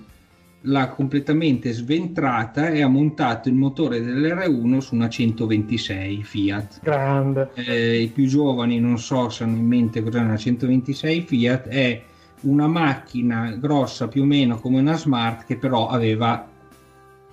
l'ha 0.62 0.88
completamente 0.88 1.72
sventrata 1.72 2.68
e 2.68 2.82
ha 2.82 2.88
montato 2.88 3.48
il 3.48 3.54
motore 3.54 4.02
dell'R1 4.02 4.78
su 4.78 4.94
una 4.94 5.08
126 5.08 6.22
Fiat. 6.22 6.80
Grande. 6.82 7.50
Eh, 7.54 8.02
I 8.02 8.08
più 8.08 8.26
giovani 8.26 8.80
non 8.80 8.98
so 8.98 9.28
se 9.30 9.44
hanno 9.44 9.56
in 9.56 9.66
mente 9.66 10.02
cos'è 10.02 10.20
una 10.20 10.36
126 10.36 11.20
Fiat, 11.22 11.68
è 11.68 12.02
una 12.42 12.66
macchina 12.66 13.50
grossa 13.52 14.08
più 14.08 14.22
o 14.22 14.26
meno 14.26 14.58
come 14.58 14.80
una 14.80 14.96
Smart 14.96 15.44
che 15.46 15.56
però 15.56 15.88
aveva 15.88 16.46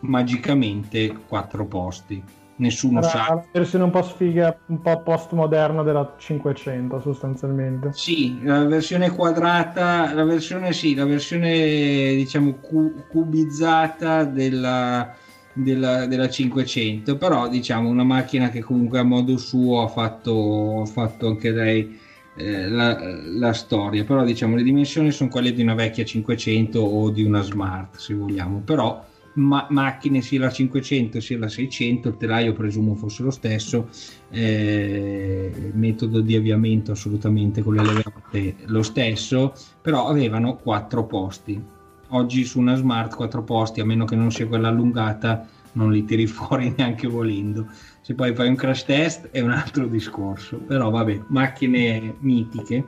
magicamente 0.01 1.17
quattro 1.27 1.65
posti. 1.65 2.21
Nessuno 2.59 2.99
Era 2.99 3.07
sa. 3.07 3.17
la 3.17 3.45
versione 3.51 3.83
un 3.83 3.91
po' 3.91 4.01
sfiga, 4.01 4.57
un 4.67 4.81
po' 4.81 5.01
postmoderna 5.03 5.83
della 5.83 6.15
500 6.17 6.99
sostanzialmente. 7.01 7.91
Sì, 7.93 8.43
la 8.43 8.63
versione 8.65 9.11
quadrata, 9.11 10.11
la 10.13 10.23
versione 10.23 10.73
sì, 10.73 10.95
la 10.95 11.05
versione 11.05 12.15
diciamo 12.15 12.55
cu- 12.55 13.07
cubizzata 13.07 14.23
della, 14.23 15.13
della, 15.53 16.07
della 16.07 16.29
500, 16.29 17.15
però 17.17 17.47
diciamo 17.47 17.89
una 17.89 18.03
macchina 18.03 18.49
che 18.49 18.61
comunque 18.61 18.97
a 18.97 19.03
modo 19.03 19.37
suo 19.37 19.83
ha 19.83 19.87
fatto, 19.87 20.81
ha 20.81 20.85
fatto 20.85 21.27
anche 21.27 21.51
lei 21.51 21.99
eh, 22.37 22.69
la, 22.69 22.97
la, 23.35 23.53
storia, 23.53 24.03
però 24.03 24.23
diciamo 24.23 24.55
le 24.55 24.63
dimensioni 24.63 25.11
sono 25.11 25.29
quelle 25.29 25.53
di 25.53 25.61
una 25.61 25.75
vecchia 25.75 26.03
500 26.03 26.79
o 26.79 27.09
di 27.11 27.23
una 27.23 27.41
smart 27.41 27.97
se 27.97 28.15
vogliamo, 28.15 28.61
però 28.65 29.03
ma- 29.37 29.67
macchine 29.69 30.21
sia 30.21 30.39
la 30.39 30.51
500 30.51 31.19
sia 31.19 31.37
la 31.37 31.47
600, 31.47 32.09
il 32.09 32.17
telaio 32.17 32.53
presumo 32.53 32.95
fosse 32.95 33.23
lo 33.23 33.31
stesso, 33.31 33.89
eh, 34.29 35.71
metodo 35.73 36.21
di 36.21 36.35
avviamento 36.35 36.91
assolutamente 36.91 37.61
con 37.61 37.75
le 37.75 37.83
levate 37.83 38.55
lo 38.65 38.83
stesso, 38.83 39.53
però 39.81 40.07
avevano 40.07 40.57
quattro 40.57 41.05
posti. 41.05 41.61
Oggi 42.09 42.45
su 42.45 42.59
una 42.59 42.75
smart 42.75 43.15
quattro 43.15 43.43
posti, 43.43 43.79
a 43.79 43.85
meno 43.85 44.05
che 44.05 44.15
non 44.15 44.31
sia 44.31 44.47
quella 44.47 44.69
allungata, 44.69 45.47
non 45.73 45.91
li 45.91 46.03
tiri 46.05 46.25
fuori 46.27 46.73
neanche 46.75 47.07
volendo. 47.07 47.67
Se 48.01 48.13
poi 48.13 48.33
fai 48.33 48.47
un 48.47 48.55
crash 48.55 48.85
test 48.85 49.29
è 49.31 49.41
un 49.41 49.51
altro 49.51 49.85
discorso, 49.87 50.57
però 50.57 50.89
vabbè, 50.89 51.23
macchine 51.27 52.15
mitiche. 52.19 52.85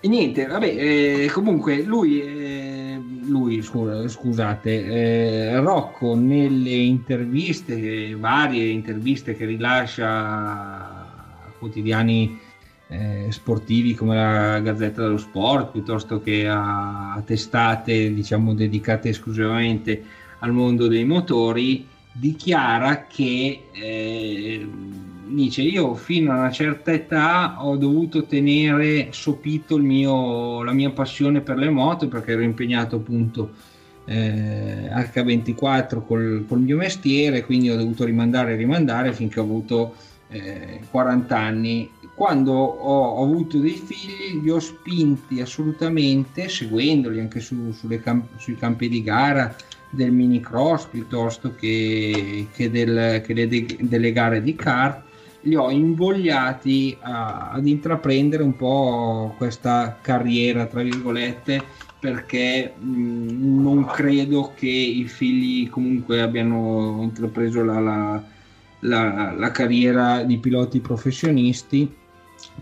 E 0.00 0.08
niente, 0.08 0.46
vabbè, 0.46 0.66
eh, 0.66 1.30
comunque 1.32 1.82
lui, 1.82 2.20
eh, 2.20 2.83
lui 2.96 3.62
scusate, 3.62 4.84
eh, 4.84 5.60
Rocco 5.60 6.14
nelle 6.14 6.70
interviste, 6.70 8.14
varie 8.14 8.68
interviste 8.68 9.34
che 9.34 9.44
rilascia 9.44 10.08
a 10.08 11.52
quotidiani 11.58 12.38
eh, 12.88 13.26
sportivi 13.30 13.94
come 13.94 14.16
la 14.16 14.60
Gazzetta 14.60 15.02
dello 15.02 15.18
Sport, 15.18 15.72
piuttosto 15.72 16.20
che 16.20 16.46
a, 16.46 17.14
a 17.14 17.22
testate 17.22 18.12
diciamo 18.12 18.54
dedicate 18.54 19.08
esclusivamente 19.08 20.02
al 20.40 20.52
mondo 20.52 20.88
dei 20.88 21.04
motori, 21.04 21.86
dichiara 22.12 23.06
che 23.06 23.64
eh, 23.72 24.68
dice 25.26 25.62
io 25.62 25.94
fino 25.94 26.32
a 26.32 26.38
una 26.38 26.50
certa 26.50 26.92
età 26.92 27.64
ho 27.64 27.76
dovuto 27.76 28.24
tenere 28.24 29.08
sopito 29.10 29.78
mio, 29.78 30.62
la 30.62 30.72
mia 30.72 30.90
passione 30.90 31.40
per 31.40 31.56
le 31.56 31.70
moto 31.70 32.08
perché 32.08 32.32
ero 32.32 32.42
impegnato 32.42 32.96
appunto 32.96 33.50
eh, 34.04 34.90
H24 34.90 36.04
col, 36.04 36.44
col, 36.46 36.60
mio 36.60 36.76
mestiere 36.76 37.44
quindi 37.44 37.70
ho 37.70 37.76
dovuto 37.76 38.04
rimandare 38.04 38.52
e 38.52 38.56
rimandare 38.56 39.12
finché 39.12 39.40
ho 39.40 39.44
avuto 39.44 39.94
eh, 40.28 40.80
40 40.90 41.38
anni. 41.38 41.90
Quando 42.14 42.52
ho, 42.52 43.04
ho, 43.16 43.24
avuto 43.24 43.58
dei 43.58 43.72
figli 43.72 44.40
li 44.42 44.50
ho 44.50 44.60
spinti 44.60 45.40
assolutamente 45.40 46.48
seguendoli 46.48 47.18
anche 47.18 47.40
su, 47.40 47.74
camp- 48.02 48.38
sui 48.38 48.56
campi 48.56 48.88
di 48.88 49.02
gara 49.02 49.54
del 49.90 50.12
mini 50.12 50.40
cross 50.40 50.86
piuttosto 50.86 51.54
che, 51.54 52.46
che, 52.52 52.70
del, 52.70 53.20
che 53.24 53.48
de, 53.48 53.76
delle 53.80 54.12
gare 54.12 54.42
di 54.42 54.54
kart 54.54 55.02
li 55.44 55.56
ho 55.56 55.70
invogliati 55.70 56.96
a, 57.00 57.50
ad 57.50 57.66
intraprendere 57.66 58.42
un 58.42 58.56
po' 58.56 59.34
questa 59.36 59.98
carriera 60.00 60.66
tra 60.66 60.82
virgolette 60.82 61.62
perché 61.98 62.74
mh, 62.78 63.62
non 63.62 63.86
credo 63.86 64.52
che 64.54 64.68
i 64.68 65.04
figli 65.04 65.70
comunque 65.70 66.20
abbiano 66.20 66.98
intrapreso 67.00 67.64
la, 67.64 67.80
la, 67.80 68.22
la, 68.80 69.32
la 69.32 69.50
carriera 69.50 70.22
di 70.22 70.36
piloti 70.36 70.80
professionisti. 70.80 71.90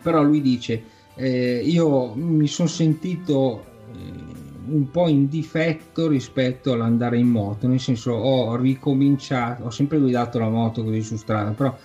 Però 0.01 0.22
lui 0.22 0.41
dice 0.41 0.85
eh, 1.16 1.61
io 1.64 2.14
mi 2.14 2.47
sono 2.47 2.68
sentito 2.68 3.64
eh, 3.93 4.41
un 4.64 4.91
po' 4.91 5.09
in 5.09 5.28
difetto 5.28 6.07
rispetto 6.07 6.72
all'andare 6.72 7.18
in 7.18 7.26
moto, 7.26 7.66
nel 7.66 7.80
senso 7.80 8.12
ho 8.12 8.55
ricominciato, 8.57 9.64
ho 9.64 9.70
sempre 9.70 9.99
guidato 9.99 10.39
la 10.39 10.49
moto 10.49 10.85
così 10.85 11.03
su 11.03 11.16
strada, 11.16 11.51
però 11.51 11.76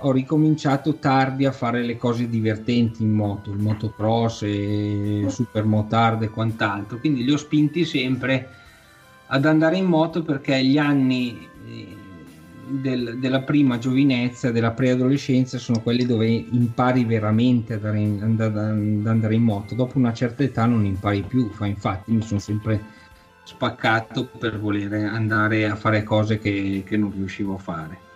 ho 0.00 0.12
ricominciato 0.12 0.96
tardi 0.96 1.44
a 1.44 1.52
fare 1.52 1.82
le 1.82 1.96
cose 1.96 2.28
divertenti 2.28 3.02
in 3.02 3.12
moto, 3.12 3.50
il 3.50 3.58
motocross 3.58 4.42
e 4.42 5.24
super 5.28 5.64
motard 5.64 6.22
e 6.22 6.30
quant'altro, 6.30 6.98
quindi 6.98 7.24
li 7.24 7.32
ho 7.32 7.36
spinti 7.36 7.84
sempre 7.84 8.48
ad 9.26 9.44
andare 9.44 9.76
in 9.76 9.86
moto 9.86 10.22
perché 10.22 10.64
gli 10.64 10.78
anni 10.78 11.48
eh, 11.66 11.96
del, 12.66 13.18
della 13.18 13.42
prima 13.42 13.78
giovinezza, 13.78 14.50
della 14.50 14.72
preadolescenza, 14.72 15.58
sono 15.58 15.80
quelli 15.80 16.06
dove 16.06 16.26
impari 16.26 17.04
veramente 17.04 17.74
ad 17.74 17.84
andare, 17.84 18.00
in, 18.00 18.36
ad 18.40 19.06
andare 19.06 19.34
in 19.34 19.42
moto. 19.42 19.74
Dopo 19.74 19.98
una 19.98 20.12
certa 20.12 20.42
età 20.42 20.66
non 20.66 20.84
impari 20.84 21.22
più, 21.22 21.50
infatti 21.60 22.12
mi 22.12 22.22
sono 22.22 22.40
sempre 22.40 22.98
spaccato 23.44 24.26
per 24.38 24.60
voler 24.60 24.92
andare 24.92 25.66
a 25.68 25.74
fare 25.74 26.02
cose 26.04 26.38
che, 26.38 26.82
che 26.86 26.96
non 26.96 27.12
riuscivo 27.12 27.54
a 27.54 27.58
fare. 27.58 28.09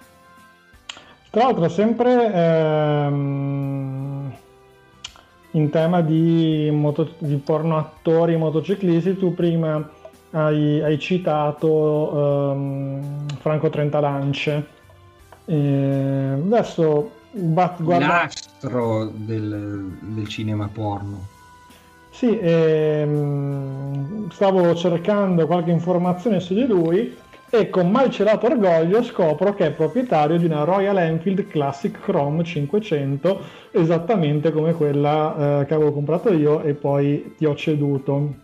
Tra 1.35 1.47
l'altro, 1.47 1.68
sempre 1.68 2.32
ehm, 2.32 4.32
in 5.51 5.70
tema 5.70 6.01
di, 6.01 6.70
moto, 6.72 7.12
di 7.18 7.35
porno 7.39 7.76
attori 7.76 8.37
motociclisti, 8.37 9.16
tu 9.16 9.35
prima 9.35 9.85
hai, 10.30 10.80
hai 10.80 10.97
citato 11.01 12.53
um, 12.55 13.26
Franco 13.41 13.68
Trentalance. 13.68 14.66
E 15.47 16.39
adesso 16.41 17.11
bat, 17.32 17.82
guarda... 17.82 18.07
l'astro 18.07 19.11
del, 19.12 19.91
del, 20.03 20.28
cinema 20.28 20.70
porno. 20.72 21.26
Sì, 22.11 22.39
ehm, 22.39 24.30
stavo 24.30 24.72
cercando 24.76 25.47
qualche 25.47 25.72
informazione 25.72 26.39
su 26.39 26.55
di 26.55 26.64
lui 26.64 27.22
e 27.57 27.70
con 27.70 27.90
malcelato 27.90 28.46
orgoglio 28.46 29.02
scopro 29.02 29.55
che 29.55 29.66
è 29.66 29.72
proprietario 29.72 30.38
di 30.38 30.44
una 30.44 30.64
Royal 30.64 30.98
Enfield 30.98 31.46
Classic 31.46 31.98
Chrome 32.00 32.44
500, 32.44 33.40
esattamente 33.72 34.52
come 34.52 34.72
quella 34.72 35.61
eh, 35.61 35.66
che 35.66 35.74
avevo 35.74 35.92
comprato 35.92 36.32
io 36.32 36.62
e 36.62 36.74
poi 36.74 37.34
ti 37.36 37.44
ho 37.44 37.55
ceduto 37.55 38.42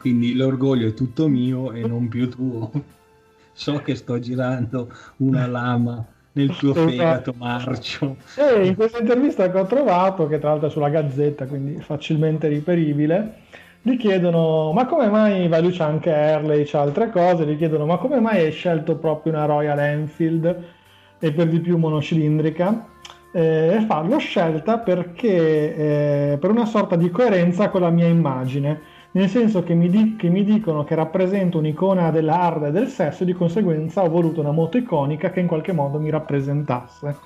quindi 0.00 0.34
l'orgoglio 0.34 0.88
è 0.88 0.94
tutto 0.94 1.28
mio 1.28 1.72
e 1.72 1.86
non 1.86 2.08
più 2.08 2.28
tuo. 2.30 2.70
So 3.52 3.82
che 3.82 3.94
sto 3.94 4.18
girando 4.18 4.90
una 5.16 5.46
lama 5.46 6.02
nel 6.32 6.56
tuo 6.56 6.70
esatto. 6.70 6.88
fegato 6.88 7.34
marcio. 7.36 8.16
E 8.36 8.66
in 8.66 8.74
questa 8.74 9.00
intervista 9.00 9.50
che 9.50 9.58
ho 9.58 9.66
trovato, 9.66 10.26
che 10.28 10.38
tra 10.38 10.50
l'altro 10.50 10.68
è 10.68 10.70
sulla 10.70 10.88
Gazzetta, 10.88 11.44
quindi 11.44 11.78
facilmente 11.82 12.48
riperibile, 12.48 13.40
gli 13.82 13.96
chiedono 13.96 14.72
ma 14.72 14.86
come 14.86 15.08
mai, 15.08 15.48
va 15.48 15.60
lui 15.60 15.70
c'è 15.70 15.84
anche 15.84 16.12
Harley, 16.12 16.64
c'è 16.64 16.78
altre 16.78 17.10
cose, 17.10 17.46
gli 17.46 17.56
chiedono 17.56 17.86
ma 17.86 17.96
come 17.96 18.20
mai 18.20 18.44
hai 18.44 18.52
scelto 18.52 18.96
proprio 18.96 19.32
una 19.32 19.46
Royal 19.46 19.78
Enfield 19.78 20.64
e 21.18 21.32
per 21.32 21.48
di 21.48 21.60
più 21.60 21.78
monocilindrica? 21.78 22.86
Eh, 23.32 23.76
e 23.76 23.84
fa 23.86 24.00
l'ho 24.00 24.18
scelta 24.18 24.78
perché 24.78 26.32
eh, 26.32 26.38
per 26.38 26.50
una 26.50 26.64
sorta 26.64 26.96
di 26.96 27.10
coerenza 27.10 27.70
con 27.70 27.82
la 27.82 27.90
mia 27.90 28.06
immagine 28.06 28.98
nel 29.12 29.28
senso 29.28 29.62
che 29.62 29.74
mi, 29.74 29.88
di- 29.88 30.14
che 30.16 30.28
mi 30.28 30.44
dicono 30.44 30.84
che 30.84 30.94
rappresento 30.94 31.58
un'icona 31.58 32.10
dell'hard 32.10 32.66
e 32.66 32.70
del 32.70 32.88
sesso 32.88 33.22
e 33.22 33.26
di 33.26 33.32
conseguenza 33.32 34.02
ho 34.02 34.08
voluto 34.08 34.40
una 34.40 34.52
moto 34.52 34.76
iconica 34.76 35.30
che 35.30 35.40
in 35.40 35.48
qualche 35.48 35.72
modo 35.72 35.98
mi 35.98 36.10
rappresentasse. 36.10 37.16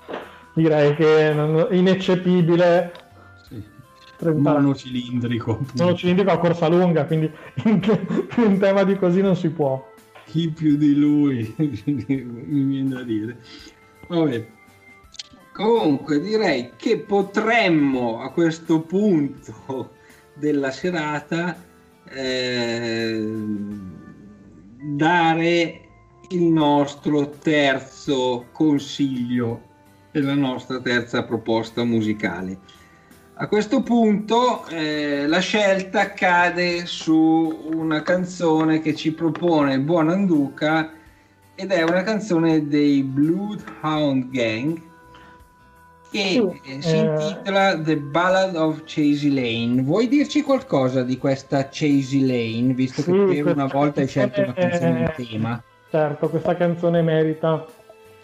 Direi 0.55 0.95
che 0.95 1.31
è 1.31 1.67
ineccepibile. 1.73 3.04
Sì. 4.33 4.41
Monocilindrico. 4.41 5.65
Monocilindrico 5.75 6.31
a 6.31 6.39
corsa 6.39 6.69
lunga, 6.69 7.05
quindi 7.05 7.31
in, 7.65 7.81
in 8.37 8.59
tema 8.59 8.85
di 8.85 8.97
così 8.97 9.21
non 9.21 9.37
si 9.37 9.51
può. 9.51 9.93
Chi 10.27 10.49
più 10.51 10.77
di 10.77 10.95
lui, 10.95 11.55
mi 11.57 12.63
viene 12.63 12.89
da 12.89 13.03
dire. 13.03 13.39
Vabbè. 14.09 14.47
Comunque 15.53 16.21
direi 16.21 16.73
che 16.77 16.99
potremmo 16.99 18.21
a 18.21 18.31
questo 18.31 18.81
punto 18.81 19.93
della 20.35 20.73
serata 20.73 21.57
eh, 22.11 23.25
dare 24.81 25.81
il 26.31 26.43
nostro 26.43 27.31
terzo 27.31 28.47
consiglio 28.51 29.73
e 30.11 30.21
la 30.21 30.35
nostra 30.35 30.81
terza 30.81 31.23
proposta 31.25 31.85
musicale. 31.85 32.59
A 33.37 33.49
questo 33.49 33.83
punto 33.83 34.65
eh, 34.69 35.27
la 35.27 35.41
scelta 35.41 36.13
cade 36.13 36.87
su 36.87 37.69
una 37.73 38.01
canzone 38.03 38.81
che 38.81 38.95
ci 38.95 39.13
propone 39.13 39.81
Buon 39.81 40.09
Anduca 40.09 40.93
ed 41.57 41.73
è 41.73 41.83
una 41.83 42.03
canzone 42.03 42.69
dei 42.69 43.03
Bloodhound 43.03 44.31
Gang 44.31 44.81
che 46.13 46.19
sì, 46.19 46.79
si 46.79 46.95
eh... 46.95 46.99
intitola 47.01 47.77
The 47.77 47.97
Ballad 47.97 48.55
of 48.55 48.83
Chasey 48.85 49.35
Lane. 49.35 49.83
Vuoi 49.83 50.07
dirci 50.07 50.43
qualcosa 50.43 51.03
di 51.03 51.19
questa 51.19 51.69
Chasey 51.69 52.21
Lane, 52.21 52.73
visto 52.73 53.03
sì, 53.03 53.11
che 53.11 53.43
per 53.43 53.55
una 53.55 53.67
volta 53.67 54.01
hai 54.01 54.07
scelto 54.07 54.43
una 54.43 54.53
canzone 54.53 55.01
in 55.01 55.27
tema? 55.27 55.63
Certo, 55.91 56.29
questa 56.29 56.55
canzone 56.55 57.03
merita 57.03 57.67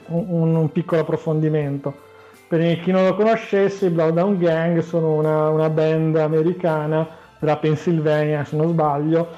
un, 0.06 0.54
un 0.54 0.70
piccolo 0.70 1.00
approfondimento. 1.00 2.08
Per 2.50 2.80
chi 2.80 2.90
non 2.90 3.04
lo 3.04 3.14
conoscesse, 3.14 3.86
i 3.86 3.90
Bloodhound 3.90 4.40
Gang 4.40 4.80
sono 4.80 5.12
una, 5.12 5.50
una 5.50 5.70
band 5.70 6.16
americana 6.16 7.06
della 7.38 7.58
Pennsylvania, 7.58 8.44
se 8.44 8.56
non 8.56 8.70
sbaglio, 8.70 9.28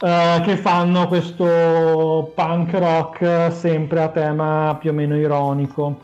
eh, 0.00 0.42
che 0.44 0.56
fanno 0.56 1.06
questo 1.06 2.32
punk 2.34 2.74
rock 2.74 3.52
sempre 3.52 4.02
a 4.02 4.08
tema 4.08 4.76
più 4.80 4.90
o 4.90 4.92
meno 4.92 5.16
ironico 5.16 6.00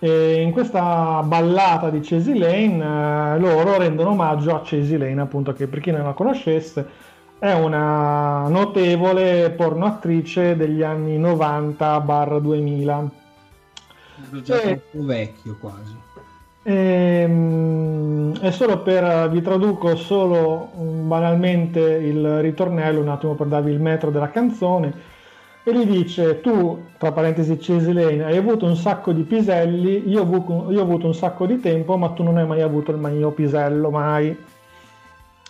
E 0.00 0.42
in 0.42 0.52
questa 0.52 1.22
ballata 1.24 1.88
di 1.88 2.00
Chasey 2.00 2.36
Lane 2.36 3.36
eh, 3.36 3.38
loro 3.38 3.78
rendono 3.78 4.10
omaggio 4.10 4.54
a 4.54 4.60
Chasey 4.62 4.98
Lane, 4.98 5.22
appunto, 5.22 5.54
che 5.54 5.66
per 5.66 5.80
chi 5.80 5.90
non 5.90 6.04
la 6.04 6.12
conoscesse 6.12 6.86
è 7.38 7.52
una 7.54 8.48
notevole 8.48 9.48
pornoattrice 9.56 10.56
degli 10.56 10.82
anni 10.82 11.18
90-2000. 11.18 13.08
Ero 14.30 14.42
già 14.42 14.60
e... 14.60 14.80
troppo 14.90 15.06
vecchio 15.06 15.56
quasi. 15.60 15.96
E, 16.62 16.72
ehm, 17.22 18.38
e 18.40 18.50
solo 18.52 18.82
per 18.82 19.30
vi 19.30 19.40
traduco 19.40 19.96
solo 19.96 20.70
banalmente 20.74 21.80
il 21.80 22.40
ritornello 22.40 23.00
un 23.00 23.08
attimo 23.08 23.34
per 23.34 23.46
darvi 23.46 23.70
il 23.70 23.80
metro 23.80 24.10
della 24.10 24.30
canzone 24.30 25.16
e 25.62 25.72
gli 25.72 25.86
dice 25.86 26.40
tu 26.40 26.84
tra 26.98 27.12
parentesi 27.12 27.60
Cesilene 27.60 28.24
hai 28.24 28.36
avuto 28.36 28.66
un 28.66 28.76
sacco 28.76 29.12
di 29.12 29.22
piselli 29.22 30.08
io 30.08 30.20
ho, 30.20 30.22
avuto, 30.22 30.70
io 30.70 30.80
ho 30.80 30.82
avuto 30.82 31.06
un 31.06 31.14
sacco 31.14 31.46
di 31.46 31.60
tempo 31.60 31.96
ma 31.96 32.10
tu 32.10 32.22
non 32.22 32.36
hai 32.36 32.46
mai 32.46 32.62
avuto 32.62 32.90
il 32.90 32.98
mio 32.98 33.30
pisello 33.30 33.90
mai. 33.90 34.36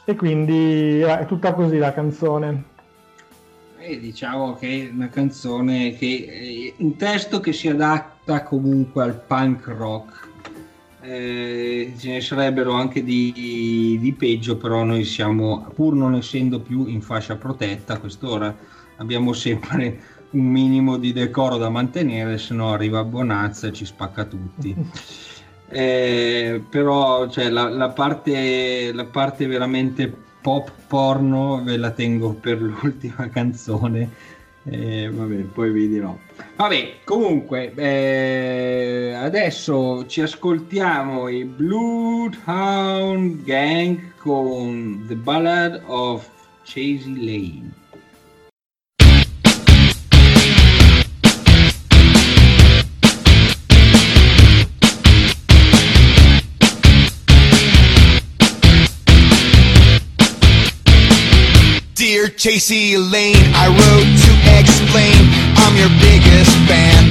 E 0.05 0.17
quindi 0.17 1.01
è 1.01 1.27
tutta 1.27 1.53
così 1.53 1.77
la 1.77 1.93
canzone. 1.93 2.65
E 3.79 4.01
diciamo 4.01 4.55
che 4.55 4.89
è 4.89 4.91
una 4.93 5.09
canzone 5.09 5.93
che 5.93 6.75
è 6.77 6.83
un 6.83 6.97
testo 6.97 7.41
che 7.41 7.53
si 7.53 7.69
adatta 7.69 8.18
comunque 8.43 9.03
al 9.03 9.21
punk 9.21 9.67
rock 9.69 10.29
eh, 11.01 11.95
ce 11.97 12.11
ne 12.11 12.21
sarebbero 12.21 12.73
anche 12.73 13.03
di, 13.03 13.97
di, 14.01 14.13
peggio, 14.13 14.57
però 14.57 14.85
noi 14.85 15.05
siamo, 15.05 15.67
pur 15.75 15.95
non 15.95 16.15
essendo 16.15 16.61
più 16.61 16.87
in 16.87 17.01
fascia 17.01 17.37
protetta 17.37 17.95
a 17.95 17.99
quest'ora, 17.99 18.55
abbiamo 18.97 19.33
sempre 19.33 20.01
un 20.31 20.45
minimo 20.45 20.99
di 20.99 21.13
decoro 21.13 21.57
da 21.57 21.71
mantenere, 21.71 22.37
se 22.37 22.53
no 22.53 22.73
arriva 22.73 23.05
Bonazza 23.05 23.69
e 23.69 23.73
ci 23.73 23.87
spacca 23.87 24.25
tutti. 24.25 24.75
eh, 25.71 26.63
però 26.69 27.29
cioè, 27.29 27.49
la, 27.49 27.69
la, 27.71 27.89
parte, 27.89 28.93
la 28.93 29.07
parte 29.07 29.47
veramente 29.47 30.15
pop 30.41 30.71
porno 30.87 31.63
ve 31.63 31.77
la 31.77 31.91
tengo 31.91 32.33
per 32.35 32.61
l'ultima 32.61 33.29
canzone 33.29 34.37
eh, 34.65 35.09
vabbè, 35.11 35.37
poi 35.53 35.71
vi 35.71 35.89
dirò. 35.89 36.17
Vabbè, 36.57 36.95
comunque, 37.05 37.73
eh, 37.75 39.13
adesso 39.15 40.07
ci 40.07 40.21
ascoltiamo 40.21 41.29
i 41.29 41.45
Bloodhound 41.45 43.45
Gang 43.45 44.13
con 44.19 45.05
The 45.07 45.17
Ballad 45.17 45.83
of 45.87 46.29
Chasey 46.65 47.15
Lane. 47.15 47.73
Dear 61.95 62.35
Chasey 62.37 62.97
Lane, 62.97 63.53
I 63.55 63.69
wrote 63.69 64.28
explain 64.57 65.19
I'm 65.61 65.77
your 65.77 65.93
biggest 66.01 66.55
fan. 66.65 67.03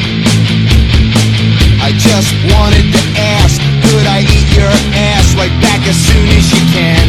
I 1.79 1.93
just 1.93 2.33
wanted 2.51 2.89
to 2.89 3.01
ask, 3.15 3.61
could 3.87 4.07
I 4.07 4.25
eat 4.25 4.47
your 4.57 4.73
ass 5.13 5.35
right 5.37 5.53
back 5.61 5.85
as 5.87 5.95
soon 5.95 6.27
as 6.33 6.45
you 6.51 6.63
can? 6.73 7.05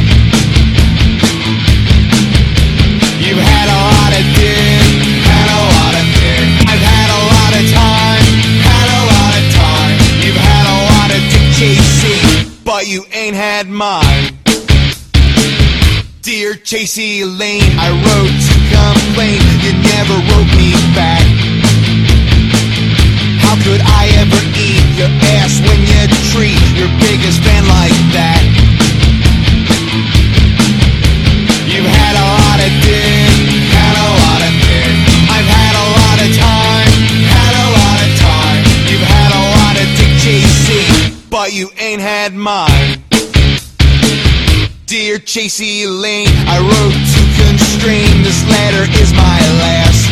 You've 3.19 3.43
had 3.43 3.69
a 3.69 3.81
lot 3.93 4.13
of 4.15 4.25
dick, 4.39 4.85
had 5.27 5.49
a 5.51 5.61
lot 5.75 5.95
of 5.99 6.07
dick. 6.21 6.47
I've 6.71 6.85
had 6.85 7.09
a 7.11 7.23
lot 7.27 7.53
of 7.59 7.65
time, 7.75 8.25
had 8.63 8.89
a 8.89 9.03
lot 9.13 9.33
of 9.35 9.45
time. 9.57 9.97
You've 10.23 10.39
had 10.39 10.65
a 10.65 10.79
lot 10.95 11.09
of 11.11 11.21
dick 11.33 11.49
chasing, 11.59 12.63
but 12.65 12.87
you 12.87 13.05
ain't 13.13 13.37
had 13.37 13.69
mine. 13.69 14.38
Dear 16.29 16.61
Chasey 16.61 17.25
Lane, 17.25 17.73
I 17.81 17.89
wrote 17.89 18.37
to 18.37 18.55
complain 18.69 19.41
you 19.65 19.73
never 19.81 20.13
wrote 20.29 20.53
me 20.61 20.77
back. 20.93 21.25
How 23.41 23.57
could 23.65 23.81
I 23.81 24.13
ever 24.21 24.37
eat 24.53 24.85
your 24.93 25.09
ass 25.41 25.57
when 25.65 25.81
you 25.89 26.05
treat 26.29 26.61
your 26.77 26.93
biggest 27.01 27.41
fan 27.41 27.65
like 27.65 27.97
that? 28.13 28.45
You've 31.65 31.89
had 31.89 32.13
a 32.21 32.27
lot 32.45 32.61
of 32.61 32.77
dick, 32.85 33.33
had 33.73 33.97
a 33.97 34.09
lot 34.21 34.41
of 34.45 34.53
dick. 34.69 34.97
I've 35.33 35.49
had 35.49 35.75
a 35.81 35.87
lot 35.97 36.19
of 36.21 36.31
time, 36.37 36.93
had 37.25 37.55
a 37.57 37.69
lot 37.73 37.99
of 38.05 38.11
time. 38.21 38.61
You've 38.85 39.09
had 39.17 39.33
a 39.33 39.43
lot 39.57 39.75
of 39.81 39.87
dick 39.97 40.13
chasing, 40.21 41.25
but 41.33 41.57
you 41.57 41.73
ain't 41.81 42.03
had 42.03 42.37
mine. 42.37 42.88
Dear 45.09 45.25
Chasey 45.25 45.89
Lane, 45.89 46.29
I 46.45 46.61
wrote 46.61 46.93
to 46.93 47.21
constrain. 47.41 48.21
This 48.21 48.45
letter 48.45 48.85
is 49.01 49.09
my 49.17 49.41
last. 49.57 50.05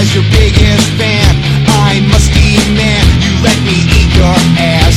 As 0.00 0.08
your 0.16 0.24
biggest 0.32 0.88
fan, 0.96 1.28
I 1.68 2.00
must 2.08 2.32
demand 2.32 3.04
you 3.20 3.36
let 3.44 3.60
me 3.68 3.76
eat 3.92 4.08
your 4.16 4.32
ass. 4.56 4.96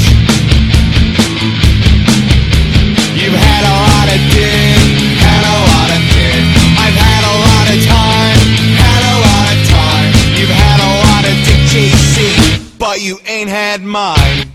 You've 3.12 3.36
had 3.36 3.64
a 3.68 3.76
lot 3.76 4.08
of 4.08 4.20
dick, 4.40 4.88
had 5.20 5.44
a 5.52 5.58
lot 5.68 5.90
of 5.92 6.02
dick. 6.16 6.48
I've 6.80 6.96
had 6.96 7.24
a 7.28 7.36
lot 7.44 7.68
of 7.76 7.80
time, 7.92 8.40
had 8.80 9.04
a 9.04 9.16
lot 9.20 9.48
of 9.52 9.60
time. 9.68 10.12
You've 10.40 10.56
had 10.64 10.80
a 10.80 10.92
lot 11.12 11.24
of 11.28 11.36
dick 11.44 12.72
but 12.80 13.00
you 13.00 13.20
ain't 13.28 13.50
had 13.50 13.84
mine. 13.84 14.51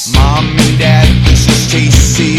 P.S. 0.00 0.14
Mom 0.14 0.46
and 0.58 0.78
Dad, 0.78 1.08
this 1.28 1.44
is 1.46 1.68
JC. 1.68 2.38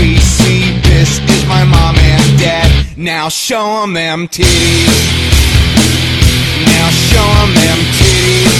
JC, 0.00 0.82
this 0.82 1.20
is 1.20 1.46
my 1.46 1.62
mom 1.62 1.94
and 1.98 2.38
dad. 2.38 2.96
Now 2.96 3.28
show 3.28 3.82
them 3.82 3.92
them 3.92 4.28
titties. 4.28 4.96
Now 6.64 6.88
show 6.88 7.28
them 7.36 7.52
them 7.52 7.78
titties. 8.00 8.56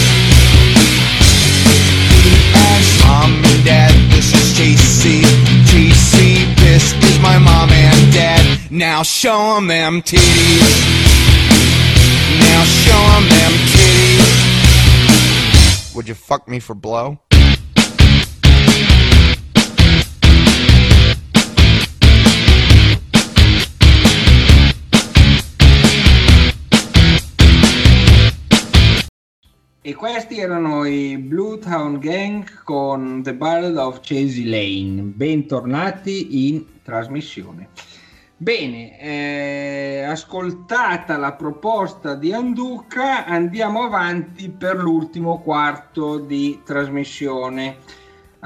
P.S. 2.21 3.03
Mom 3.03 3.43
and 3.43 3.65
Dad, 3.65 3.93
this 4.11 4.29
is 4.37 4.53
JC. 4.53 5.25
JC, 5.73 6.45
this 6.57 6.93
is 6.93 7.19
my 7.23 7.39
mom 7.39 7.71
and 7.71 8.13
dad. 8.13 8.69
Now 8.69 9.01
show 9.01 9.55
them 9.55 9.67
them 9.67 10.03
titties. 10.03 10.77
Now 12.37 12.63
show 12.65 13.01
them 13.17 13.29
them 13.29 13.53
titties. 13.73 14.53
Would 15.95 16.07
you 16.07 16.13
fuck 16.13 16.47
me 16.47 16.59
for 16.59 16.75
blow? 16.75 17.17
E 29.85 29.95
questi 29.95 30.39
erano 30.39 30.85
i 30.85 31.17
Blue 31.17 31.59
Town 31.59 31.99
Gang 31.99 32.63
con 32.63 33.21
The 33.21 33.33
Ballad 33.33 33.75
of 33.75 33.99
Chasey 34.01 34.45
Lane. 34.45 35.01
Bentornati 35.01 36.47
in 36.47 36.81
trasmissione. 36.81 37.67
Bene, 38.37 38.97
eh, 38.97 40.03
ascoltata 40.07 41.17
la 41.17 41.33
proposta 41.33 42.15
di 42.15 42.31
Anduca, 42.31 43.25
andiamo 43.25 43.83
avanti 43.83 44.49
per 44.49 44.77
l'ultimo 44.77 45.41
quarto 45.41 46.17
di 46.17 46.61
trasmissione. 46.63 47.75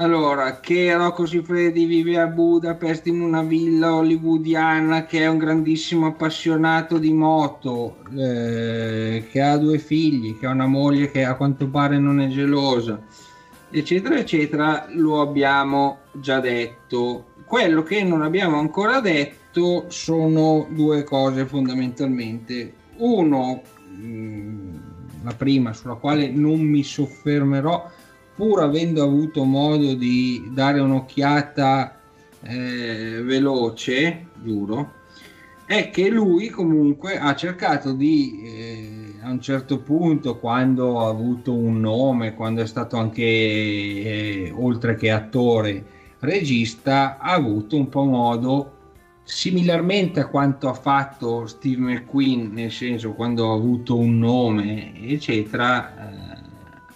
Allora, 0.00 0.60
che 0.60 0.94
Rocco 0.94 1.26
Siffredi 1.26 1.84
vive 1.84 2.20
a 2.20 2.28
Budapest 2.28 3.08
in 3.08 3.20
una 3.20 3.42
villa 3.42 3.96
hollywoodiana, 3.96 5.06
che 5.06 5.22
è 5.22 5.26
un 5.26 5.38
grandissimo 5.38 6.06
appassionato 6.06 6.98
di 6.98 7.12
moto, 7.12 7.96
eh, 8.16 9.26
che 9.28 9.40
ha 9.40 9.56
due 9.56 9.78
figli, 9.78 10.38
che 10.38 10.46
ha 10.46 10.50
una 10.50 10.68
moglie 10.68 11.10
che 11.10 11.24
a 11.24 11.34
quanto 11.34 11.66
pare 11.66 11.98
non 11.98 12.20
è 12.20 12.28
gelosa, 12.28 13.02
eccetera, 13.70 14.16
eccetera, 14.16 14.86
lo 14.90 15.20
abbiamo 15.20 15.98
già 16.12 16.38
detto. 16.38 17.32
Quello 17.44 17.82
che 17.82 18.04
non 18.04 18.22
abbiamo 18.22 18.56
ancora 18.60 19.00
detto 19.00 19.86
sono 19.88 20.68
due 20.70 21.02
cose 21.02 21.44
fondamentalmente. 21.44 22.72
Uno, 22.98 23.62
mm, 23.96 24.76
la 25.24 25.34
prima 25.34 25.72
sulla 25.72 25.94
quale 25.94 26.30
non 26.30 26.60
mi 26.60 26.84
soffermerò, 26.84 27.90
pur 28.38 28.62
avendo 28.62 29.02
avuto 29.02 29.42
modo 29.42 29.94
di 29.94 30.50
dare 30.52 30.78
un'occhiata 30.78 31.98
eh, 32.42 33.20
veloce, 33.20 34.28
giuro, 34.40 34.92
è 35.66 35.90
che 35.90 36.08
lui 36.08 36.48
comunque 36.48 37.18
ha 37.18 37.34
cercato 37.34 37.92
di, 37.92 38.40
eh, 38.44 39.14
a 39.22 39.30
un 39.32 39.40
certo 39.40 39.80
punto, 39.80 40.38
quando 40.38 41.00
ha 41.00 41.08
avuto 41.08 41.52
un 41.52 41.80
nome, 41.80 42.34
quando 42.34 42.62
è 42.62 42.66
stato 42.68 42.96
anche, 42.96 43.24
eh, 43.24 44.52
oltre 44.56 44.94
che 44.94 45.10
attore, 45.10 45.84
regista, 46.20 47.18
ha 47.18 47.32
avuto 47.32 47.74
un 47.74 47.88
po' 47.88 48.04
modo 48.04 48.72
similarmente 49.24 50.20
a 50.20 50.28
quanto 50.28 50.68
ha 50.68 50.74
fatto 50.74 51.48
Steve 51.48 51.80
McQueen, 51.80 52.52
nel 52.52 52.70
senso 52.70 53.14
quando 53.14 53.50
ha 53.50 53.54
avuto 53.54 53.98
un 53.98 54.16
nome, 54.16 54.94
eccetera, 55.08 56.36
eh, 56.36 56.37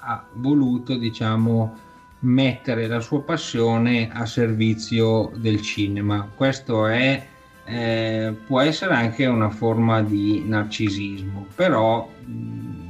ha 0.04 0.24
voluto, 0.34 0.96
diciamo, 0.96 1.78
mettere 2.20 2.86
la 2.86 3.00
sua 3.00 3.22
passione 3.22 4.10
a 4.12 4.26
servizio 4.26 5.30
del 5.34 5.60
cinema. 5.60 6.28
Questo 6.34 6.86
è, 6.86 7.26
eh, 7.64 8.34
può 8.46 8.60
essere 8.60 8.94
anche 8.94 9.26
una 9.26 9.50
forma 9.50 10.02
di 10.02 10.42
narcisismo, 10.44 11.46
però 11.54 12.08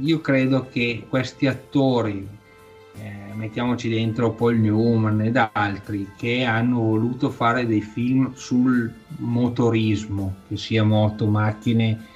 io 0.01 0.21
credo 0.21 0.69
che 0.71 1.07
questi 1.09 1.47
attori, 1.47 2.27
eh, 2.95 3.35
mettiamoci 3.35 3.89
dentro 3.89 4.33
Paul 4.33 4.57
Newman 4.57 5.21
ed 5.21 5.39
altri, 5.53 6.13
che 6.17 6.45
hanno 6.45 6.81
voluto 6.81 7.31
fare 7.31 7.67
dei 7.67 7.83
film 7.83 8.33
sul 8.35 8.91
motorismo, 9.19 10.37
che 10.49 10.57
sia 10.57 10.83
moto, 10.83 11.27
macchine, 11.27 12.07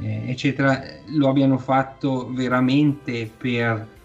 eh, 0.00 0.22
eccetera, 0.26 0.82
lo 1.08 1.28
abbiano 1.28 1.58
fatto 1.58 2.30
veramente 2.32 3.30
per 3.36 3.98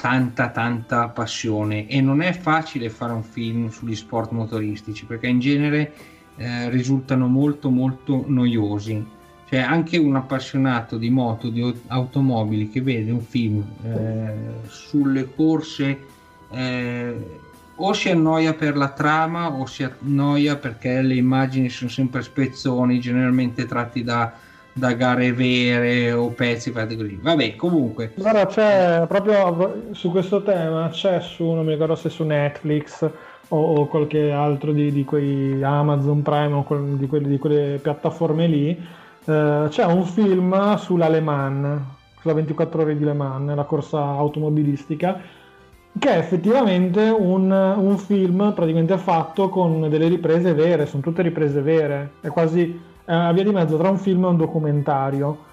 tanta 0.00 0.48
tanta 0.48 1.08
passione. 1.08 1.86
E 1.86 2.00
non 2.00 2.22
è 2.22 2.32
facile 2.32 2.88
fare 2.88 3.12
un 3.12 3.22
film 3.22 3.68
sugli 3.68 3.94
sport 3.94 4.30
motoristici 4.30 5.04
perché 5.04 5.26
in 5.28 5.40
genere 5.40 5.92
eh, 6.36 6.70
risultano 6.70 7.26
molto 7.26 7.70
molto 7.70 8.24
noiosi. 8.26 9.18
Cioè 9.48 9.58
anche 9.58 9.98
un 9.98 10.14
appassionato 10.14 10.96
di 10.96 11.10
moto 11.10 11.48
di 11.48 11.74
automobili 11.88 12.70
che 12.70 12.80
vede 12.82 13.10
un 13.10 13.20
film 13.20 13.64
eh, 13.82 14.68
sulle 14.68 15.34
corse 15.34 15.98
eh, 16.52 17.38
o 17.74 17.92
si 17.92 18.10
annoia 18.10 18.54
per 18.54 18.76
la 18.76 18.90
trama 18.90 19.50
o 19.50 19.66
si 19.66 19.82
annoia 19.82 20.56
perché 20.56 21.02
le 21.02 21.14
immagini 21.14 21.68
sono 21.68 21.90
sempre 21.90 22.22
spezzoni 22.22 23.00
generalmente 23.00 23.66
tratti 23.66 24.04
da 24.04 24.32
da 24.80 24.94
gare 24.94 25.32
vere 25.32 26.10
o 26.12 26.30
pezzi 26.30 26.72
fatti 26.72 26.96
così. 26.96 27.18
Vabbè, 27.22 27.54
comunque. 27.54 28.14
Allora 28.22 28.46
c'è 28.46 29.04
proprio 29.06 29.82
su 29.92 30.10
questo 30.10 30.42
tema, 30.42 30.88
c'è 30.90 31.20
su, 31.20 31.44
non 31.44 31.64
mi 31.64 31.72
ricordo 31.72 31.94
se 31.94 32.08
su 32.08 32.24
Netflix 32.24 33.08
o, 33.48 33.74
o 33.74 33.86
qualche 33.86 34.32
altro 34.32 34.72
di, 34.72 34.90
di, 34.90 35.04
quei 35.04 35.62
Amazon 35.62 36.22
Prime 36.22 36.54
o 36.54 36.66
di, 36.96 37.06
quelli, 37.06 37.28
di 37.28 37.38
quelle 37.38 37.78
piattaforme 37.80 38.46
lì, 38.46 38.70
eh, 38.70 39.66
c'è 39.68 39.84
un 39.84 40.04
film 40.04 40.76
sulla 40.76 41.08
Le 41.08 41.20
Mans, 41.20 41.80
sulla 42.20 42.34
24 42.34 42.82
ore 42.82 42.96
di 42.96 43.04
Le 43.04 43.12
Mans, 43.12 43.54
la 43.54 43.64
corsa 43.64 44.00
automobilistica, 44.00 45.20
che 45.98 46.08
è 46.08 46.18
effettivamente 46.18 47.02
un, 47.02 47.50
un 47.50 47.98
film 47.98 48.52
praticamente 48.54 48.96
fatto 48.96 49.50
con 49.50 49.90
delle 49.90 50.08
riprese 50.08 50.54
vere, 50.54 50.86
sono 50.86 51.02
tutte 51.02 51.20
riprese 51.20 51.60
vere, 51.60 52.12
è 52.20 52.28
quasi 52.28 52.88
una 53.06 53.32
via 53.32 53.44
di 53.44 53.50
mezzo 53.50 53.76
tra 53.76 53.90
un 53.90 53.98
film 53.98 54.24
e 54.24 54.28
un 54.28 54.36
documentario. 54.36 55.44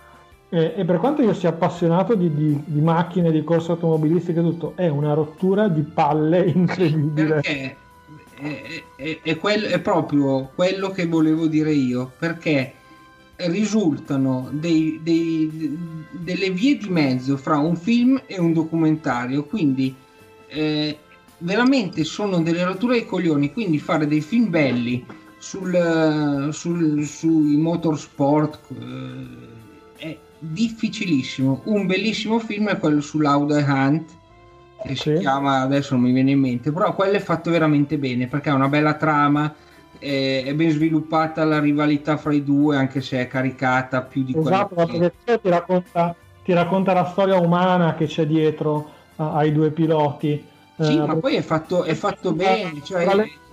E, 0.50 0.74
e 0.78 0.86
per 0.86 0.98
quanto 1.00 1.22
io 1.22 1.34
sia 1.34 1.50
appassionato 1.50 2.16
di, 2.16 2.34
di, 2.34 2.62
di, 2.66 2.82
macchine, 2.82 3.32
di 3.32 3.44
corse 3.44 3.72
automobilistiche 3.72 4.40
e 4.40 4.44
tutto, 4.44 4.74
è 4.76 4.88
una 4.88 5.14
rottura 5.14 5.68
di 5.68 5.82
palle 5.82 6.46
incredibile. 6.54 7.42
Perché 7.42 7.76
è, 8.40 8.84
è, 8.96 9.20
è, 9.22 9.38
quello, 9.38 9.68
è 9.68 9.80
proprio 9.80 10.52
quello 10.54 10.90
che 10.90 11.08
volevo 11.08 11.48
dire 11.48 11.72
io, 11.72 12.12
perché 12.18 12.74
risultano 13.38 14.50
dei, 14.52 15.00
dei, 15.04 15.78
delle 16.12 16.50
vie 16.50 16.78
di 16.78 16.90
mezzo 16.90 17.38
fra 17.38 17.58
un 17.58 17.76
film 17.76 18.22
e 18.26 18.40
un 18.40 18.54
documentario, 18.54 19.44
quindi 19.44 19.94
eh, 20.48 20.98
veramente 21.40 22.04
sono 22.04 22.42
delle 22.42 22.64
rotture 22.64 22.96
ai 22.96 23.06
coglioni, 23.06 23.54
quindi 23.54 23.78
fare 23.80 24.08
dei 24.08 24.22
film 24.22 24.50
belli 24.50 25.06
sul, 25.38 26.50
sul, 26.52 27.04
sui 27.04 27.58
motorsport 27.58 28.60
eh, 29.98 30.08
è 30.08 30.18
difficilissimo. 30.40 31.62
Un 31.66 31.86
bellissimo 31.86 32.40
film 32.40 32.70
è 32.70 32.78
quello 32.78 33.02
sull'Auda 33.02 33.58
Hunt 33.58 34.16
che 34.84 34.96
sì. 34.96 35.16
si 35.16 35.20
chiama 35.20 35.62
adesso 35.62 35.96
non 35.96 36.04
mi 36.04 36.12
viene 36.12 36.32
in 36.32 36.40
mente, 36.40 36.72
però 36.72 36.94
quello 36.94 37.18
è 37.18 37.20
fatto 37.20 37.50
veramente 37.50 37.98
bene 37.98 38.28
perché 38.28 38.50
ha 38.50 38.54
una 38.54 38.70
bella 38.70 38.94
trama. 38.94 39.54
È 40.00 40.54
ben 40.54 40.70
sviluppata 40.70 41.44
la 41.44 41.60
rivalità 41.60 42.18
fra 42.18 42.32
i 42.32 42.44
due, 42.44 42.78
anche 42.78 43.02
se 43.02 43.20
è 43.20 43.28
caricata 43.28 44.04
più 44.04 44.24
di 44.24 44.38
esatto, 44.38 44.76
perché 44.76 45.12
ti 45.42 45.50
racconta, 45.50 46.16
ti 46.44 46.54
racconta 46.54 46.94
la 46.94 47.06
storia 47.06 47.40
umana 47.40 47.96
che 47.96 48.06
c'è 48.06 48.28
dietro 48.28 48.92
ai 49.16 49.52
due 49.52 49.72
piloti. 49.72 50.46
Sì, 50.80 50.96
eh, 50.96 51.06
ma 51.06 51.16
poi 51.16 51.36
è 51.36 51.42
fatto, 51.42 51.84
è 51.84 51.94
fatto 51.94 52.34
bene. 52.34 52.82
Cioè, 52.84 53.06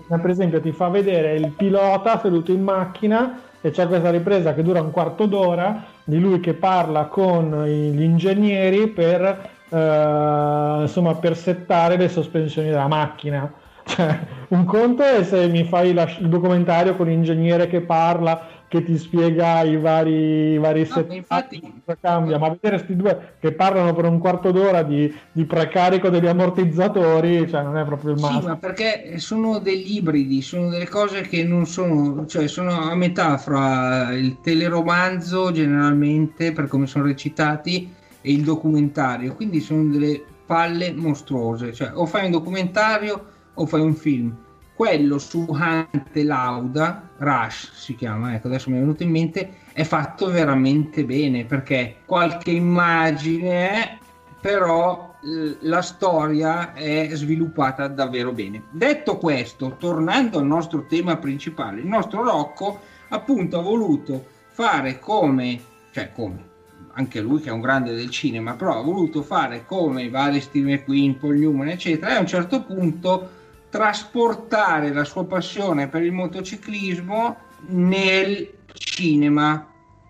per 0.07 0.31
esempio 0.31 0.61
ti 0.61 0.73
fa 0.73 0.89
vedere 0.89 1.35
il 1.35 1.51
pilota 1.51 2.21
seduto 2.21 2.53
in 2.53 2.63
macchina 2.63 3.41
e 3.61 3.71
c'è 3.71 3.87
questa 3.87 4.11
ripresa 4.11 4.53
che 4.53 4.63
dura 4.63 4.83
un 4.83 4.91
quarto 4.91 5.25
d'ora 5.25 5.85
di 6.05 6.21
lui 6.21 6.39
che 6.41 6.53
parla 6.53 7.07
con 7.07 7.65
gli 7.65 8.03
ingegneri 8.03 8.89
per, 8.89 9.23
eh, 9.71 10.79
insomma, 10.83 11.15
per 11.15 11.35
settare 11.35 11.97
le 11.97 12.09
sospensioni 12.09 12.69
della 12.69 12.89
macchina. 12.89 13.51
Cioè, 13.87 14.19
un 14.49 14.65
conto 14.65 15.03
è 15.03 15.23
se 15.25 15.47
mi 15.49 15.65
fai 15.65 15.91
il 15.91 16.29
documentario 16.29 16.97
con 16.97 17.07
l'ingegnere 17.07 17.67
che 17.67 17.83
parla 17.83 18.49
che 18.75 18.83
ti 18.83 18.99
spiega 18.99 19.63
i 19.63 19.77
vari, 19.77 20.53
i 20.53 20.59
vari 20.59 20.89
no, 20.93 21.15
infatti... 21.15 21.63
cambia, 22.01 22.39
ma 22.39 22.49
vedere 22.49 22.77
questi 22.77 22.97
due 22.97 23.35
che 23.39 23.53
parlano 23.53 23.95
per 23.95 24.07
un 24.07 24.19
quarto 24.19 24.51
d'ora 24.51 24.83
di, 24.83 25.15
di, 25.31 25.45
precarico 25.45 26.09
degli 26.09 26.27
ammortizzatori, 26.27 27.49
cioè 27.49 27.63
non 27.63 27.77
è 27.79 27.85
proprio 27.85 28.15
il 28.15 28.21
massimo. 28.21 28.41
Sì, 28.41 28.47
ma 28.47 28.57
perché 28.57 29.19
sono 29.19 29.61
degli 29.61 29.99
ibridi, 29.99 30.43
sono 30.43 30.71
delle 30.71 30.89
cose 30.89 31.21
che 31.21 31.45
non 31.45 31.67
sono, 31.67 32.27
cioè 32.27 32.49
sono 32.49 32.73
a 32.73 32.97
metà 32.97 33.37
fra 33.37 34.13
il 34.13 34.41
teleromanzo 34.41 35.53
generalmente, 35.53 36.51
per 36.51 36.67
come 36.67 36.89
sono 36.89 37.05
recitati, 37.05 37.95
e 38.21 38.33
il 38.33 38.43
documentario, 38.43 39.37
quindi 39.37 39.61
sono 39.61 39.85
delle 39.85 40.21
palle 40.47 40.93
mostruose, 40.93 41.73
cioè 41.73 41.93
o 41.95 42.07
fai 42.07 42.25
un 42.25 42.33
documentario 42.33 43.27
o 43.55 43.67
fai 43.67 43.81
un 43.81 43.95
film 43.95 44.37
quello 44.75 45.19
su 45.19 45.47
Hunt 45.49 46.15
Lauda, 46.15 47.09
Rush 47.19 47.73
si 47.75 47.95
chiama, 47.95 48.35
ecco 48.35 48.49
adesso 48.49 48.71
mi 48.71 48.77
è 48.77 48.81
venuto 48.81 49.03
in 49.03 49.11
mente, 49.11 49.55
è 49.73 49.85
fatto 49.85 50.31
veramente 50.31 51.05
bene 51.05 51.45
perché 51.45 51.99
qualche 52.05 52.51
immagine, 52.51 53.99
però 54.41 55.15
la 55.61 55.81
storia 55.81 56.75
è 56.75 57.09
sviluppata 57.13 57.89
davvero 57.89 58.33
bene. 58.33 58.65
Detto 58.71 59.17
questo, 59.17 59.77
tornando 59.79 60.39
al 60.39 60.47
nostro 60.47 60.87
tema 60.87 61.17
principale, 61.17 61.81
il 61.81 61.87
nostro 61.87 62.23
Rocco 62.23 62.81
appunto 63.09 63.59
ha 63.59 63.63
voluto 63.63 64.27
fare 64.49 64.99
come, 64.99 65.61
cioè 65.93 66.13
come, 66.13 66.53
anche 66.95 67.21
lui 67.21 67.41
che 67.41 67.49
è 67.49 67.53
un 67.53 67.61
grande 67.61 67.95
del 67.95 68.11
cinema, 68.11 68.55
però 68.55 68.79
ha 68.79 68.83
voluto 68.83 69.23
fare 69.23 69.65
come 69.67 70.03
i 70.03 70.09
vari 70.09 70.41
Steve 70.41 70.75
McQueen, 70.75 71.19
Paul 71.19 71.39
Newman, 71.39 71.69
eccetera, 71.69 72.13
e 72.13 72.17
a 72.17 72.21
un 72.21 72.27
certo 72.27 72.63
punto 72.63 73.34
trasportare 73.75 74.93
la 74.93 75.03
sua 75.03 75.25
passione 75.25 75.89
per 75.89 76.03
il 76.03 76.13
motociclismo 76.13 77.37
nel 77.71 78.59
cinema. 78.73 79.67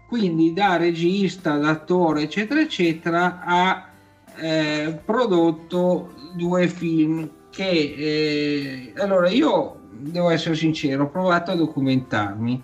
Quindi 0.06 0.52
da 0.52 0.76
regista, 0.76 1.56
da 1.56 1.70
attore, 1.70 2.24
eccetera, 2.24 2.60
eccetera, 2.60 3.40
ha 3.42 3.88
eh, 4.36 5.00
prodotto 5.02 6.12
due 6.34 6.68
film 6.68 7.30
che... 7.48 7.94
Eh, 7.96 8.92
allora 9.00 9.30
io 9.30 9.78
devo 9.92 10.28
essere 10.28 10.56
sincero, 10.56 11.04
ho 11.04 11.08
provato 11.08 11.52
a 11.52 11.56
documentarmi. 11.56 12.62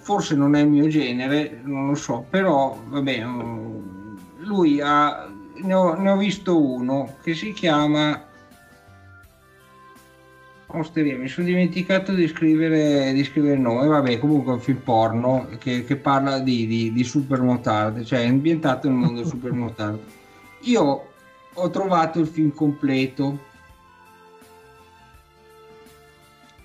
Forse 0.00 0.34
non 0.34 0.54
è 0.54 0.60
il 0.60 0.68
mio 0.68 0.88
genere, 0.88 1.62
non 1.64 1.88
lo 1.88 1.94
so, 1.94 2.26
però 2.28 2.78
vabbè, 2.88 3.24
lui 4.40 4.82
ha, 4.82 5.32
ne 5.62 5.74
ho, 5.74 5.94
ne 5.94 6.10
ho 6.10 6.16
visto 6.18 6.62
uno 6.62 7.16
che 7.22 7.32
si 7.32 7.54
chiama 7.54 8.26
Osteria, 10.70 11.16
mi 11.16 11.28
sono 11.28 11.46
dimenticato 11.46 12.12
di 12.12 12.28
scrivere, 12.28 13.12
di 13.14 13.24
scrivere 13.24 13.54
il 13.54 13.60
nome, 13.60 13.86
vabbè 13.86 14.18
comunque 14.18 14.52
è 14.52 14.54
un 14.56 14.60
film 14.60 14.78
porno 14.78 15.48
che, 15.58 15.84
che 15.84 15.96
parla 15.96 16.40
di, 16.40 16.66
di, 16.66 16.92
di 16.92 17.04
supermotard, 17.04 18.04
cioè 18.04 18.20
è 18.20 18.26
ambientato 18.26 18.86
nel 18.88 18.98
mondo 18.98 19.24
supermotard. 19.24 19.98
Io 20.62 21.06
ho 21.54 21.70
trovato 21.70 22.20
il 22.20 22.26
film 22.26 22.52
completo. 22.52 23.46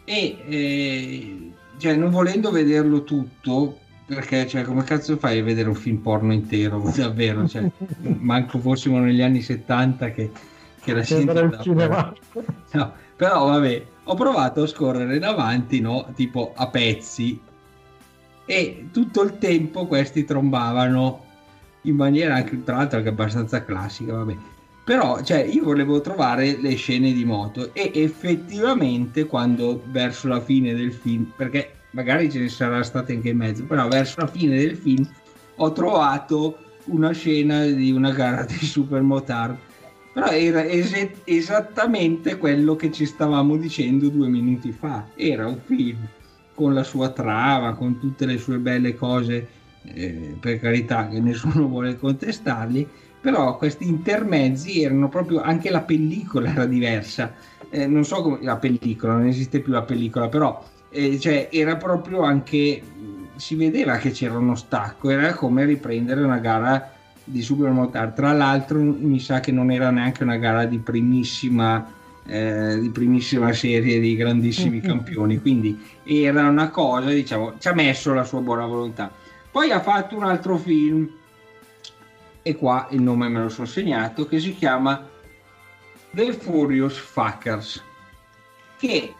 E 0.04 0.38
eh, 0.48 1.52
cioè, 1.78 1.96
non 1.96 2.10
volendo 2.10 2.52
vederlo 2.52 3.04
tutto, 3.04 3.80
perché 4.06 4.46
cioè, 4.48 4.64
come 4.64 4.84
cazzo 4.84 5.16
fai 5.16 5.40
a 5.40 5.44
vedere 5.44 5.70
un 5.70 5.76
film 5.76 5.98
porno 5.98 6.34
intero, 6.34 6.84
davvero, 6.94 7.48
cioè, 7.48 7.70
manco 8.02 8.60
fossimo 8.60 9.00
negli 9.00 9.22
anni 9.22 9.42
70 9.42 10.12
che, 10.12 10.30
che 10.82 10.94
la 10.94 11.02
gente... 11.02 11.34
No, 12.72 12.94
però 13.16 13.48
vabbè, 13.48 13.86
ho 14.06 14.16
provato 14.16 14.64
a 14.64 14.68
scorrere 14.68 15.20
davanti, 15.20 15.80
no? 15.80 16.08
Tipo 16.16 16.54
a 16.56 16.68
pezzi. 16.68 17.40
E 18.46 18.88
tutto 18.92 19.22
il 19.22 19.38
tempo 19.38 19.86
questi 19.88 20.26
trombavano 20.26 21.24
in 21.84 21.96
maniera 21.96 22.36
anche, 22.36 22.64
tra 22.64 22.78
l'altro, 22.78 22.98
anche 22.98 23.10
abbastanza 23.10 23.64
classica, 23.64 24.14
vabbè. 24.14 24.36
Però 24.84 25.22
cioè, 25.24 25.44
io 25.44 25.64
volevo 25.64 26.02
trovare 26.02 26.58
le 26.60 26.76
scene 26.76 27.14
di 27.14 27.24
moto 27.24 27.74
e 27.74 27.92
effettivamente 27.94 29.26
quando 29.26 29.82
verso 29.86 30.28
la 30.28 30.42
fine 30.42 30.74
del 30.74 30.92
film, 30.92 31.32
perché 31.36 31.72
magari 31.92 32.30
ce 32.30 32.40
ne 32.40 32.50
sarà 32.50 32.84
state 32.84 33.14
anche 33.14 33.30
in 33.30 33.38
mezzo, 33.38 33.64
però 33.64 33.88
verso 33.88 34.20
la 34.20 34.28
fine 34.28 34.58
del 34.58 34.76
film 34.76 35.08
ho 35.56 35.72
trovato 35.72 36.58
una 36.86 37.12
scena 37.12 37.66
di 37.66 37.92
una 37.92 38.12
gara 38.12 38.44
di 38.44 38.58
supermotard 38.66 39.58
però 40.14 40.28
era 40.28 40.64
es- 40.64 41.10
esattamente 41.24 42.38
quello 42.38 42.76
che 42.76 42.92
ci 42.92 43.06
stavamo 43.06 43.58
dicendo 43.58 44.10
due 44.10 44.28
minuti 44.30 44.72
fa. 44.72 45.08
Era 45.16 45.48
un 45.48 45.60
film 45.66 46.08
con 46.54 46.74
la 46.74 46.84
sua 46.84 47.10
trama 47.10 47.74
con 47.74 48.00
tutte 48.00 48.26
le 48.28 48.38
sue 48.38 48.60
belle 48.60 48.96
cose 48.96 49.48
eh, 49.86 50.38
per 50.40 50.60
carità 50.60 51.08
che 51.10 51.20
nessuno 51.20 51.68
vuole 51.68 51.98
contestargli 51.98 52.88
però 53.20 53.58
questi 53.58 53.88
intermezzi 53.88 54.84
erano 54.84 55.10
proprio 55.10 55.42
anche 55.42 55.70
la 55.70 55.82
pellicola 55.82 56.52
era 56.52 56.66
diversa. 56.66 57.34
Eh, 57.70 57.88
non 57.88 58.04
so 58.04 58.22
come 58.22 58.40
la 58.42 58.58
pellicola 58.58 59.14
non 59.14 59.28
esiste 59.28 59.62
più 59.62 59.72
la 59.72 59.82
pellicola 59.82 60.28
però 60.28 60.64
eh, 60.90 61.18
cioè, 61.20 61.48
era 61.52 61.76
proprio 61.78 62.22
anche 62.22 62.82
si 63.36 63.56
vedeva 63.56 63.98
che 63.98 64.12
c'era 64.12 64.38
uno 64.38 64.56
stacco, 64.56 65.10
era 65.10 65.34
come 65.34 65.66
riprendere 65.66 66.22
una 66.22 66.38
gara 66.38 66.93
di 67.24 67.42
Supermotard. 67.42 68.14
Tra 68.14 68.32
l'altro, 68.34 68.80
mi 68.80 69.20
sa 69.20 69.40
che 69.40 69.52
non 69.52 69.72
era 69.72 69.90
neanche 69.90 70.24
una 70.24 70.38
gara 70.38 70.66
di 70.66 70.78
primissima, 70.80 71.86
eh, 72.26 72.80
di 72.80 72.90
primissima 72.90 73.52
serie 73.54 74.00
di 74.00 74.16
grandissimi 74.16 74.80
campioni, 74.82 75.40
quindi 75.40 75.80
era 76.04 76.48
una 76.48 76.70
cosa, 76.70 77.10
diciamo, 77.10 77.54
ci 77.60 77.68
ha 77.68 77.74
messo 77.74 78.14
la 78.14 78.24
sua 78.24 78.42
buona 78.42 78.66
volontà. 78.66 79.12
Poi 79.52 79.72
ha 79.72 79.82
fatto 79.82 80.16
un 80.16 80.24
altro 80.24 80.58
film, 80.58 81.10
e 82.42 82.56
qua 82.56 82.88
il 82.92 83.02
nome 83.02 83.30
me 83.30 83.42
lo 83.42 83.50
sono 83.50 83.68
segnato, 83.68 84.26
che 84.26 84.40
si 84.40 84.56
chiama 84.56 85.08
The 86.12 86.34
Furious 86.34 86.98
Fuckers, 86.98 87.84
che 88.78 89.14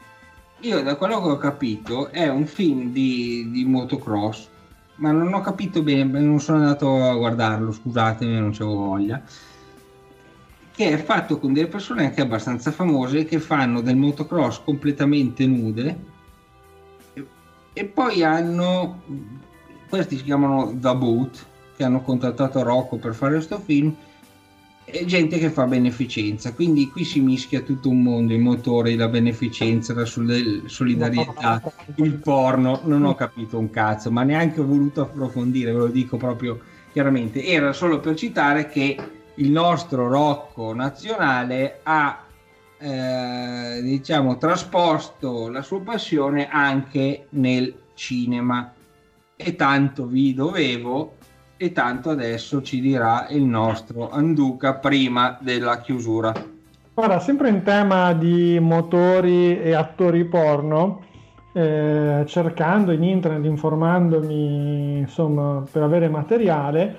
io 0.60 0.82
da 0.82 0.96
quello 0.96 1.22
che 1.22 1.30
ho 1.30 1.38
capito 1.38 2.10
è 2.10 2.28
un 2.30 2.46
film 2.46 2.92
di, 2.92 3.50
di 3.52 3.66
motocross, 3.66 4.50
ma 4.96 5.12
non 5.12 5.34
ho 5.34 5.42
capito 5.42 5.82
bene, 5.82 6.20
non 6.20 6.40
sono 6.40 6.60
andato 6.60 7.04
a 7.04 7.16
guardarlo, 7.16 7.72
scusatemi, 7.72 8.40
non 8.40 8.52
c'avevo 8.52 8.76
voglia, 8.76 9.22
che 10.72 10.90
è 10.90 10.98
fatto 10.98 11.40
con 11.40 11.54
delle 11.54 11.68
persone 11.68 12.06
anche 12.06 12.22
abbastanza 12.22 12.72
famose 12.72 13.26
che 13.26 13.40
fanno 13.40 13.82
del 13.82 13.96
motocross 13.96 14.62
completamente 14.64 15.46
nude 15.46 16.00
e, 17.14 17.28
e 17.74 17.86
poi 17.86 18.24
hanno, 18.24 19.02
questi 19.90 20.18
si 20.18 20.24
chiamano 20.24 20.72
The 20.76 20.96
Boot, 20.96 21.46
che 21.76 21.84
hanno 21.84 22.02
contattato 22.02 22.62
Rocco 22.62 22.98
per 22.98 23.14
fare 23.14 23.36
questo 23.36 23.60
film, 23.60 23.96
è 24.86 25.06
gente 25.06 25.38
che 25.38 25.50
fa 25.50 25.66
beneficenza, 25.66 26.54
quindi 26.54 26.90
qui 26.90 27.04
si 27.04 27.20
mischia 27.20 27.62
tutto 27.62 27.90
un 27.90 28.02
mondo, 28.02 28.34
i 28.34 28.40
motori, 28.40 28.96
la 28.96 29.08
beneficenza, 29.08 29.94
la 29.94 30.06
solidarietà, 30.06 31.62
il 31.96 32.14
porno, 32.16 32.82
non 32.84 33.04
ho 33.06 33.16
capito 33.16 33.58
un 33.58 33.70
cazzo, 33.70 34.12
ma 34.12 34.24
neanche 34.24 34.60
ho 34.60 34.66
voluto 34.66 35.02
approfondire, 35.02 35.72
ve 35.72 35.78
lo 35.78 35.88
dico 35.88 36.18
proprio 36.18 36.60
chiaramente, 36.92 37.44
era 37.44 37.74
solo 37.74 38.00
per 38.00 38.16
citare 38.16 38.68
che 38.68 38.98
il 39.36 39.50
nostro 39.50 40.08
Rocco 40.08 40.74
nazionale 40.74 41.80
ha 41.84 42.24
eh, 42.78 43.80
diciamo 43.82 44.38
trasposto 44.38 45.50
la 45.50 45.62
sua 45.62 45.82
passione 45.82 46.50
anche 46.50 47.28
nel 47.30 47.74
cinema. 47.94 48.74
E 49.36 49.56
tanto 49.56 50.06
vi 50.06 50.34
dovevo 50.34 51.16
e 51.64 51.72
tanto 51.72 52.10
adesso 52.10 52.62
ci 52.62 52.82
dirà 52.82 53.28
il 53.30 53.44
nostro 53.44 54.10
Anduca 54.10 54.74
prima 54.74 55.38
della 55.40 55.80
chiusura. 55.80 56.34
Guarda, 56.94 57.22
sempre 57.22 57.48
in 57.48 57.64
tema 57.64 58.12
di 58.12 58.60
motori 58.60 59.58
e 59.62 59.74
attori 59.74 60.26
porno, 60.26 61.04
eh, 61.54 62.26
cercando 62.28 62.92
in 62.92 63.04
internet, 63.04 63.46
informandomi 63.46 64.98
insomma 64.98 65.64
per 65.72 65.84
avere 65.84 66.10
materiale, 66.10 66.96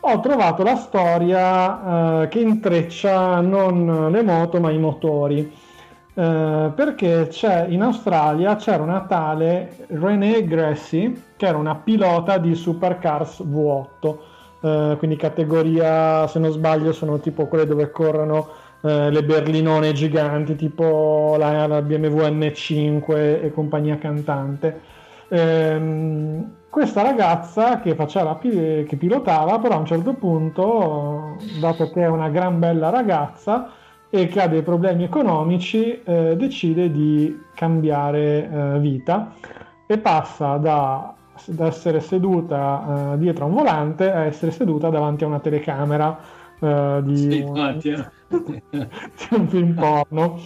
ho 0.00 0.18
trovato 0.18 0.64
la 0.64 0.74
storia 0.74 2.22
eh, 2.22 2.28
che 2.28 2.40
intreccia 2.40 3.40
non 3.40 4.10
le 4.10 4.22
moto 4.22 4.58
ma 4.58 4.72
i 4.72 4.78
motori. 4.78 5.68
Eh, 6.12 6.72
perché 6.74 7.28
c'è 7.28 7.66
in 7.68 7.82
Australia 7.82 8.56
c'era 8.56 8.82
una 8.82 9.02
tale 9.02 9.86
Renee 9.88 10.44
Grassi 10.44 11.22
che 11.36 11.46
era 11.46 11.56
una 11.56 11.76
pilota 11.76 12.36
di 12.38 12.52
Supercars 12.56 13.40
V8 13.42 14.16
eh, 14.60 14.96
quindi 14.98 15.14
categoria 15.14 16.26
se 16.26 16.40
non 16.40 16.50
sbaglio 16.50 16.92
sono 16.92 17.20
tipo 17.20 17.46
quelle 17.46 17.64
dove 17.64 17.92
corrono 17.92 18.48
eh, 18.82 19.10
le 19.10 19.22
berlinone 19.22 19.92
giganti 19.92 20.56
tipo 20.56 21.36
la, 21.38 21.66
la, 21.66 21.80
BMW 21.80 22.22
M5 22.26 23.42
e 23.44 23.52
compagnia 23.54 23.98
cantante. 23.98 24.80
Ehm, 25.28 26.54
questa 26.68 27.02
ragazza 27.02 27.80
che, 27.80 27.94
faceva, 27.94 28.38
che 28.38 28.96
pilotava 28.98 29.58
però 29.58 29.74
a 29.74 29.78
un 29.78 29.86
certo 29.86 30.14
punto 30.14 31.36
dato 31.60 31.90
che 31.90 32.02
è 32.02 32.08
una 32.08 32.28
gran 32.30 32.58
bella 32.58 32.90
ragazza 32.90 33.70
e 34.10 34.26
che 34.26 34.42
ha 34.42 34.48
dei 34.48 34.62
problemi 34.62 35.04
economici 35.04 36.02
eh, 36.02 36.34
decide 36.36 36.90
di 36.90 37.40
cambiare 37.54 38.50
eh, 38.50 38.78
vita 38.80 39.34
e 39.86 39.98
passa 39.98 40.56
da, 40.56 41.14
da 41.46 41.66
essere 41.66 42.00
seduta 42.00 43.12
eh, 43.14 43.18
dietro 43.18 43.44
a 43.44 43.48
un 43.48 43.54
volante 43.54 44.10
a 44.10 44.24
essere 44.24 44.50
seduta 44.50 44.88
davanti 44.88 45.22
a 45.22 45.28
una 45.28 45.38
telecamera 45.38 46.18
eh, 46.58 47.00
di, 47.04 47.16
sì, 47.16 47.40
un, 47.40 47.78
di, 47.80 47.94
un, 49.30 49.48
film 49.48 49.74
porno. 49.74 50.38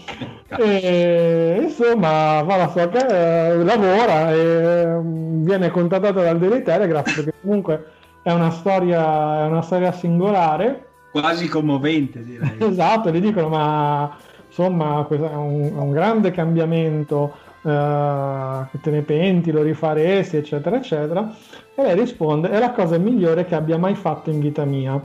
E 0.48 1.58
insomma 1.62 2.42
va 2.42 2.56
la 2.56 2.68
sua, 2.68 2.90
eh, 2.90 3.64
lavora 3.64 4.32
e 4.32 4.86
mm, 4.86 5.44
viene 5.44 5.70
contattata 5.70 6.22
dal 6.22 6.38
Daily 6.38 6.62
Telegraph 6.62 7.14
perché 7.14 7.32
comunque 7.40 7.86
è 8.22 8.30
una 8.30 8.50
storia, 8.50 9.44
è 9.44 9.46
una 9.46 9.62
storia 9.62 9.90
singolare 9.90 10.88
quasi 11.14 11.46
commovente 11.46 12.24
direi. 12.24 12.56
esatto, 12.68 13.12
gli 13.12 13.20
dicono 13.20 13.48
ma 13.48 14.16
insomma 14.48 15.06
è 15.08 15.14
un, 15.14 15.72
un 15.76 15.90
grande 15.92 16.32
cambiamento, 16.32 17.34
che 17.62 18.80
te 18.82 18.90
ne 18.90 19.02
penti, 19.02 19.50
lo 19.50 19.62
rifaresti 19.62 20.36
eccetera 20.36 20.76
eccetera 20.76 21.34
e 21.74 21.82
lei 21.82 21.94
risponde 21.94 22.50
è 22.50 22.58
la 22.58 22.72
cosa 22.72 22.98
migliore 22.98 23.46
che 23.46 23.54
abbia 23.54 23.78
mai 23.78 23.94
fatto 23.94 24.30
in 24.30 24.40
vita 24.40 24.64
mia. 24.64 25.00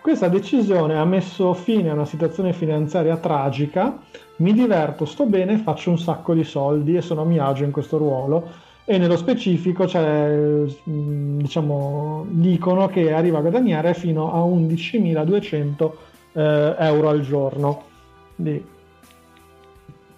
Questa 0.00 0.26
decisione 0.28 0.98
ha 0.98 1.04
messo 1.04 1.54
fine 1.54 1.88
a 1.88 1.94
una 1.94 2.04
situazione 2.04 2.52
finanziaria 2.52 3.16
tragica, 3.16 3.98
mi 4.38 4.52
diverto, 4.52 5.04
sto 5.04 5.26
bene, 5.26 5.58
faccio 5.58 5.90
un 5.90 5.98
sacco 5.98 6.34
di 6.34 6.42
soldi 6.42 6.96
e 6.96 7.02
sono 7.02 7.22
a 7.22 7.24
mio 7.24 7.46
agio 7.46 7.62
in 7.62 7.70
questo 7.70 7.98
ruolo 7.98 8.70
e 8.84 8.98
nello 8.98 9.16
specifico 9.16 9.86
cioè, 9.86 10.64
diciamo, 10.84 12.26
dicono 12.28 12.88
che 12.88 13.12
arriva 13.12 13.38
a 13.38 13.42
guadagnare 13.42 13.94
fino 13.94 14.32
a 14.32 14.40
11.200 14.40 15.92
eh, 16.32 16.76
euro 16.78 17.08
al 17.08 17.20
giorno. 17.20 17.84
Di... 18.34 18.64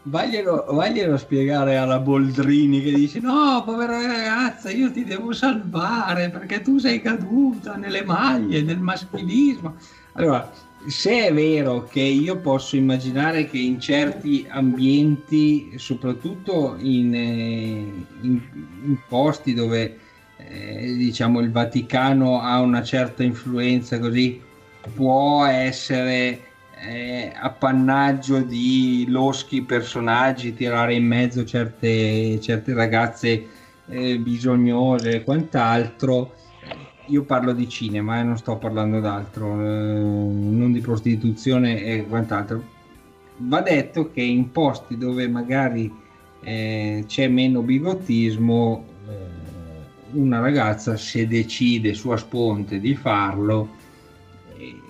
Vaglielo, 0.07 0.67
vaglielo 0.71 1.17
spiegare 1.17 1.77
alla 1.77 1.99
Boldrini 1.99 2.83
che 2.83 2.93
dice 2.93 3.21
no 3.21 3.63
povera 3.65 4.03
ragazza 4.03 4.69
io 4.69 4.93
ti 4.93 5.03
devo 5.03 5.33
salvare 5.33 6.29
perché 6.29 6.61
tu 6.61 6.77
sei 6.77 7.01
caduta 7.01 7.77
nelle 7.77 8.05
maglie 8.05 8.65
del 8.67 8.81
maschilismo 8.81 9.77
allora 10.13 10.47
se 10.87 11.27
è 11.27 11.33
vero 11.33 11.85
che 11.85 12.01
io 12.01 12.39
posso 12.39 12.77
immaginare 12.77 13.47
che 13.47 13.59
in 13.59 13.81
certi 13.81 14.47
ambienti, 14.49 15.73
soprattutto 15.77 16.77
in, 16.79 17.15
eh, 17.15 18.05
in, 18.23 18.41
in 18.85 18.99
posti 19.09 19.55
dove 19.55 19.99
eh, 20.37 20.95
diciamo 20.97 21.41
il 21.41 21.51
Vaticano 21.51 22.41
ha 22.41 22.61
una 22.61 22.83
certa 22.83 23.23
influenza 23.23 23.99
così, 23.99 24.41
può 24.95 25.45
essere 25.47 26.41
eh, 26.87 27.33
appannaggio 27.35 28.41
di 28.41 29.07
loschi 29.09 29.63
personaggi 29.63 30.55
tirare 30.55 30.95
in 30.95 31.07
mezzo 31.07 31.45
certe, 31.45 32.39
certe 32.41 32.75
ragazze 32.75 33.47
eh, 33.87 34.19
bisognose 34.19 35.11
e 35.17 35.25
quant'altro 35.25 36.35
io 37.07 37.23
parlo 37.25 37.53
di 37.53 37.69
cinema 37.69 38.17
e 38.17 38.21
eh, 38.21 38.23
non 38.23 38.39
sto 38.39 38.57
parlando 38.57 39.01
d'altro, 39.01 39.61
eh, 39.61 39.65
non 39.65 40.73
di 40.73 40.81
prostituzione 40.81 41.83
e 41.83 42.07
quant'altro. 42.07 42.63
Va 43.37 43.61
detto 43.61 44.11
che 44.11 44.23
in 44.23 44.51
posti 44.51 44.97
dove 44.97 45.29
magari 45.29 45.93
eh, 46.41 47.05
c'è 47.07 47.29
meno 47.29 47.63
bigottismo, 47.63 48.85
eh, 49.09 50.19
una 50.19 50.41
ragazza 50.41 50.97
se 50.97 51.27
decide 51.27 51.95
su 51.95 52.11
a 52.11 52.17
sponte 52.17 52.79
di 52.79 52.95
farlo, 52.95 53.69
eh, 54.57 54.81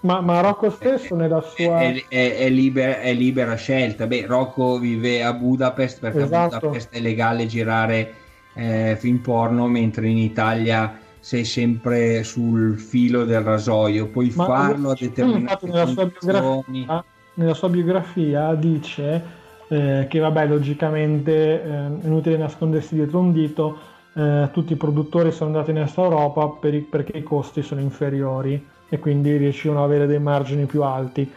ma, 0.00 0.20
ma, 0.20 0.40
Rocco 0.40 0.70
stesso 0.70 1.14
nella 1.14 1.40
sua 1.40 1.80
è, 1.80 2.04
è, 2.08 2.36
è, 2.36 2.48
libera, 2.50 3.00
è, 3.00 3.12
libera, 3.12 3.54
scelta. 3.54 4.06
Beh, 4.06 4.26
Rocco 4.26 4.78
vive 4.78 5.22
a 5.22 5.32
Budapest 5.32 6.00
perché 6.00 6.22
esatto. 6.22 6.56
a 6.56 6.58
Budapest 6.58 6.90
è 6.90 7.00
legale 7.00 7.46
girare 7.46 8.14
eh, 8.58 8.96
film 8.98 9.18
porno, 9.18 9.66
mentre 9.68 10.08
in 10.08 10.18
Italia 10.18 10.98
sei 11.20 11.44
sempre 11.44 12.22
sul 12.24 12.78
filo 12.78 13.24
del 13.24 13.40
rasoio, 13.42 14.08
puoi 14.08 14.32
Ma 14.34 14.44
farlo 14.44 14.90
a 14.90 14.96
determinate 14.98 15.66
nella 15.66 15.86
sua 15.86 16.06
biografia, 16.06 17.04
nella 17.34 17.54
sua 17.54 17.68
biografia 17.68 18.54
dice 18.54 19.36
eh, 19.68 20.06
che, 20.08 20.18
vabbè, 20.18 20.46
logicamente, 20.46 21.62
eh, 21.62 21.68
è 21.68 22.06
inutile 22.06 22.36
nascondersi 22.36 22.94
dietro 22.94 23.18
un 23.20 23.32
dito, 23.32 23.78
eh, 24.14 24.48
tutti 24.52 24.72
i 24.72 24.76
produttori 24.76 25.30
sono 25.30 25.50
andati 25.50 25.70
in 25.70 25.78
Est 25.78 25.98
Europa 25.98 26.48
per 26.48 26.74
i- 26.74 26.80
perché 26.80 27.18
i 27.18 27.22
costi 27.22 27.62
sono 27.62 27.80
inferiori 27.80 28.66
e 28.88 28.98
quindi 28.98 29.36
riuscivano 29.36 29.80
ad 29.80 29.86
avere 29.90 30.06
dei 30.06 30.18
margini 30.18 30.64
più 30.66 30.82
alti. 30.82 31.30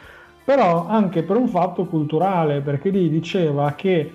Però 0.44 0.88
anche 0.88 1.24
per 1.24 1.36
un 1.38 1.48
fatto 1.48 1.86
culturale, 1.86 2.62
perché 2.62 2.90
lì 2.90 3.10
diceva 3.10 3.74
che 3.74 4.12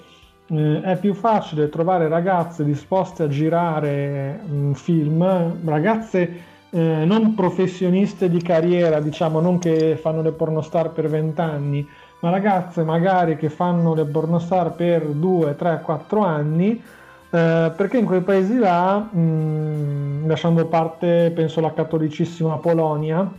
eh, 0.48 0.80
è 0.82 0.96
più 0.98 1.14
facile 1.14 1.68
trovare 1.68 2.08
ragazze 2.08 2.64
disposte 2.64 3.24
a 3.24 3.28
girare 3.28 4.40
un 4.48 4.74
film, 4.74 5.60
ragazze 5.64 6.54
eh, 6.70 7.04
non 7.04 7.34
professioniste 7.34 8.28
di 8.28 8.42
carriera, 8.42 9.00
diciamo, 9.00 9.40
non 9.40 9.58
che 9.58 9.96
fanno 9.96 10.22
le 10.22 10.32
pornostar 10.32 10.90
per 10.90 11.08
20 11.08 11.40
anni, 11.40 11.88
ma 12.20 12.30
ragazze 12.30 12.82
magari 12.82 13.36
che 13.36 13.48
fanno 13.48 13.94
le 13.94 14.04
pornostar 14.04 14.72
per 14.72 15.06
2, 15.06 15.56
3, 15.56 15.80
4 15.82 16.20
anni, 16.20 16.82
eh, 17.30 17.72
perché 17.76 17.98
in 17.98 18.04
quei 18.04 18.20
paesi 18.20 18.58
là, 18.58 18.98
mh, 18.98 20.26
lasciando 20.26 20.66
parte, 20.66 21.32
penso, 21.34 21.60
la 21.60 21.72
cattolicissima 21.72 22.58
Polonia, 22.58 23.30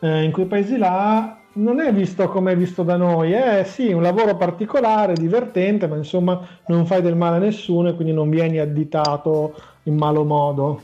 eh, 0.00 0.22
in 0.22 0.30
quei 0.30 0.46
paesi 0.46 0.76
là 0.76 1.37
non 1.54 1.80
è 1.80 1.92
visto 1.92 2.28
come 2.28 2.52
è 2.52 2.56
visto 2.56 2.82
da 2.82 2.96
noi, 2.96 3.32
è 3.32 3.64
sì 3.64 3.92
un 3.92 4.02
lavoro 4.02 4.36
particolare, 4.36 5.14
divertente, 5.14 5.86
ma 5.86 5.96
insomma 5.96 6.46
non 6.66 6.86
fai 6.86 7.02
del 7.02 7.16
male 7.16 7.36
a 7.36 7.40
nessuno 7.40 7.88
e 7.88 7.94
quindi 7.94 8.12
non 8.12 8.30
vieni 8.30 8.58
additato 8.58 9.54
in 9.84 9.96
malo 9.96 10.24
modo. 10.24 10.82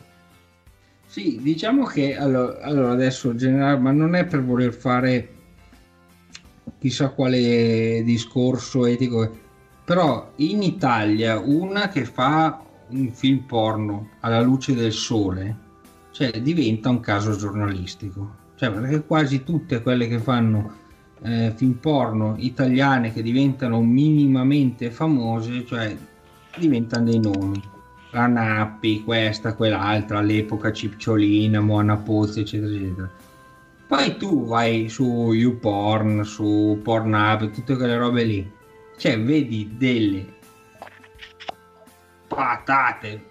Sì, 1.07 1.39
diciamo 1.41 1.85
che 1.85 2.17
allora, 2.17 2.61
allora 2.63 2.91
adesso 2.93 3.35
generale, 3.35 3.79
ma 3.79 3.93
non 3.93 4.15
è 4.17 4.25
per 4.25 4.43
voler 4.45 4.73
fare 4.73 5.29
chissà 6.81 7.11
quale 7.11 8.03
discorso 8.03 8.85
etico, 8.85 9.31
però 9.85 10.33
in 10.37 10.63
Italia 10.63 11.39
una 11.39 11.89
che 11.89 12.05
fa 12.05 12.61
un 12.89 13.11
film 13.11 13.45
porno 13.47 14.09
alla 14.21 14.41
luce 14.41 14.75
del 14.75 14.93
sole, 14.93 15.57
cioè 16.11 16.31
diventa 16.43 16.91
un 16.91 17.01
caso 17.01 17.37
giornalistico. 17.37 18.43
Cioè, 18.57 18.71
perché 18.71 19.05
quasi 19.05 19.43
tutte 19.43 19.83
quelle 19.83 20.07
che 20.07 20.19
fanno 20.19 20.83
eh, 21.23 21.53
film 21.55 21.73
porno 21.75 22.35
italiane 22.39 23.13
che 23.13 23.23
diventano 23.23 23.81
minimamente 23.81 24.91
famose, 24.91 25.65
cioè 25.67 25.97
diventano 26.57 27.05
dei 27.05 27.19
nomi. 27.19 27.63
La 28.11 28.27
Nappi, 28.27 29.03
questa, 29.03 29.55
quell'altra, 29.55 30.19
all'epoca 30.19 30.73
Cipciolina, 30.73 31.61
Moana 31.61 31.97
Pozzi, 31.97 32.41
eccetera, 32.41 32.73
eccetera. 32.73 33.11
Poi 33.89 34.17
tu 34.17 34.47
vai 34.47 34.89
su 34.89 35.33
YouPorn, 35.33 36.25
su 36.25 36.79
Pornhub, 36.83 37.51
tutte 37.51 37.77
quelle 37.77 37.97
robe 37.97 38.23
lì. 38.23 38.53
Cioè, 38.97 39.21
vedi 39.21 39.75
delle 39.77 40.27
patate. 42.29 43.25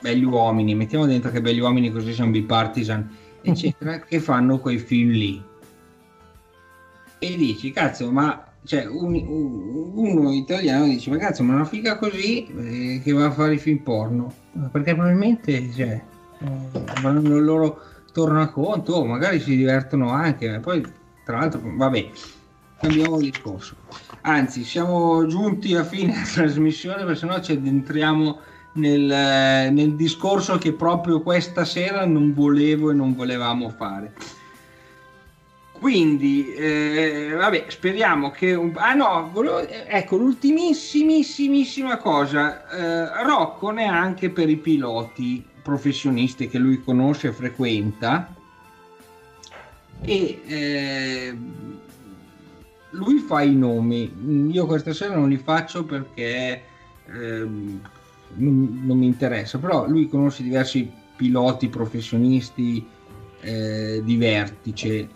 Belli 0.00 0.24
uomini, 0.24 0.74
mettiamo 0.74 1.06
dentro 1.06 1.30
che 1.30 1.40
belli 1.40 1.60
uomini 1.60 1.90
così 1.92 2.12
siamo 2.12 2.32
bipartisan, 2.32 3.08
eccetera, 3.42 3.98
che 4.06 4.20
fanno 4.20 4.58
quei 4.58 4.78
film 4.78 5.10
lì. 5.10 5.42
E 7.18 7.36
dici, 7.36 7.70
cazzo, 7.70 8.10
ma 8.10 8.44
cioè, 8.64 8.84
un- 8.86 9.14
un- 9.14 9.92
uno 9.94 10.32
italiano 10.32 10.86
dice, 10.86 11.10
ma 11.10 11.16
cazzo, 11.18 11.42
ma 11.42 11.54
una 11.54 11.64
figa 11.64 11.96
così 11.96 12.46
eh, 12.46 13.00
che 13.02 13.12
va 13.12 13.26
a 13.26 13.30
fare 13.30 13.54
i 13.54 13.58
film 13.58 13.78
porno? 13.78 14.32
Perché 14.70 14.94
probabilmente, 14.94 15.70
cioè, 15.72 16.02
eh, 16.40 16.46
vanno 17.00 17.36
il 17.36 17.44
loro 17.44 17.80
tornaconto, 18.12 18.94
o 18.94 19.04
magari 19.04 19.40
si 19.40 19.56
divertono 19.56 20.10
anche, 20.10 20.50
ma 20.50 20.60
poi, 20.60 20.82
tra 21.24 21.38
l'altro, 21.38 21.60
vabbè, 21.64 22.10
cambiamo 22.80 23.18
discorso. 23.18 23.76
Anzi, 24.22 24.64
siamo 24.64 25.26
giunti 25.26 25.74
a 25.74 25.84
fine 25.84 26.22
trasmissione, 26.32 27.04
perché 27.04 27.16
sennò 27.20 27.40
ci 27.40 27.52
addentriamo 27.52 28.38
nel, 28.74 29.10
eh, 29.10 29.70
nel 29.70 29.94
discorso 29.94 30.58
che 30.58 30.72
proprio 30.72 31.20
questa 31.20 31.64
sera 31.64 32.04
non 32.06 32.32
volevo 32.32 32.90
e 32.90 32.94
non 32.94 33.14
volevamo 33.14 33.68
fare. 33.70 34.12
Quindi, 35.72 36.54
eh, 36.54 37.34
vabbè, 37.36 37.64
speriamo 37.66 38.30
che... 38.30 38.54
Un... 38.54 38.72
Ah 38.76 38.94
no, 38.94 39.30
volevo- 39.32 39.66
ecco, 39.66 40.16
l'ultimissimissima 40.16 41.96
cosa. 41.96 42.68
Eh, 42.70 43.24
Rocco 43.24 43.70
neanche 43.70 44.30
per 44.30 44.48
i 44.48 44.56
piloti 44.56 45.44
professionisti 45.60 46.48
che 46.48 46.58
lui 46.58 46.80
conosce 46.84 47.28
e 47.28 47.32
frequenta. 47.32 48.32
E 50.02 50.40
eh, 50.46 51.36
lui 52.90 53.18
fa 53.18 53.42
i 53.42 53.54
nomi. 53.54 54.48
Io 54.52 54.66
questa 54.66 54.92
sera 54.92 55.16
non 55.16 55.28
li 55.28 55.36
faccio 55.36 55.84
perché 55.84 56.62
ehm, 57.06 57.80
non, 58.36 58.82
non 58.84 58.98
mi 58.98 59.06
interessa, 59.06 59.58
però 59.58 59.86
lui 59.88 60.08
conosce 60.08 60.42
diversi 60.42 60.90
piloti 61.16 61.68
professionisti 61.68 62.84
eh, 63.40 64.00
di 64.04 64.16
vertice. 64.16 64.88
Eh, 64.98 65.08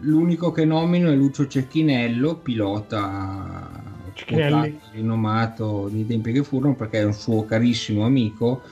l'unico 0.00 0.52
che 0.52 0.64
nomino 0.64 1.10
è 1.10 1.14
Lucio 1.14 1.46
Cecchinello, 1.46 2.36
pilota 2.36 3.84
quotato, 4.24 4.72
rinomato 4.92 5.88
dei 5.92 6.06
tempi 6.06 6.32
che 6.32 6.42
furono 6.42 6.74
perché 6.74 7.00
è 7.00 7.04
un 7.04 7.12
suo 7.12 7.44
carissimo 7.44 8.04
amico 8.04 8.62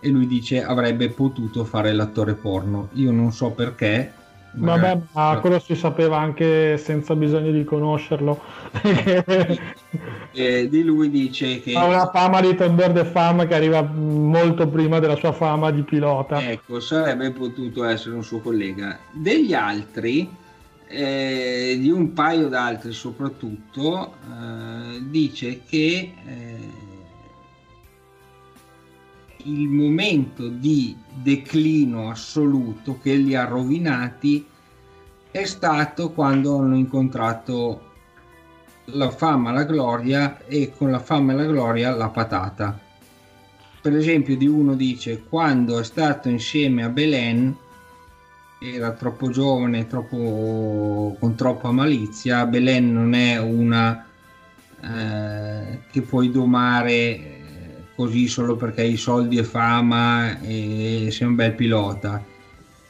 e 0.00 0.08
lui 0.08 0.26
dice 0.26 0.62
avrebbe 0.62 1.10
potuto 1.10 1.64
fare 1.64 1.92
l'attore 1.92 2.34
porno. 2.34 2.88
Io 2.94 3.10
non 3.10 3.32
so 3.32 3.50
perché. 3.50 4.22
Vabbè, 4.56 5.00
ma 5.12 5.38
quello 5.40 5.58
si 5.58 5.74
sapeva 5.74 6.18
anche 6.18 6.76
senza 6.78 7.14
bisogno 7.16 7.50
di 7.50 7.64
conoscerlo. 7.64 8.40
Eh, 10.36 10.68
di 10.68 10.82
lui 10.82 11.10
dice 11.10 11.60
che 11.60 11.74
ha 11.74 11.84
una 11.84 12.10
fama 12.10 12.40
di 12.40 12.56
tender 12.56 12.90
de 12.90 13.04
fama 13.04 13.46
che 13.46 13.54
arriva 13.54 13.82
molto 13.82 14.66
prima 14.66 14.98
della 14.98 15.14
sua 15.14 15.30
fama 15.30 15.70
di 15.70 15.82
pilota. 15.82 16.42
Ecco, 16.50 16.80
sarebbe 16.80 17.30
potuto 17.30 17.84
essere 17.84 18.16
un 18.16 18.24
suo 18.24 18.40
collega. 18.40 18.98
Degli 19.12 19.54
altri, 19.54 20.28
eh, 20.88 21.76
di 21.78 21.88
un 21.88 22.12
paio 22.14 22.48
d'altri 22.48 22.90
soprattutto, 22.90 24.14
eh, 24.24 25.02
dice 25.08 25.60
che 25.64 26.14
eh, 26.26 26.83
il 29.44 29.68
momento 29.68 30.48
di 30.48 30.96
declino 31.12 32.10
assoluto 32.10 32.98
che 33.00 33.14
li 33.14 33.34
ha 33.34 33.44
rovinati 33.44 34.46
è 35.30 35.44
stato 35.44 36.12
quando 36.12 36.58
hanno 36.58 36.76
incontrato 36.76 37.92
la 38.86 39.10
fama, 39.10 39.52
la 39.52 39.64
gloria 39.64 40.44
e 40.46 40.72
con 40.76 40.90
la 40.90 40.98
fama 40.98 41.32
e 41.32 41.36
la 41.36 41.44
gloria 41.44 41.94
la 41.94 42.08
patata. 42.08 42.78
Per 43.80 43.94
esempio 43.94 44.36
di 44.36 44.46
uno 44.46 44.74
dice 44.74 45.24
quando 45.28 45.78
è 45.78 45.84
stato 45.84 46.28
insieme 46.28 46.84
a 46.84 46.88
Belen 46.88 47.56
era 48.60 48.92
troppo 48.92 49.28
giovane 49.28 49.86
troppo, 49.86 51.16
con 51.18 51.34
troppa 51.34 51.70
malizia. 51.70 52.46
Belen 52.46 52.92
non 52.92 53.12
è 53.12 53.38
una 53.38 54.06
eh, 54.80 55.80
che 55.90 56.00
puoi 56.02 56.30
domare 56.30 57.33
così 57.94 58.26
solo 58.28 58.56
perché 58.56 58.82
hai 58.82 58.96
soldi 58.96 59.38
e 59.38 59.44
fama 59.44 60.40
e 60.40 61.08
sei 61.10 61.26
un 61.26 61.34
bel 61.34 61.52
pilota 61.52 62.22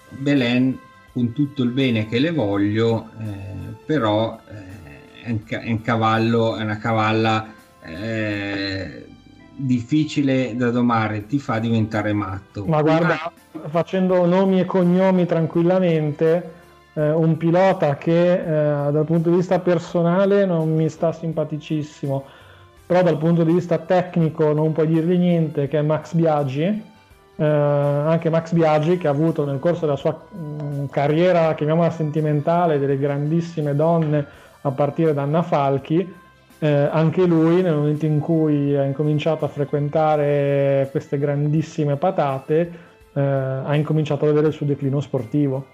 Belen 0.09 0.79
con 1.13 1.33
tutto 1.33 1.63
il 1.63 1.71
bene 1.71 2.09
che 2.09 2.19
le 2.19 2.31
voglio 2.31 3.11
eh, 3.21 3.75
però 3.85 4.39
eh, 4.49 5.23
è, 5.23 5.31
un, 5.71 5.81
cavallo 5.83 6.57
è 6.57 6.63
una 6.63 6.79
cavalla 6.79 7.47
eh, 7.83 9.07
difficile 9.57 10.57
da 10.57 10.71
domare, 10.71 11.27
ti 11.27 11.39
fa 11.39 11.59
diventare 11.59 12.13
matto. 12.13 12.65
Ma 12.67 12.83
guarda, 12.83 13.33
facendo 13.69 14.27
nomi 14.27 14.61
e 14.61 14.65
cognomi 14.65 15.27
tranquillamente, 15.27 16.53
eh, 16.95 17.11
un 17.11 17.37
pilota 17.37 17.97
che 17.97 18.33
eh, 18.33 18.93
dal 18.93 19.05
punto 19.05 19.31
di 19.31 19.37
vista 19.37 19.59
personale 19.61 20.45
non 20.45 20.75
mi 20.75 20.89
sta 20.89 21.13
simpaticissimo, 21.13 22.25
però 22.87 23.03
dal 23.03 23.19
punto 23.19 23.45
di 23.45 23.53
vista 23.53 23.79
tecnico 23.79 24.53
non 24.53 24.73
puoi 24.73 24.87
dirgli 24.87 25.17
niente, 25.17 25.69
che 25.69 25.79
è 25.79 25.83
Max 25.83 26.15
Biaggi. 26.15 26.93
Eh, 27.37 27.45
anche 27.45 28.31
Max 28.31 28.53
Biaggi 28.53 28.97
che 28.97 29.09
ha 29.09 29.11
avuto 29.11 29.45
nel 29.45 29.59
corso 29.59 29.87
della 29.87 29.97
sua 29.97 30.13
mh, 30.13 30.87
carriera, 30.91 31.55
chiamiamola 31.55 31.91
sentimentale, 31.91 32.79
delle 32.79 32.99
grandissime 32.99 33.75
donne 33.75 34.25
a 34.61 34.71
partire 34.71 35.13
da 35.13 35.23
Anna 35.23 35.43
Falchi, 35.43 36.15
eh, 36.59 36.69
anche 36.69 37.27
lui 37.27 37.63
nel 37.63 37.75
momento 37.75 38.07
in 38.07 38.21
cui 38.21 38.77
ha 38.77 38.85
incominciato 38.85 39.45
a 39.45 39.49
frequentare 39.49 40.89
queste 40.91 41.19
grandissime 41.19 41.97
patate 41.97 42.93
eh, 43.15 43.21
ha 43.21 43.75
incominciato 43.75 44.25
a 44.25 44.29
vedere 44.29 44.49
il 44.49 44.53
suo 44.53 44.67
declino 44.67 45.01
sportivo 45.01 45.67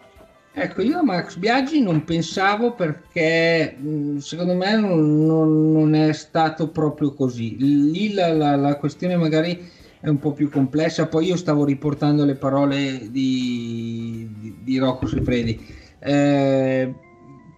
Ecco, 0.53 0.83
io 0.83 0.99
a 0.99 1.03
Max 1.05 1.37
Biaggi 1.37 1.81
non 1.81 2.03
pensavo 2.05 2.75
perché 2.75 3.77
mh, 3.79 4.17
secondo 4.19 4.55
me 4.55 4.77
non, 4.77 5.25
non- 5.25 5.95
è 5.95 6.13
stato 6.13 6.71
proprio 6.71 7.15
così. 7.15 7.57
Lì 7.59 8.13
la, 8.13 8.33
la- 8.33 8.57
la 8.57 8.77
questione 8.77 9.17
magari 9.17 9.57
è 10.01 10.09
un 10.09 10.19
po' 10.19 10.33
più 10.33 10.51
complessa. 10.51 11.07
Poi 11.07 11.27
io 11.27 11.37
stavo 11.37 11.65
riportando 11.65 12.25
le 12.25 12.35
parole 12.35 13.11
di, 13.11 14.29
di, 14.37 14.57
di 14.63 14.79
Rocco 14.79 15.07
Sifredi. 15.07 15.65
Eh, 16.01 16.95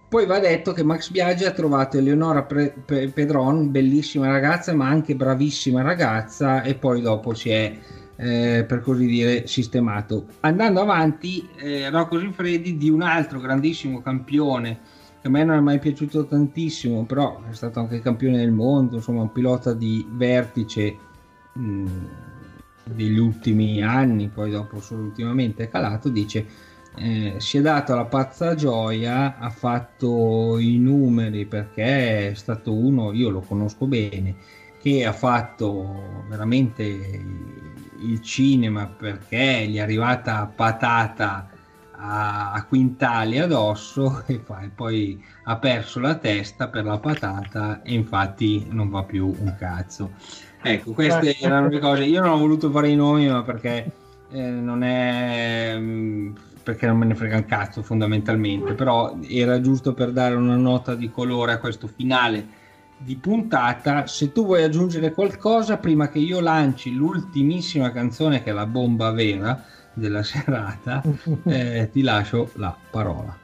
poi 0.07 0.25
va 0.27 0.39
detto 0.39 0.71
che 0.73 0.83
Max 0.83 1.09
Biaggi 1.09 1.45
ha 1.45 1.51
trovato 1.51 1.97
Eleonora 1.97 2.43
Pre- 2.43 2.75
Pe- 2.85 3.09
Pedron, 3.09 3.71
bellissima 3.71 4.27
ragazza, 4.27 4.71
ma 4.75 4.87
anche 4.87 5.15
bravissima 5.15 5.81
ragazza, 5.81 6.61
e 6.61 6.75
poi 6.75 7.01
dopo 7.01 7.33
si 7.33 7.49
è, 7.49 7.75
eh, 8.15 8.65
per 8.67 8.81
così 8.81 9.05
dire, 9.05 9.47
sistemato. 9.47 10.25
Andando 10.41 10.81
avanti, 10.81 11.47
eh, 11.57 11.89
Rocco 11.89 12.19
Sifredi 12.19 12.77
di 12.77 12.89
un 12.89 13.01
altro 13.01 13.39
grandissimo 13.39 14.01
campione 14.01 14.79
che 15.21 15.29
a 15.29 15.31
me 15.31 15.45
non 15.45 15.55
è 15.55 15.61
mai 15.61 15.79
piaciuto 15.79 16.25
tantissimo, 16.25 17.05
però 17.05 17.41
è 17.49 17.53
stato 17.53 17.79
anche 17.79 18.01
campione 18.01 18.37
del 18.37 18.51
mondo, 18.51 18.97
insomma 18.97 19.21
un 19.21 19.31
pilota 19.31 19.73
di 19.73 20.05
vertice 20.09 20.97
mh, 21.53 21.85
degli 22.83 23.17
ultimi 23.17 23.81
anni, 23.81 24.27
poi 24.27 24.51
dopo 24.51 24.81
solo 24.81 25.03
ultimamente 25.03 25.63
è 25.63 25.69
calato, 25.69 26.09
dice 26.09 26.45
eh, 26.95 27.35
si 27.37 27.57
è 27.57 27.61
dato 27.61 27.95
la 27.95 28.05
pazza 28.05 28.53
gioia, 28.55 29.37
ha 29.37 29.49
fatto 29.49 30.57
i 30.59 30.77
numeri 30.77 31.45
perché 31.45 32.31
è 32.31 32.33
stato 32.33 32.73
uno, 32.73 33.13
io 33.13 33.29
lo 33.29 33.39
conosco 33.39 33.87
bene, 33.87 34.35
che 34.81 35.05
ha 35.05 35.13
fatto 35.13 36.25
veramente 36.27 37.23
il 38.03 38.21
cinema 38.21 38.87
perché 38.87 39.65
gli 39.67 39.77
è 39.77 39.81
arrivata 39.81 40.51
patata 40.53 41.49
a, 41.95 42.51
a 42.51 42.65
quintali 42.65 43.39
addosso 43.39 44.23
e, 44.27 44.41
poi 44.73 45.23
ha 45.43 45.57
perso 45.57 45.99
la 45.99 46.15
testa 46.15 46.67
per 46.67 46.85
la 46.85 46.99
patata 46.99 47.81
e 47.81 47.93
infatti 47.93 48.67
non 48.69 48.89
va 48.89 49.03
più 49.03 49.33
un 49.37 49.55
cazzo. 49.57 50.11
Ecco, 50.61 50.93
queste 50.93 51.37
erano 51.39 51.67
le 51.67 51.79
cose. 51.79 52.03
Io 52.03 52.21
non 52.21 52.31
ho 52.31 52.37
voluto 52.37 52.71
fare 52.71 52.89
i 52.89 52.95
nomi, 52.95 53.27
ma 53.27 53.43
perché 53.43 53.91
eh, 54.31 54.41
non 54.41 54.81
è 54.83 55.75
mm, 55.77 56.35
perché 56.63 56.87
non 56.87 56.97
me 56.97 57.05
ne 57.05 57.15
frega 57.15 57.35
un 57.35 57.45
cazzo 57.45 57.83
fondamentalmente, 57.83 58.73
però 58.73 59.17
era 59.27 59.59
giusto 59.59 59.93
per 59.93 60.11
dare 60.11 60.35
una 60.35 60.55
nota 60.55 60.95
di 60.95 61.11
colore 61.11 61.51
a 61.51 61.59
questo 61.59 61.87
finale 61.87 62.61
di 63.03 63.15
puntata. 63.15 64.07
Se 64.07 64.31
tu 64.31 64.45
vuoi 64.45 64.63
aggiungere 64.63 65.11
qualcosa 65.11 65.77
prima 65.77 66.09
che 66.09 66.19
io 66.19 66.39
lanci 66.39 66.93
l'ultimissima 66.93 67.91
canzone 67.91 68.41
che 68.43 68.49
è 68.49 68.53
la 68.53 68.65
bomba 68.65 69.11
vera 69.11 69.63
della 69.93 70.23
serata, 70.23 71.01
eh, 71.45 71.89
ti 71.91 72.01
lascio 72.01 72.49
la 72.55 72.75
parola. 72.89 73.37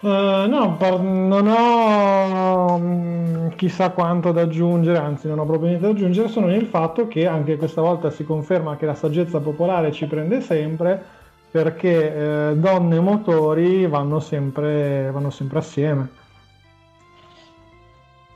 Uh, 0.00 0.46
no, 0.46 0.76
par- 0.76 1.00
non 1.00 1.46
ho 1.46 2.74
um, 2.74 3.54
chissà 3.54 3.88
quanto 3.88 4.32
da 4.32 4.42
aggiungere, 4.42 4.98
anzi 4.98 5.28
non 5.28 5.38
ho 5.38 5.46
proprio 5.46 5.68
niente 5.68 5.86
da 5.86 5.92
aggiungere, 5.92 6.28
sono 6.28 6.48
nel 6.48 6.66
fatto 6.66 7.08
che 7.08 7.26
anche 7.26 7.56
questa 7.56 7.80
volta 7.80 8.10
si 8.10 8.22
conferma 8.22 8.76
che 8.76 8.84
la 8.84 8.94
saggezza 8.94 9.40
popolare 9.40 9.92
ci 9.92 10.04
prende 10.04 10.42
sempre 10.42 11.02
perché 11.50 12.50
eh, 12.50 12.56
donne 12.56 12.96
e 12.96 13.00
motori 13.00 13.86
vanno 13.86 14.18
sempre, 14.18 15.08
vanno 15.12 15.30
sempre 15.30 15.60
assieme. 15.60 16.08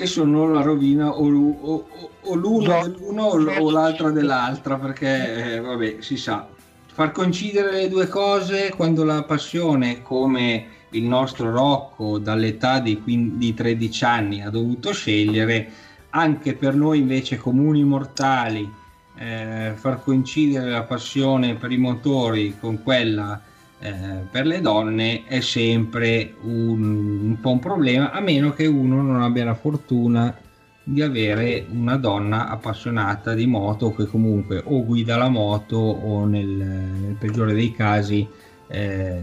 E 0.00 0.06
sono 0.06 0.46
la 0.52 0.62
rovina 0.62 1.10
o, 1.10 1.26
o, 1.26 1.88
o 2.20 2.34
l'una 2.34 2.82
dell'uno 2.82 3.24
o, 3.24 3.60
o, 3.60 3.70
l'altra 3.72 4.10
dell'altra, 4.10 4.78
perché 4.78 5.56
eh, 5.56 5.60
vabbè, 5.60 5.96
si 5.98 6.16
sa. 6.16 6.46
Far 6.86 7.10
coincidere 7.10 7.72
le 7.72 7.88
due 7.88 8.06
cose 8.06 8.72
quando 8.76 9.02
la 9.02 9.24
passione, 9.24 10.00
come 10.02 10.66
il 10.90 11.02
nostro 11.02 11.50
Rocco 11.50 12.18
dall'età 12.18 12.78
di, 12.78 13.02
15, 13.02 13.36
di 13.38 13.54
13 13.54 14.04
anni 14.04 14.42
ha 14.42 14.50
dovuto 14.50 14.92
scegliere, 14.92 15.68
anche 16.10 16.54
per 16.54 16.76
noi 16.76 17.00
invece 17.00 17.36
comuni 17.36 17.82
mortali, 17.82 18.70
eh, 19.16 19.72
far 19.74 20.00
coincidere 20.02 20.70
la 20.70 20.84
passione 20.84 21.56
per 21.56 21.72
i 21.72 21.76
motori 21.76 22.56
con 22.58 22.82
quella 22.84 23.42
eh, 23.80 23.92
per 24.30 24.46
le 24.46 24.60
donne 24.60 25.24
è 25.26 25.40
sempre 25.40 26.34
un, 26.42 27.20
un 27.22 27.40
po' 27.40 27.50
un 27.50 27.58
problema, 27.58 28.10
a 28.10 28.20
meno 28.20 28.50
che 28.50 28.66
uno 28.66 29.02
non 29.02 29.22
abbia 29.22 29.44
la 29.44 29.54
fortuna 29.54 30.34
di 30.82 31.02
avere 31.02 31.66
una 31.70 31.96
donna 31.96 32.48
appassionata 32.48 33.34
di 33.34 33.46
moto 33.46 33.92
che 33.94 34.06
comunque 34.06 34.62
o 34.64 34.84
guida 34.84 35.16
la 35.18 35.28
moto 35.28 35.76
o 35.76 36.24
nel, 36.24 36.48
nel 36.48 37.16
peggiore 37.18 37.52
dei 37.52 37.72
casi 37.72 38.26
eh, 38.68 39.18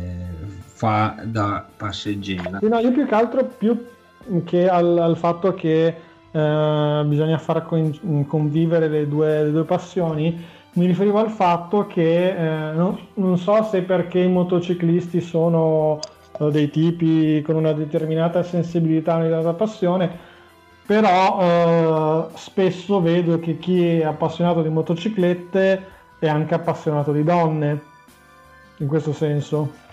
fa 0.59 1.15
da 1.23 1.67
passeggera. 1.75 2.59
No, 2.61 2.79
io 2.79 2.91
più 2.91 3.07
che 3.07 3.15
altro 3.15 3.45
più 3.45 3.83
che 4.43 4.67
al, 4.67 4.97
al 4.97 5.17
fatto 5.17 5.53
che 5.53 5.95
eh, 6.31 7.03
bisogna 7.05 7.37
far 7.37 7.65
con, 7.65 8.25
convivere 8.27 8.87
le 8.87 9.07
due, 9.07 9.43
le 9.43 9.51
due, 9.51 9.63
passioni, 9.63 10.43
mi 10.75 10.87
riferivo 10.87 11.19
al 11.19 11.29
fatto 11.29 11.87
che 11.87 12.29
eh, 12.29 12.73
non, 12.73 12.97
non, 13.15 13.37
so 13.37 13.63
se 13.63 13.81
perché 13.81 14.19
i 14.19 14.27
motociclisti 14.27 15.21
sono 15.21 15.99
eh, 16.39 16.51
dei 16.51 16.69
tipi 16.69 17.41
con 17.45 17.55
una 17.55 17.71
determinata 17.71 18.43
sensibilità, 18.43 19.15
una 19.15 19.23
determinata 19.23 19.55
passione, 19.55 20.17
però 20.85 21.39
eh, 21.39 22.37
spesso 22.37 23.01
vedo 23.01 23.39
che 23.39 23.57
chi 23.57 23.99
è 23.99 24.03
appassionato 24.03 24.61
di 24.61 24.69
motociclette 24.69 25.93
è 26.19 26.27
anche 26.27 26.53
appassionato 26.53 27.13
di 27.13 27.23
donne, 27.23 27.81
in 28.77 28.87
questo 28.87 29.13
senso. 29.13 29.83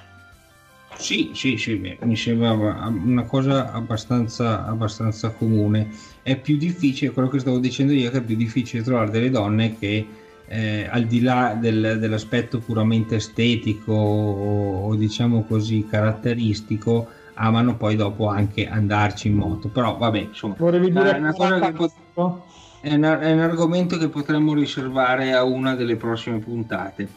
Sì, 0.96 1.30
sì, 1.32 1.56
sì, 1.56 1.96
mi 2.00 2.16
sembrava 2.16 2.86
una 2.86 3.24
cosa 3.24 3.72
abbastanza, 3.72 4.66
abbastanza 4.66 5.30
comune. 5.30 5.90
È 6.22 6.36
più 6.36 6.56
difficile, 6.56 7.12
quello 7.12 7.28
che 7.28 7.38
stavo 7.38 7.58
dicendo 7.58 7.92
io, 7.92 8.10
che 8.10 8.18
è 8.18 8.22
più 8.22 8.36
difficile 8.36 8.82
trovare 8.82 9.10
delle 9.10 9.30
donne 9.30 9.78
che 9.78 10.06
eh, 10.46 10.88
al 10.90 11.04
di 11.04 11.20
là 11.20 11.56
del, 11.58 11.98
dell'aspetto 11.98 12.58
puramente 12.58 13.16
estetico 13.16 13.92
o, 13.92 14.88
o, 14.88 14.94
diciamo 14.94 15.44
così 15.44 15.86
caratteristico, 15.88 17.08
amano 17.34 17.76
poi 17.76 17.96
dopo 17.96 18.28
anche 18.28 18.68
andarci 18.68 19.28
in 19.28 19.34
moto. 19.34 19.68
Però 19.68 19.96
vabbè, 19.96 20.18
insomma, 20.18 20.54
Volevi 20.58 20.90
dire 20.90 21.16
è, 21.16 21.18
una 21.18 21.32
cosa 21.32 21.58
che 21.58 21.72
pot- 21.72 22.42
è, 22.80 22.92
un, 22.94 23.02
è 23.02 23.32
un 23.32 23.40
argomento 23.40 23.96
che 23.96 24.08
potremmo 24.08 24.54
riservare 24.54 25.32
a 25.32 25.44
una 25.44 25.74
delle 25.74 25.96
prossime 25.96 26.38
puntate. 26.38 27.08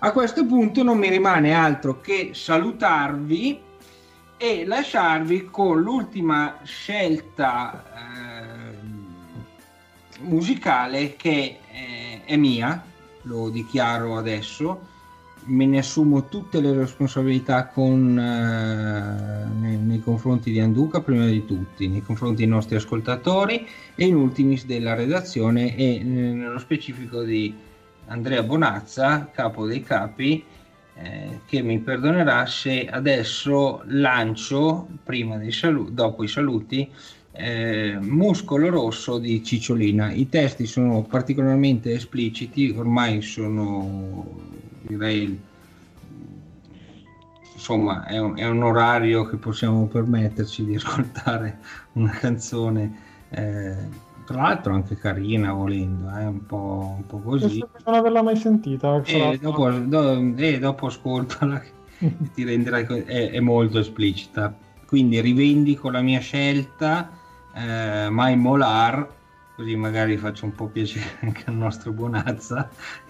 A 0.00 0.10
questo 0.10 0.44
punto 0.44 0.82
non 0.82 0.98
mi 0.98 1.08
rimane 1.08 1.54
altro 1.54 2.00
che 2.00 2.30
salutarvi 2.32 3.60
e 4.36 4.66
lasciarvi 4.66 5.48
con 5.52 5.80
l'ultima 5.80 6.58
scelta 6.64 7.84
eh, 7.94 8.31
musicale 10.22 11.16
che 11.16 11.58
eh, 11.70 12.20
è 12.24 12.36
mia, 12.36 12.84
lo 13.22 13.50
dichiaro 13.50 14.16
adesso, 14.16 14.90
me 15.44 15.66
ne 15.66 15.78
assumo 15.78 16.28
tutte 16.28 16.60
le 16.60 16.72
responsabilità 16.72 17.66
con, 17.66 18.18
eh, 18.18 19.58
nei, 19.58 19.76
nei, 19.76 20.00
confronti 20.00 20.50
di 20.50 20.60
Anduca, 20.60 21.00
prima 21.00 21.26
di 21.26 21.44
tutti, 21.44 21.88
nei 21.88 22.02
confronti 22.02 22.36
dei 22.36 22.46
nostri 22.46 22.76
ascoltatori 22.76 23.66
e 23.94 24.04
in 24.06 24.14
ultimis 24.14 24.64
della 24.66 24.94
redazione 24.94 25.76
e 25.76 25.96
eh, 25.96 26.02
nello 26.02 26.58
specifico 26.58 27.22
di 27.22 27.54
Andrea 28.06 28.42
Bonazza, 28.42 29.30
capo 29.32 29.66
dei 29.66 29.82
capi, 29.82 30.44
eh, 30.94 31.40
che 31.46 31.62
mi 31.62 31.78
perdonerà 31.78 32.46
se 32.46 32.86
adesso 32.86 33.82
lancio, 33.86 34.86
prima 35.02 35.36
dei 35.38 35.52
saluti, 35.52 35.94
dopo 35.94 36.22
i 36.22 36.28
saluti, 36.28 36.88
eh, 37.32 37.98
Muscolo 38.00 38.68
Rosso 38.68 39.18
di 39.18 39.42
Cicciolina. 39.42 40.12
I 40.12 40.28
testi 40.28 40.66
sono 40.66 41.02
particolarmente 41.02 41.92
espliciti, 41.92 42.74
ormai 42.76 43.22
sono, 43.22 44.26
direi, 44.82 45.40
insomma, 47.54 48.04
è 48.04 48.18
un, 48.18 48.38
è 48.38 48.46
un 48.46 48.62
orario 48.62 49.24
che 49.24 49.36
possiamo 49.36 49.86
permetterci 49.86 50.64
di 50.64 50.76
ascoltare 50.76 51.58
una 51.92 52.12
canzone. 52.12 53.10
Eh, 53.30 54.10
tra 54.24 54.42
l'altro 54.42 54.74
anche 54.74 54.96
carina 54.96 55.52
volendo, 55.52 56.08
eh? 56.16 56.24
un, 56.24 56.46
po', 56.46 56.94
un 56.96 57.06
po' 57.06 57.18
così. 57.18 57.64
Non 57.84 57.94
averla 57.94 58.22
mai 58.22 58.36
sentita. 58.36 59.02
E 59.04 59.38
dopo, 59.40 59.70
do, 59.70 60.34
e 60.36 60.58
dopo 60.58 60.86
ascoltala 60.86 61.62
ti 62.34 62.44
renderai 62.44 62.84
è, 63.04 63.30
è, 63.30 63.40
molto 63.40 63.78
esplicita. 63.78 64.54
Quindi 64.86 65.20
rivendico 65.20 65.90
la 65.90 66.02
mia 66.02 66.20
scelta, 66.20 67.10
eh, 67.54 68.08
mai 68.10 68.36
molar, 68.36 69.06
così 69.56 69.76
magari 69.76 70.16
faccio 70.16 70.44
un 70.44 70.54
po' 70.54 70.66
piacere 70.66 71.18
anche 71.22 71.44
al 71.46 71.54
nostro 71.54 71.92
Bonazza. 71.92 72.68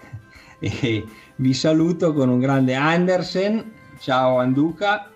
e 0.59 1.05
vi 1.35 1.53
saluto 1.53 2.13
con 2.13 2.29
un 2.29 2.39
grande 2.39 2.75
Andersen. 2.75 3.71
Ciao 3.99 4.39
Anduca. 4.39 5.09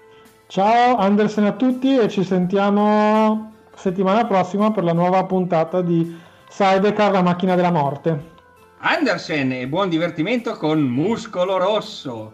Ciao 0.48 0.96
Andersen 0.98 1.46
a 1.46 1.52
tutti 1.54 1.98
e 1.98 2.08
ci 2.08 2.24
sentiamo 2.24 3.54
settimana 3.76 4.26
prossima 4.26 4.72
per 4.72 4.84
la 4.84 4.94
nuova 4.94 5.26
puntata 5.26 5.82
di 5.82 6.18
Sidecar, 6.50 7.12
la 7.12 7.22
macchina 7.22 7.56
della 7.56 7.72
morte. 7.72 8.36
Andersen 8.80 9.52
e 9.52 9.68
buon 9.68 9.90
divertimento 9.90 10.54
con 10.54 10.80
Muscolo 10.80 11.58
Rosso. 11.58 12.34